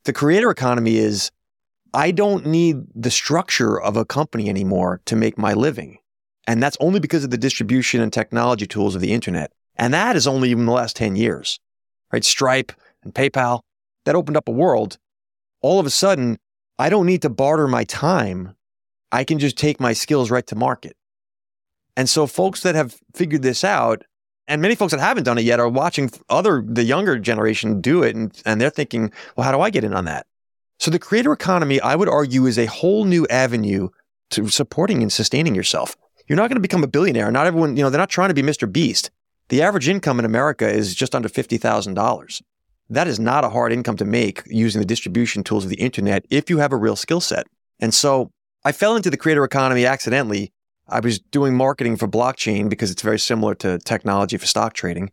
The 0.05 0.13
creator 0.13 0.51
economy 0.51 0.97
is 0.97 1.31
I 1.93 2.11
don't 2.11 2.47
need 2.47 2.85
the 2.95 3.11
structure 3.11 3.81
of 3.81 3.97
a 3.97 4.05
company 4.05 4.49
anymore 4.49 5.01
to 5.07 5.17
make 5.17 5.37
my 5.37 5.55
living. 5.55 5.99
And 6.47 6.63
that's 6.63 6.77
only 6.81 7.01
because 7.01 7.23
of 7.25 7.31
the 7.31 7.39
distribution 7.39 8.01
and 8.01 8.13
technology 8.13 8.67
tools 8.67 8.95
of 8.95 9.01
the 9.01 9.13
internet. 9.13 9.53
And 9.77 9.93
that 9.95 10.17
is 10.17 10.27
only 10.27 10.51
even 10.51 10.67
the 10.67 10.73
last 10.73 10.97
10 10.97 11.17
years, 11.17 11.61
right? 12.13 12.25
Stripe 12.25 12.73
and 13.03 13.15
PayPal, 13.15 13.61
that 14.05 14.15
opened 14.15 14.37
up 14.37 14.49
a 14.49 14.53
world. 14.53 14.99
All 15.61 15.79
of 15.79 15.87
a 15.87 15.91
sudden, 15.91 16.39
I 16.79 16.89
don't 16.89 17.07
need 17.07 17.23
to 17.23 17.29
barter 17.29 17.69
my 17.69 17.85
time. 17.85 18.57
I 19.13 19.25
can 19.25 19.39
just 19.39 19.57
take 19.57 19.81
my 19.81 19.93
skills 19.93 20.31
right 20.31 20.47
to 20.47 20.55
market. 20.55 20.97
And 21.97 22.09
so 22.09 22.27
folks 22.27 22.63
that 22.63 22.75
have 22.75 22.99
figured 23.15 23.43
this 23.43 23.65
out, 23.65 24.05
and 24.47 24.63
many 24.63 24.75
folks 24.75 24.93
that 24.93 25.01
haven't 25.01 25.25
done 25.25 25.39
it 25.39 25.45
yet 25.45 25.61
are 25.61 25.69
watching 25.69 26.11
other, 26.29 26.63
the 26.67 26.83
younger 26.83 27.19
generation 27.19 27.81
do 27.81 28.03
it. 28.03 28.17
And, 28.17 28.41
and 28.45 28.61
they're 28.61 28.71
thinking, 28.71 29.13
well, 29.37 29.45
how 29.45 29.53
do 29.53 29.61
I 29.61 29.71
get 29.71 29.85
in 29.85 29.95
on 29.95 30.07
that? 30.07 30.27
So 30.79 30.91
the 30.91 30.99
creator 30.99 31.33
economy, 31.33 31.81
I 31.81 31.95
would 31.95 32.09
argue, 32.09 32.47
is 32.47 32.59
a 32.59 32.67
whole 32.67 33.05
new 33.05 33.27
avenue 33.29 33.91
to 34.31 34.49
supporting 34.49 35.03
and 35.03 35.13
sustaining 35.13 35.55
yourself. 35.55 35.97
You're 36.27 36.37
not 36.37 36.49
going 36.49 36.57
to 36.57 36.61
become 36.61 36.83
a 36.83 36.89
billionaire. 36.89 37.31
Not 37.31 37.47
everyone, 37.47 37.77
you 37.77 37.83
know, 37.83 37.91
they're 37.91 38.01
not 38.01 38.11
trying 38.11 38.29
to 38.29 38.35
be 38.35 38.43
Mr. 38.43 38.71
Beast. 38.71 39.11
The 39.51 39.63
average 39.63 39.89
income 39.89 40.19
in 40.19 40.25
America 40.25 40.69
is 40.69 40.95
just 40.95 41.15
under 41.15 41.29
$50,000. 41.29 42.43
That 42.89 43.09
is 43.09 43.21
not 43.21 43.45
a 43.45 43.51
hard 43.51 43.73
income 43.73 43.97
to 43.99 44.05
make 44.05 44.43
using 44.47 44.81
the 44.81 44.87
distribution 44.87 45.45
tools 45.45 45.65
of 45.65 45.71
the 45.71 45.81
internet 45.81 46.25
if 46.31 46.49
you 46.49 46.59
have 46.59 46.73
a 46.73 46.77
real 46.77 46.97
skill 46.97 47.21
set. 47.21 47.47
And 47.79 47.93
so 47.93 48.33
I 48.65 48.73
fell 48.73 48.97
into 48.97 49.11
the 49.11 49.17
creator 49.17 49.45
economy 49.45 49.87
accidentally. 49.87 50.53
I 50.89 51.01
was 51.01 51.19
doing 51.19 51.57
marketing 51.57 51.97
for 51.97 52.09
blockchain 52.09 52.69
because 52.69 52.91
it's 52.91 53.03
very 53.03 53.19
similar 53.19 53.55
to 53.57 53.79
technology 53.79 54.37
for 54.37 54.47
stock 54.47 54.75
trading. 54.75 55.11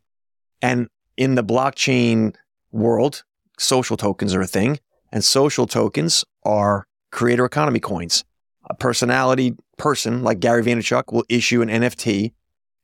And 0.61 0.87
in 1.15 1.35
the 1.35 1.43
blockchain 1.43 2.35
world, 2.71 3.23
social 3.57 3.95
tokens 3.95 4.33
are 4.35 4.41
a 4.41 4.47
thing. 4.47 4.79
And 5.11 5.23
social 5.23 5.65
tokens 5.65 6.25
are 6.43 6.85
creator 7.11 7.45
economy 7.45 7.79
coins. 7.79 8.25
A 8.69 8.75
personality 8.75 9.55
person 9.77 10.23
like 10.23 10.39
Gary 10.39 10.63
Vaynerchuk 10.63 11.13
will 11.13 11.23
issue 11.29 11.61
an 11.61 11.69
NFT, 11.69 12.33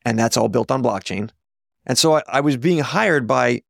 and 0.06 0.17
that's 0.17 0.38
all 0.38 0.47
built 0.47 0.71
on 0.71 0.82
blockchain. 0.82 1.30
And 1.86 1.97
so 1.97 2.15
I, 2.15 2.23
I 2.28 2.39
was 2.39 2.56
being 2.56 2.80
hired 2.80 3.28
by 3.28 3.63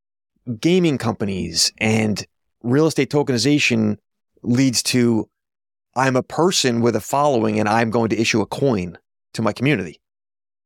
gaming 0.60 1.00
companies, 1.00 1.74
and 1.80 2.24
real 2.62 2.86
estate 2.86 3.10
tokenization 3.10 3.98
leads 4.44 4.84
to 4.84 5.30
I'm 5.96 6.16
a 6.16 6.24
person 6.24 6.82
with 6.82 6.96
a 6.96 7.02
following, 7.02 7.60
and 7.60 7.70
I'm 7.70 7.90
going 7.90 8.10
to 8.10 8.20
issue 8.20 8.42
a 8.42 8.46
coin 8.46 8.98
to 9.34 9.42
my 9.42 9.54
community. 9.54 10.00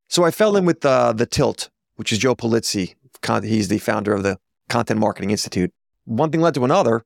So 0.08 0.24
I 0.24 0.32
fell 0.32 0.56
in 0.56 0.66
with 0.66 0.86
uh, 0.86 1.14
the 1.14 1.26
Tilt, 1.26 1.70
which 1.96 2.14
is 2.14 2.20
Joe 2.20 2.36
Pulizzi. 2.36 2.96
He's 3.44 3.68
the 3.68 3.80
founder 3.80 4.14
of 4.14 4.24
the 4.24 4.38
Content 4.70 5.00
Marketing 5.00 5.32
Institute. 5.32 5.74
One 6.06 6.32
thing 6.32 6.42
led 6.42 6.54
to 6.54 6.64
another. 6.64 7.04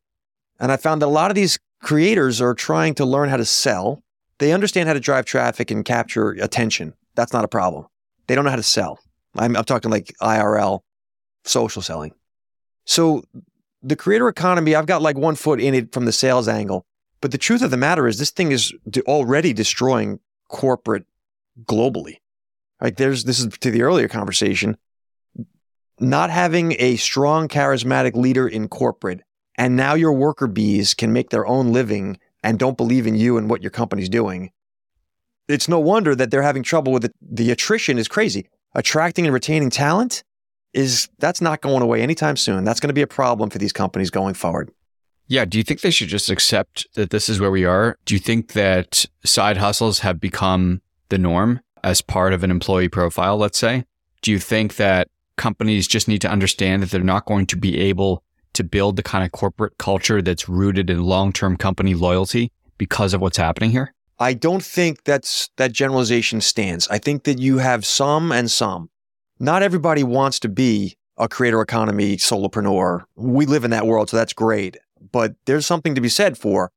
And 0.59 0.71
I 0.71 0.77
found 0.77 1.01
that 1.01 1.07
a 1.07 1.07
lot 1.07 1.31
of 1.31 1.35
these 1.35 1.57
creators 1.81 2.39
are 2.39 2.53
trying 2.53 2.93
to 2.95 3.05
learn 3.05 3.29
how 3.29 3.37
to 3.37 3.45
sell. 3.45 4.03
They 4.37 4.53
understand 4.53 4.87
how 4.87 4.93
to 4.93 4.99
drive 4.99 5.25
traffic 5.25 5.71
and 5.71 5.83
capture 5.83 6.31
attention. 6.31 6.93
That's 7.15 7.33
not 7.33 7.43
a 7.43 7.47
problem. 7.47 7.87
They 8.27 8.35
don't 8.35 8.43
know 8.43 8.51
how 8.51 8.57
to 8.57 8.63
sell. 8.63 8.99
I'm, 9.35 9.55
I'm 9.55 9.63
talking 9.63 9.89
like 9.89 10.13
IRL, 10.21 10.81
social 11.43 11.81
selling. 11.81 12.13
So 12.85 13.23
the 13.81 13.95
creator 13.95 14.27
economy, 14.27 14.75
I've 14.75 14.85
got 14.85 15.01
like 15.01 15.17
one 15.17 15.35
foot 15.35 15.59
in 15.59 15.73
it 15.73 15.91
from 15.91 16.05
the 16.05 16.11
sales 16.11 16.47
angle. 16.47 16.85
But 17.21 17.31
the 17.31 17.37
truth 17.37 17.61
of 17.61 17.71
the 17.71 17.77
matter 17.77 18.07
is, 18.07 18.17
this 18.17 18.31
thing 18.31 18.51
is 18.51 18.73
already 19.01 19.53
destroying 19.53 20.19
corporate 20.47 21.05
globally. 21.63 22.17
Right? 22.81 22.95
There's 22.95 23.23
this 23.23 23.39
is 23.39 23.47
to 23.59 23.71
the 23.71 23.83
earlier 23.83 24.07
conversation. 24.07 24.77
Not 25.99 26.31
having 26.31 26.75
a 26.79 26.95
strong, 26.95 27.47
charismatic 27.47 28.15
leader 28.15 28.47
in 28.47 28.67
corporate 28.67 29.21
and 29.61 29.75
now 29.75 29.93
your 29.93 30.13
worker 30.13 30.47
bees 30.47 30.95
can 30.95 31.13
make 31.13 31.29
their 31.29 31.45
own 31.45 31.71
living 31.71 32.17
and 32.43 32.57
don't 32.57 32.77
believe 32.77 33.05
in 33.05 33.15
you 33.15 33.37
and 33.37 33.49
what 33.49 33.61
your 33.61 33.69
company's 33.71 34.09
doing. 34.09 34.51
It's 35.47 35.67
no 35.67 35.79
wonder 35.79 36.15
that 36.15 36.31
they're 36.31 36.41
having 36.41 36.63
trouble 36.63 36.91
with 36.91 37.05
it. 37.05 37.13
The 37.21 37.51
attrition 37.51 37.99
is 37.99 38.07
crazy. 38.07 38.49
Attracting 38.73 39.25
and 39.25 39.33
retaining 39.33 39.69
talent 39.69 40.23
is 40.73 41.09
that's 41.19 41.41
not 41.41 41.61
going 41.61 41.83
away 41.83 42.01
anytime 42.01 42.37
soon. 42.37 42.63
That's 42.63 42.79
going 42.79 42.89
to 42.89 42.93
be 42.93 43.01
a 43.01 43.07
problem 43.07 43.51
for 43.51 43.59
these 43.59 43.71
companies 43.71 44.09
going 44.09 44.33
forward. 44.33 44.71
Yeah. 45.31 45.45
Do 45.45 45.57
you 45.57 45.63
think 45.63 45.79
they 45.79 45.91
should 45.91 46.09
just 46.09 46.29
accept 46.29 46.85
that 46.95 47.09
this 47.09 47.29
is 47.29 47.39
where 47.39 47.51
we 47.51 47.63
are? 47.63 47.97
Do 48.03 48.13
you 48.13 48.19
think 48.19 48.51
that 48.51 49.05
side 49.23 49.55
hustles 49.55 49.99
have 49.99 50.19
become 50.19 50.81
the 51.07 51.17
norm 51.17 51.61
as 51.85 52.01
part 52.01 52.33
of 52.33 52.43
an 52.43 52.51
employee 52.51 52.89
profile, 52.89 53.37
let's 53.37 53.57
say? 53.57 53.85
Do 54.21 54.29
you 54.29 54.39
think 54.39 54.75
that 54.75 55.07
companies 55.37 55.87
just 55.87 56.09
need 56.09 56.19
to 56.19 56.29
understand 56.29 56.83
that 56.83 56.91
they're 56.91 56.99
not 56.99 57.27
going 57.27 57.45
to 57.47 57.55
be 57.55 57.79
able 57.79 58.23
to 58.55 58.65
build 58.65 58.97
the 58.97 59.03
kind 59.03 59.23
of 59.23 59.31
corporate 59.31 59.77
culture 59.77 60.21
that's 60.21 60.49
rooted 60.49 60.89
in 60.89 61.01
long-term 61.01 61.55
company 61.55 61.93
loyalty 61.93 62.51
because 62.77 63.13
of 63.13 63.21
what's 63.21 63.37
happening 63.37 63.71
here? 63.71 63.93
I 64.19 64.33
don't 64.33 64.61
think 64.61 65.05
that's 65.05 65.49
that 65.55 65.71
generalization 65.71 66.41
stands. 66.41 66.89
I 66.89 66.97
think 66.97 67.23
that 67.23 67.39
you 67.39 67.59
have 67.59 67.85
some 67.85 68.33
and 68.33 68.51
some. 68.51 68.89
Not 69.39 69.63
everybody 69.63 70.03
wants 70.03 70.41
to 70.41 70.49
be 70.49 70.97
a 71.17 71.29
creator 71.29 71.61
economy 71.61 72.17
solopreneur. 72.17 73.05
We 73.15 73.45
live 73.45 73.63
in 73.63 73.71
that 73.71 73.87
world, 73.87 74.09
so 74.09 74.17
that's 74.17 74.33
great. 74.33 74.75
But 75.11 75.35
there's 75.45 75.65
something 75.65 75.95
to 75.95 76.01
be 76.01 76.09
said 76.09 76.37
for 76.37 76.71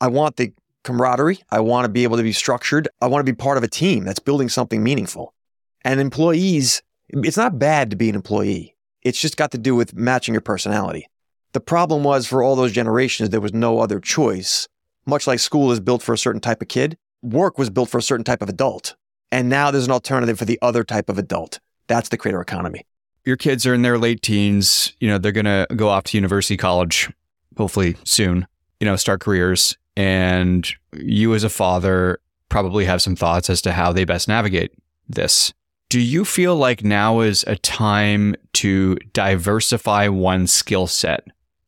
I 0.00 0.08
want 0.08 0.36
the 0.36 0.52
camaraderie. 0.84 1.40
I 1.50 1.60
want 1.60 1.84
to 1.84 1.88
be 1.88 2.04
able 2.04 2.16
to 2.16 2.22
be 2.22 2.32
structured. 2.32 2.88
I 3.00 3.06
want 3.06 3.24
to 3.24 3.30
be 3.30 3.36
part 3.36 3.58
of 3.58 3.64
a 3.64 3.68
team 3.68 4.04
that's 4.04 4.20
building 4.20 4.48
something 4.48 4.82
meaningful. 4.82 5.34
And 5.82 6.00
employees, 6.00 6.82
it's 7.08 7.36
not 7.36 7.58
bad 7.58 7.90
to 7.90 7.96
be 7.96 8.08
an 8.08 8.14
employee. 8.14 8.76
It's 9.02 9.20
just 9.20 9.36
got 9.36 9.50
to 9.52 9.58
do 9.58 9.74
with 9.74 9.94
matching 9.94 10.34
your 10.34 10.40
personality. 10.40 11.06
The 11.52 11.60
problem 11.60 12.04
was 12.04 12.26
for 12.26 12.42
all 12.42 12.56
those 12.56 12.72
generations, 12.72 13.30
there 13.30 13.40
was 13.40 13.54
no 13.54 13.80
other 13.80 14.00
choice. 14.00 14.68
Much 15.06 15.26
like 15.26 15.38
school 15.38 15.72
is 15.72 15.80
built 15.80 16.02
for 16.02 16.12
a 16.12 16.18
certain 16.18 16.40
type 16.40 16.60
of 16.60 16.68
kid, 16.68 16.98
work 17.22 17.58
was 17.58 17.70
built 17.70 17.88
for 17.88 17.98
a 17.98 18.02
certain 18.02 18.24
type 18.24 18.42
of 18.42 18.48
adult. 18.48 18.96
And 19.32 19.48
now 19.48 19.70
there's 19.70 19.86
an 19.86 19.92
alternative 19.92 20.38
for 20.38 20.44
the 20.44 20.58
other 20.62 20.84
type 20.84 21.08
of 21.08 21.18
adult. 21.18 21.60
That's 21.86 22.08
the 22.10 22.16
creator 22.16 22.40
economy. 22.40 22.86
Your 23.24 23.36
kids 23.36 23.66
are 23.66 23.74
in 23.74 23.82
their 23.82 23.98
late 23.98 24.22
teens. 24.22 24.94
You 25.00 25.08
know, 25.08 25.18
they're 25.18 25.32
going 25.32 25.44
to 25.44 25.66
go 25.74 25.88
off 25.88 26.04
to 26.04 26.16
university, 26.16 26.56
college, 26.56 27.10
hopefully 27.58 27.96
soon, 28.04 28.46
you 28.80 28.86
know, 28.86 28.96
start 28.96 29.20
careers. 29.20 29.76
And 29.96 30.66
you 30.92 31.34
as 31.34 31.44
a 31.44 31.50
father 31.50 32.20
probably 32.48 32.86
have 32.86 33.02
some 33.02 33.16
thoughts 33.16 33.50
as 33.50 33.60
to 33.62 33.72
how 33.72 33.92
they 33.92 34.04
best 34.04 34.28
navigate 34.28 34.72
this. 35.08 35.52
Do 35.90 36.00
you 36.00 36.24
feel 36.24 36.54
like 36.56 36.84
now 36.84 37.20
is 37.20 37.44
a 37.46 37.56
time 37.56 38.36
to 38.54 38.96
diversify 39.12 40.08
one's 40.08 40.52
skill 40.52 40.86
set 40.86 41.24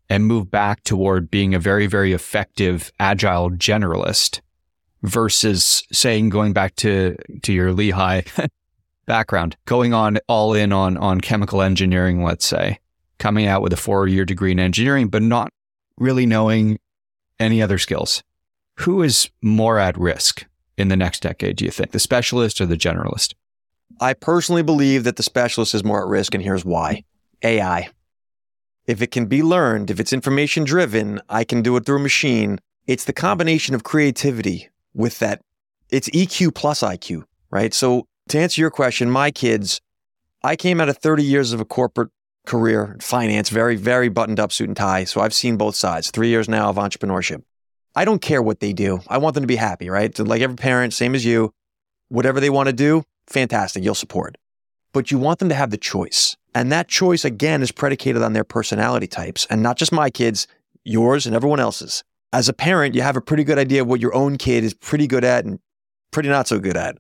and 0.09 0.27
move 0.27 0.51
back 0.51 0.85
toward 0.85 1.31
being 1.31 1.55
a 1.55 1.59
very, 1.59 1.87
very 1.87 2.13
effective, 2.13 2.93
agile 3.01 3.51
generalist 3.51 4.41
versus 5.03 5.83
saying 5.91 6.29
going 6.29 6.53
back 6.53 6.77
to, 6.77 7.17
to 7.43 7.53
your 7.53 7.73
Lehigh 7.73 8.23
background, 9.07 9.57
going 9.65 9.95
on 9.95 10.19
all 10.29 10.55
in 10.55 10.73
on, 10.73 10.97
on 10.99 11.21
chemical 11.21 11.63
engineering, 11.63 12.23
let's 12.23 12.45
say, 12.45 12.79
coming 13.19 13.47
out 13.47 13.63
with 13.63 13.73
a 13.73 13.77
four 13.77 14.07
year 14.07 14.25
degree 14.25 14.53
in 14.53 14.61
engineering, 14.61 15.09
but 15.09 15.23
not 15.23 15.51
really 16.01 16.27
knowing 16.27 16.81
any 17.39 17.63
other 17.63 17.79
skills. 17.79 18.25
Who 18.79 19.03
is 19.03 19.31
more 19.41 19.79
at 19.79 19.97
risk 19.97 20.47
in 20.77 20.89
the 20.89 20.97
next 20.97 21.21
decade, 21.21 21.57
do 21.57 21.65
you 21.65 21.71
think? 21.71 21.93
The 21.93 22.01
specialist 22.01 22.61
or 22.61 22.67
the 22.67 22.77
generalist? 22.77 23.35
I 24.01 24.15
personally 24.15 24.63
believe 24.63 25.05
that 25.05 25.17
the 25.17 25.23
specialist 25.23 25.75
is 25.75 25.85
more 25.85 26.03
at 26.03 26.09
risk, 26.09 26.35
and 26.35 26.43
here's 26.43 26.65
why 26.65 27.05
AI. 27.43 27.91
If 28.87 29.03
it 29.03 29.11
can 29.11 29.27
be 29.27 29.43
learned, 29.43 29.91
if 29.91 30.01
it's 30.01 30.13
information 30.13 30.65
driven, 30.65 31.21
I 31.29 31.45
can 31.45 31.63
do 31.63 31.77
it 31.77 31.85
through 31.85 31.99
a 31.99 32.01
machine. 32.01 32.59
It's 32.87 33.05
the 33.05 33.13
combination 33.13 33.75
of 33.75 33.85
creativity 33.85 34.71
with 34.95 35.19
that. 35.19 35.43
It's 35.91 36.09
EQ 36.11 36.55
plus 36.55 36.81
IQ, 36.81 37.25
right? 37.51 37.75
So, 37.75 38.07
to 38.29 38.39
answer 38.39 38.61
your 38.61 38.71
question, 38.71 39.11
my 39.11 39.31
kids, 39.31 39.81
I 40.43 40.57
came 40.57 40.81
out 40.81 40.89
of 40.89 40.97
30 40.97 41.23
years 41.23 41.53
of 41.53 41.61
a 41.61 41.65
corporate 41.65 42.11
career, 42.47 42.97
finance, 43.01 43.49
very, 43.49 43.77
very 43.77 44.09
buttoned 44.09 44.41
up 44.41 44.53
suit 44.53 44.69
and 44.69 44.77
tie. 44.77 45.05
So, 45.05 45.21
I've 45.21 45.35
seen 45.35 45.57
both 45.57 45.75
sides, 45.75 46.11
three 46.11 46.29
years 46.29 46.49
now 46.49 46.69
of 46.71 46.77
entrepreneurship. 46.77 47.43
I 47.95 48.05
don't 48.05 48.23
care 48.23 48.41
what 48.41 48.61
they 48.61 48.73
do. 48.73 49.01
I 49.09 49.19
want 49.19 49.35
them 49.35 49.43
to 49.43 49.49
be 49.49 49.57
happy, 49.57 49.91
right? 49.91 50.17
Like 50.19 50.43
every 50.43 50.57
parent, 50.57 50.95
same 50.95 51.15
as 51.15 51.25
you, 51.25 51.53
whatever 52.09 52.39
they 52.39 52.51
want 52.51 52.69
to 52.69 52.73
do, 52.73 53.03
fantastic, 53.27 53.83
you'll 53.83 53.95
support. 53.95 54.37
But 54.93 55.11
you 55.11 55.19
want 55.19 55.39
them 55.39 55.49
to 55.49 55.55
have 55.55 55.71
the 55.71 55.77
choice. 55.77 56.37
And 56.55 56.71
that 56.73 56.89
choice, 56.89 57.25
again, 57.25 57.63
is 57.63 57.73
predicated 57.73 58.23
on 58.23 58.33
their 58.33 58.45
personality 58.45 59.07
types 59.07 59.47
and 59.51 59.63
not 59.63 59.77
just 59.77 59.93
my 59.93 60.11
kids, 60.11 60.47
yours 60.85 61.27
and 61.27 61.35
everyone 61.35 61.61
else's. 61.61 62.05
as 62.33 62.49
a 62.49 62.53
parent, 62.53 62.95
you 62.95 63.03
have 63.03 63.17
a 63.17 63.21
pretty 63.21 63.45
good 63.45 63.59
idea 63.59 63.83
of 63.83 63.89
what 63.89 64.01
your 64.01 64.15
own 64.15 64.37
kid 64.37 64.63
is 64.65 64.75
pretty 64.75 65.07
good 65.07 65.25
at 65.25 65.45
and 65.45 65.59
pretty 66.11 66.29
not 66.29 66.47
so 66.47 66.59
good 66.59 66.77
at. 66.77 66.97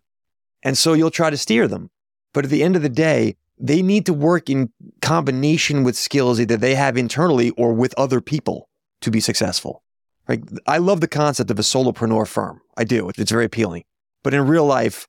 And 0.62 0.76
so 0.76 0.92
you'll 0.92 1.10
try 1.10 1.30
to 1.30 1.36
steer 1.36 1.68
them. 1.68 1.90
But 2.32 2.44
at 2.44 2.50
the 2.50 2.62
end 2.62 2.76
of 2.76 2.82
the 2.82 2.88
day, 2.88 3.36
they 3.60 3.82
need 3.82 4.06
to 4.06 4.14
work 4.14 4.48
in 4.48 4.72
combination 5.02 5.84
with 5.84 5.96
skills 5.96 6.40
either 6.40 6.56
they 6.56 6.74
have 6.74 6.96
internally 6.96 7.50
or 7.50 7.72
with 7.72 7.94
other 7.98 8.20
people 8.20 8.68
to 9.02 9.10
be 9.10 9.20
successful. 9.20 9.82
Right? 10.26 10.42
I 10.66 10.78
love 10.78 11.00
the 11.00 11.08
concept 11.08 11.50
of 11.50 11.58
a 11.58 11.62
solopreneur 11.62 12.26
firm. 12.26 12.60
I 12.76 12.84
do. 12.84 13.10
It's 13.16 13.30
very 13.30 13.44
appealing. 13.44 13.84
But 14.22 14.34
in 14.34 14.46
real 14.46 14.64
life, 14.64 15.06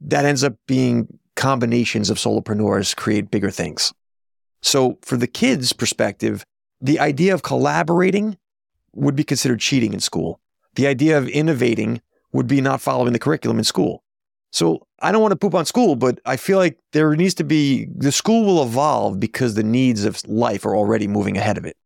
that 0.00 0.24
ends 0.24 0.44
up 0.44 0.54
being 0.66 1.18
combinations 1.36 2.10
of 2.10 2.18
solopreneurs 2.18 2.94
create 2.94 3.30
bigger 3.30 3.50
things. 3.50 3.92
So 4.60 4.98
for 5.02 5.16
the 5.16 5.26
kids' 5.26 5.72
perspective, 5.72 6.44
the 6.80 6.98
idea 6.98 7.32
of 7.34 7.42
collaborating 7.42 8.36
would 8.94 9.16
be 9.16 9.24
considered 9.24 9.60
cheating 9.60 9.92
in 9.92 10.00
school. 10.00 10.40
The 10.74 10.86
idea 10.86 11.16
of 11.16 11.28
innovating 11.28 12.02
would 12.32 12.46
be 12.46 12.60
not 12.60 12.80
following 12.80 13.12
the 13.12 13.18
curriculum 13.18 13.58
in 13.58 13.64
school. 13.64 14.02
So 14.50 14.86
I 15.00 15.12
don't 15.12 15.22
want 15.22 15.32
to 15.32 15.36
poop 15.36 15.54
on 15.54 15.66
school, 15.66 15.96
but 15.96 16.20
I 16.24 16.36
feel 16.36 16.58
like 16.58 16.78
there 16.92 17.14
needs 17.14 17.34
to 17.34 17.44
be 17.44 17.86
the 17.94 18.12
school 18.12 18.44
will 18.44 18.62
evolve 18.62 19.20
because 19.20 19.54
the 19.54 19.62
needs 19.62 20.04
of 20.04 20.26
life 20.26 20.64
are 20.64 20.74
already 20.74 21.06
moving 21.06 21.36
ahead 21.36 21.58
of 21.58 21.64
it. 21.64 21.76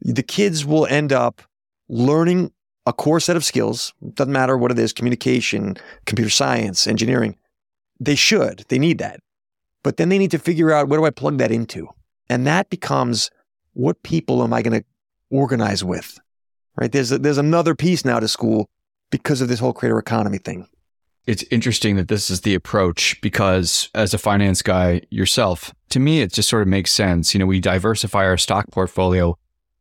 The 0.00 0.22
kids 0.22 0.64
will 0.64 0.86
end 0.86 1.12
up 1.12 1.42
learning 1.88 2.52
a 2.86 2.92
core 2.92 3.20
set 3.20 3.36
of 3.36 3.44
skills. 3.44 3.92
Doesn't 4.14 4.32
matter 4.32 4.56
what 4.56 4.70
it 4.70 4.78
is 4.78 4.92
communication, 4.92 5.76
computer 6.06 6.30
science, 6.30 6.86
engineering. 6.86 7.36
They 8.00 8.14
should, 8.14 8.64
they 8.68 8.78
need 8.78 8.98
that. 8.98 9.20
But 9.82 9.96
then 9.96 10.08
they 10.08 10.18
need 10.18 10.30
to 10.30 10.38
figure 10.38 10.72
out 10.72 10.88
where 10.88 10.98
do 10.98 11.04
I 11.04 11.10
plug 11.10 11.38
that 11.38 11.52
into? 11.52 11.88
And 12.30 12.46
that 12.46 12.70
becomes 12.70 13.30
what 13.74 14.02
people 14.02 14.42
am 14.42 14.52
I 14.52 14.62
going 14.62 14.80
to 14.80 14.86
organize 15.30 15.84
with? 15.84 16.18
Right? 16.76 16.90
There's, 16.90 17.12
a, 17.12 17.18
there's 17.18 17.38
another 17.38 17.74
piece 17.74 18.04
now 18.04 18.20
to 18.20 18.28
school 18.28 18.68
because 19.10 19.40
of 19.40 19.48
this 19.48 19.58
whole 19.58 19.72
creator 19.72 19.98
economy 19.98 20.38
thing 20.38 20.66
it's 21.28 21.44
interesting 21.50 21.96
that 21.96 22.08
this 22.08 22.30
is 22.30 22.40
the 22.40 22.54
approach 22.54 23.20
because 23.20 23.90
as 23.94 24.14
a 24.14 24.18
finance 24.18 24.62
guy 24.62 25.02
yourself, 25.10 25.74
to 25.90 26.00
me, 26.00 26.22
it 26.22 26.32
just 26.32 26.48
sort 26.48 26.62
of 26.62 26.68
makes 26.68 26.90
sense. 26.90 27.34
You 27.34 27.40
know, 27.40 27.44
we 27.44 27.60
diversify 27.60 28.24
our 28.24 28.38
stock 28.38 28.70
portfolio. 28.70 29.36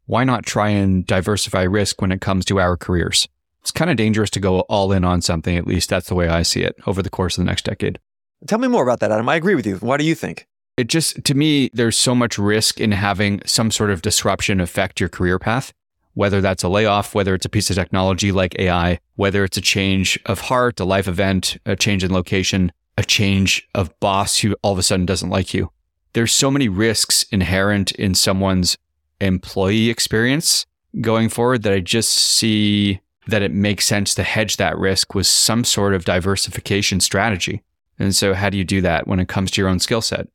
Why 0.08 0.26
not 0.26 0.46
try 0.46 0.68
and 0.68 1.08
diversify 1.08 1.62
risk 1.62 2.02
when 2.02 2.12
it 2.12 2.20
comes 2.20 2.44
to 2.46 2.60
our 2.60 2.76
careers? 2.76 3.30
It's 3.62 3.72
kind 3.72 3.90
of 3.90 3.96
dangerous 3.96 4.30
to 4.32 4.42
go 4.42 4.60
all 4.62 4.92
in 4.92 5.06
on 5.06 5.22
something. 5.22 5.56
At 5.56 5.66
least 5.66 5.90
that's 5.90 6.10
the 6.10 6.16
way 6.16 6.28
I 6.28 6.42
see 6.42 6.64
it 6.64 6.76
over 6.86 7.02
the 7.02 7.10
course 7.10 7.38
of 7.38 7.46
the 7.46 7.50
next 7.50 7.64
decade. 7.64 7.98
Tell 8.46 8.60
me 8.60 8.68
more 8.68 8.84
about 8.84 9.00
that, 9.00 9.14
Adam. 9.14 9.30
I 9.30 9.36
agree 9.36 9.56
with 9.56 9.66
you. 9.66 9.78
What 9.78 10.02
do 10.02 10.06
you 10.06 10.16
think? 10.16 10.48
It 10.76 10.88
just, 10.88 11.24
to 11.24 11.34
me, 11.34 11.70
there's 11.72 11.98
so 11.98 12.14
much 12.14 12.38
risk 12.38 12.82
in 12.82 12.92
having 12.92 13.42
some 13.46 13.72
sort 13.72 13.90
of 13.90 14.02
disruption 14.02 14.60
affect 14.60 15.00
your 15.00 15.10
career 15.10 15.40
path 15.40 15.72
whether 16.18 16.42
that's 16.42 16.64
a 16.64 16.68
layoff, 16.68 17.14
whether 17.14 17.36
it's 17.36 17.46
a 17.46 17.50
piece 17.50 17.70
of 17.70 17.76
technology 17.76 18.32
like 18.32 18.58
AI, 18.58 18.98
whether 19.18 19.44
it's 19.44 19.56
a 19.56 19.62
change 19.62 20.20
of 20.26 20.40
heart, 20.40 20.80
a 20.80 20.84
life 20.84 21.08
event, 21.08 21.58
a 21.64 21.76
change 21.76 22.04
in 22.04 22.12
location, 22.12 22.72
a 22.98 23.04
change 23.04 23.70
of 23.76 23.98
boss 24.00 24.40
who 24.40 24.56
all 24.64 24.72
of 24.74 24.80
a 24.80 24.84
sudden 24.84 25.06
doesn't 25.06 25.30
like 25.30 25.54
you. 25.54 25.72
There's 26.14 26.34
so 26.34 26.50
many 26.50 26.70
risks 26.70 27.22
inherent 27.32 27.92
in 27.92 28.16
someone's 28.16 28.80
employee 29.22 29.92
experience 29.92 30.66
going 31.02 31.30
forward 31.30 31.62
that 31.62 31.74
I 31.74 31.82
just 31.82 32.14
see 32.14 33.00
that 33.28 33.44
it 33.44 33.52
makes 33.52 33.86
sense 33.86 34.16
to 34.16 34.24
hedge 34.24 34.58
that 34.58 34.76
risk 34.76 35.14
with 35.14 35.28
some 35.28 35.64
sort 35.64 35.94
of 35.94 36.04
diversification 36.04 37.00
strategy. 37.00 37.62
And 38.00 38.16
so, 38.16 38.34
how 38.34 38.50
do 38.50 38.58
you 38.58 38.64
do 38.64 38.82
that 38.82 39.08
when 39.08 39.20
it 39.20 39.28
comes 39.28 39.52
to 39.52 39.62
your 39.62 39.70
own 39.70 39.78
skill 39.78 40.02
set? 40.02 40.28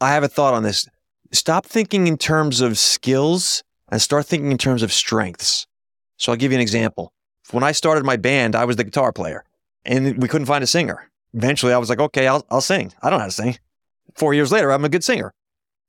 I 0.00 0.08
have 0.14 0.24
a 0.24 0.28
thought 0.28 0.54
on 0.54 0.64
this. 0.64 0.88
Stop 1.30 1.64
thinking 1.64 2.08
in 2.08 2.16
terms 2.16 2.60
of 2.60 2.76
skills 2.76 3.62
and 3.90 4.00
start 4.00 4.26
thinking 4.26 4.52
in 4.52 4.58
terms 4.58 4.82
of 4.82 4.92
strengths. 4.92 5.66
So 6.16 6.32
I'll 6.32 6.38
give 6.38 6.52
you 6.52 6.58
an 6.58 6.62
example. 6.62 7.12
When 7.50 7.64
I 7.64 7.72
started 7.72 8.04
my 8.04 8.16
band, 8.16 8.54
I 8.54 8.64
was 8.64 8.76
the 8.76 8.84
guitar 8.84 9.12
player 9.12 9.44
and 9.84 10.20
we 10.20 10.28
couldn't 10.28 10.46
find 10.46 10.62
a 10.62 10.66
singer. 10.66 11.10
Eventually 11.34 11.72
I 11.72 11.78
was 11.78 11.88
like, 11.88 12.00
okay, 12.00 12.26
I'll, 12.26 12.44
I'll 12.50 12.60
sing. 12.60 12.92
I 13.02 13.10
don't 13.10 13.18
know 13.18 13.22
how 13.22 13.26
to 13.26 13.32
sing. 13.32 13.58
Four 14.14 14.34
years 14.34 14.52
later, 14.52 14.70
I'm 14.72 14.84
a 14.84 14.88
good 14.88 15.04
singer. 15.04 15.32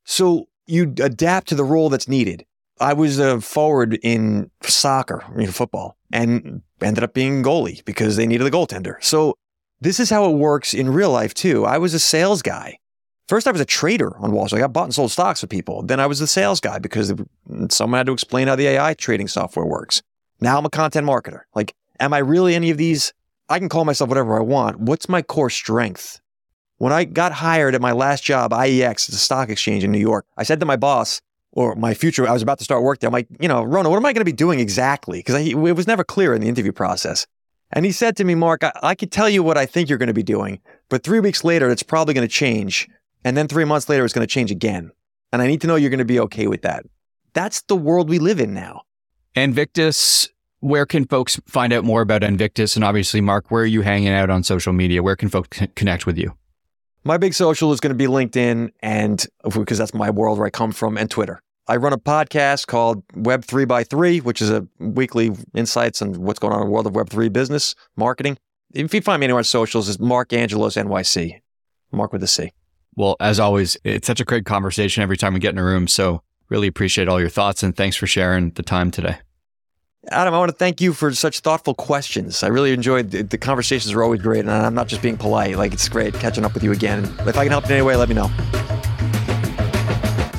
So 0.05 0.47
you 0.67 0.93
adapt 1.01 1.47
to 1.49 1.55
the 1.55 1.63
role 1.63 1.89
that's 1.89 2.07
needed. 2.07 2.45
I 2.79 2.93
was 2.93 3.19
a 3.19 3.41
forward 3.41 3.99
in 4.03 4.51
soccer, 4.63 5.23
in 5.37 5.51
football, 5.51 5.97
and 6.13 6.61
ended 6.81 7.03
up 7.03 7.13
being 7.13 7.43
goalie 7.43 7.83
because 7.83 8.15
they 8.15 8.25
needed 8.25 8.47
a 8.47 8.51
goaltender. 8.51 9.03
So 9.03 9.35
this 9.81 9.99
is 9.99 10.09
how 10.09 10.29
it 10.29 10.35
works 10.35 10.73
in 10.73 10.89
real 10.89 11.11
life 11.11 11.33
too. 11.33 11.65
I 11.65 11.77
was 11.77 11.93
a 11.93 11.99
sales 11.99 12.41
guy. 12.41 12.77
First, 13.29 13.45
I 13.47 13.51
was 13.51 13.61
a 13.61 13.65
trader 13.65 14.17
on 14.17 14.31
Wall 14.31 14.47
Street. 14.47 14.63
I 14.63 14.67
bought 14.67 14.85
and 14.85 14.95
sold 14.95 15.11
stocks 15.11 15.41
for 15.41 15.45
people. 15.45 15.83
Then 15.83 15.99
I 15.99 16.07
was 16.07 16.17
the 16.17 16.25
sales 16.25 16.59
guy 16.59 16.79
because 16.79 17.13
someone 17.69 17.99
had 17.99 18.07
to 18.07 18.11
explain 18.11 18.47
how 18.47 18.55
the 18.55 18.65
AI 18.65 18.95
trading 18.95 19.27
software 19.27 19.67
works. 19.67 20.01
Now 20.41 20.57
I'm 20.57 20.65
a 20.65 20.69
content 20.71 21.05
marketer. 21.05 21.41
Like, 21.53 21.75
am 21.99 22.11
I 22.11 22.17
really 22.17 22.55
any 22.55 22.71
of 22.71 22.77
these? 22.77 23.13
I 23.47 23.59
can 23.59 23.69
call 23.69 23.85
myself 23.85 24.07
whatever 24.07 24.35
I 24.35 24.41
want. 24.41 24.79
What's 24.79 25.07
my 25.07 25.21
core 25.21 25.51
strength? 25.51 26.19
When 26.79 26.91
I 26.91 27.03
got 27.03 27.31
hired 27.31 27.75
at 27.75 27.81
my 27.81 27.91
last 27.91 28.23
job, 28.23 28.49
IEX, 28.49 29.05
the 29.05 29.17
stock 29.17 29.49
exchange 29.49 29.83
in 29.83 29.91
New 29.91 29.99
York, 29.99 30.25
I 30.35 30.41
said 30.41 30.59
to 30.61 30.65
my 30.65 30.75
boss, 30.75 31.21
or 31.51 31.75
my 31.75 31.93
future, 31.93 32.27
I 32.27 32.33
was 32.33 32.41
about 32.41 32.57
to 32.57 32.63
start 32.63 32.81
work 32.81 32.97
there. 32.97 33.09
I'm 33.09 33.13
like, 33.13 33.27
you 33.39 33.47
know, 33.47 33.61
Rona, 33.61 33.91
what 33.91 33.97
am 33.97 34.07
I 34.07 34.13
going 34.13 34.21
to 34.21 34.25
be 34.25 34.31
doing 34.31 34.59
exactly? 34.59 35.19
Because 35.19 35.35
it 35.35 35.53
was 35.53 35.85
never 35.85 36.03
clear 36.03 36.33
in 36.33 36.41
the 36.41 36.47
interview 36.47 36.71
process. 36.71 37.27
And 37.71 37.85
he 37.85 37.91
said 37.91 38.17
to 38.17 38.23
me, 38.23 38.33
Marc, 38.33 38.63
I, 38.63 38.71
I 38.81 38.95
could 38.95 39.11
tell 39.11 39.29
you 39.29 39.43
what 39.43 39.55
I 39.55 39.67
think 39.67 39.87
you're 39.87 39.99
going 39.99 40.07
to 40.07 40.13
be 40.15 40.23
doing, 40.23 40.61
but 40.89 41.03
three 41.03 41.19
weeks 41.19 41.43
later, 41.43 41.69
it's 41.69 41.83
probably 41.83 42.15
going 42.15 42.27
to 42.27 42.33
change. 42.33 42.89
And 43.23 43.35
then 43.35 43.47
three 43.47 43.65
months 43.65 43.89
later, 43.89 44.05
it's 44.05 44.13
going 44.13 44.25
to 44.25 44.31
change 44.33 44.51
again. 44.51 44.91
And 45.31 45.41
I 45.41 45.47
need 45.47 45.61
to 45.61 45.67
know 45.67 45.75
you're 45.75 45.89
going 45.89 45.99
to 45.99 46.05
be 46.05 46.19
okay 46.21 46.47
with 46.47 46.61
that. 46.63 46.85
That's 47.33 47.61
the 47.63 47.75
world 47.75 48.09
we 48.09 48.19
live 48.19 48.39
in 48.39 48.53
now. 48.53 48.81
Anvictus, 49.35 50.27
where 50.59 50.85
can 50.85 51.05
folks 51.05 51.39
find 51.45 51.71
out 51.71 51.83
more 51.83 52.01
about 52.01 52.23
Anvictus? 52.23 52.75
And 52.75 52.83
obviously, 52.83 53.21
Marc, 53.21 53.51
where 53.51 53.63
are 53.63 53.67
you 53.67 53.81
hanging 53.81 54.09
out 54.09 54.29
on 54.29 54.43
social 54.43 54.73
media? 54.73 55.03
Where 55.03 55.15
can 55.15 55.29
folks 55.29 55.59
connect 55.75 56.05
with 56.05 56.17
you? 56.17 56.33
My 57.03 57.17
big 57.17 57.33
social 57.33 57.71
is 57.71 57.79
going 57.79 57.91
to 57.91 57.95
be 57.95 58.07
LinkedIn 58.07 58.71
and 58.81 59.25
because 59.53 59.77
that's 59.77 59.93
my 59.93 60.09
world 60.09 60.37
where 60.37 60.47
I 60.47 60.49
come 60.49 60.71
from 60.71 60.97
and 60.97 61.09
Twitter. 61.09 61.41
I 61.67 61.75
run 61.75 61.93
a 61.93 61.97
podcast 61.97 62.67
called 62.67 63.03
Web 63.13 63.45
3 63.45 63.65
by 63.65 63.83
3, 63.83 64.21
which 64.21 64.41
is 64.41 64.49
a 64.49 64.67
weekly 64.79 65.31
insights 65.53 66.01
on 66.01 66.13
what's 66.21 66.39
going 66.39 66.51
on 66.51 66.61
in 66.61 66.67
the 66.67 66.71
world 66.71 66.87
of 66.87 66.95
Web 66.95 67.09
3 67.09 67.29
business, 67.29 67.75
marketing. 67.95 68.37
If 68.73 68.93
you 68.93 69.01
find 69.01 69.19
me 69.19 69.25
anywhere 69.25 69.39
on 69.39 69.43
socials, 69.43 69.87
it's 69.87 69.99
Marc 69.99 70.33
Angelos 70.33 70.75
NYC. 70.75 71.39
Marc 71.91 72.11
with 72.11 72.23
a 72.23 72.27
C. 72.27 72.51
Well, 72.99 73.15
as 73.21 73.39
always, 73.39 73.77
it's 73.85 74.05
such 74.05 74.19
a 74.19 74.25
great 74.25 74.45
conversation 74.45 75.01
every 75.01 75.15
time 75.15 75.33
we 75.33 75.39
get 75.39 75.53
in 75.53 75.57
a 75.57 75.63
room. 75.63 75.87
So 75.87 76.21
really 76.49 76.67
appreciate 76.67 77.07
all 77.07 77.17
your 77.17 77.29
thoughts 77.29 77.63
and 77.63 77.73
thanks 77.73 77.95
for 77.95 78.07
sharing 78.07 78.49
the 78.51 78.61
time 78.61 78.91
today. 78.91 79.19
Adam, 80.11 80.33
I 80.33 80.37
want 80.37 80.51
to 80.51 80.57
thank 80.57 80.81
you 80.81 80.91
for 80.91 81.13
such 81.13 81.39
thoughtful 81.39 81.73
questions. 81.73 82.43
I 82.43 82.47
really 82.47 82.73
enjoyed 82.73 83.11
the, 83.11 83.21
the 83.21 83.37
conversations 83.37 83.93
are 83.93 84.03
always 84.03 84.21
great, 84.21 84.41
and 84.41 84.51
I'm 84.51 84.73
not 84.73 84.87
just 84.87 85.01
being 85.01 85.15
polite. 85.15 85.55
Like 85.55 85.71
it's 85.71 85.87
great 85.87 86.13
catching 86.15 86.43
up 86.43 86.53
with 86.53 86.61
you 86.61 86.73
again. 86.73 87.05
If 87.19 87.37
I 87.37 87.45
can 87.45 87.51
help 87.51 87.65
in 87.65 87.71
any 87.71 87.83
way, 87.83 87.95
let 87.95 88.09
me 88.09 88.15
know. 88.15 88.27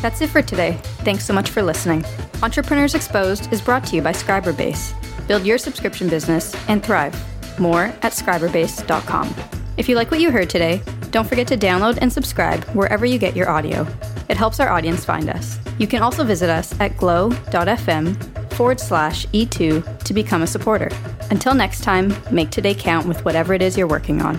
That's 0.02 0.20
it 0.20 0.28
for 0.28 0.42
today. 0.42 0.78
Thanks 1.02 1.24
so 1.24 1.32
much 1.32 1.48
for 1.48 1.62
listening. 1.62 2.04
Entrepreneurs 2.42 2.94
Exposed 2.94 3.50
is 3.54 3.62
brought 3.62 3.86
to 3.86 3.96
you 3.96 4.02
by 4.02 4.12
Scriberbase. 4.12 4.92
Build 5.26 5.46
your 5.46 5.56
subscription 5.56 6.10
business 6.10 6.54
and 6.68 6.84
thrive. 6.84 7.14
More 7.58 7.84
at 8.02 8.12
scriberbase.com. 8.12 9.59
If 9.80 9.88
you 9.88 9.96
like 9.96 10.10
what 10.10 10.20
you 10.20 10.30
heard 10.30 10.50
today, 10.50 10.82
don't 11.10 11.26
forget 11.26 11.48
to 11.48 11.56
download 11.56 11.96
and 12.02 12.12
subscribe 12.12 12.64
wherever 12.74 13.06
you 13.06 13.16
get 13.16 13.34
your 13.34 13.48
audio. 13.48 13.86
It 14.28 14.36
helps 14.36 14.60
our 14.60 14.68
audience 14.68 15.06
find 15.06 15.30
us. 15.30 15.58
You 15.78 15.86
can 15.86 16.02
also 16.02 16.22
visit 16.22 16.50
us 16.50 16.78
at 16.80 16.98
glow.fm 16.98 18.52
forward 18.52 18.78
slash 18.78 19.24
E2 19.28 20.04
to 20.04 20.12
become 20.12 20.42
a 20.42 20.46
supporter. 20.46 20.90
Until 21.30 21.54
next 21.54 21.82
time, 21.82 22.14
make 22.30 22.50
today 22.50 22.74
count 22.74 23.08
with 23.08 23.24
whatever 23.24 23.54
it 23.54 23.62
is 23.62 23.78
you're 23.78 23.86
working 23.86 24.20
on. 24.20 24.38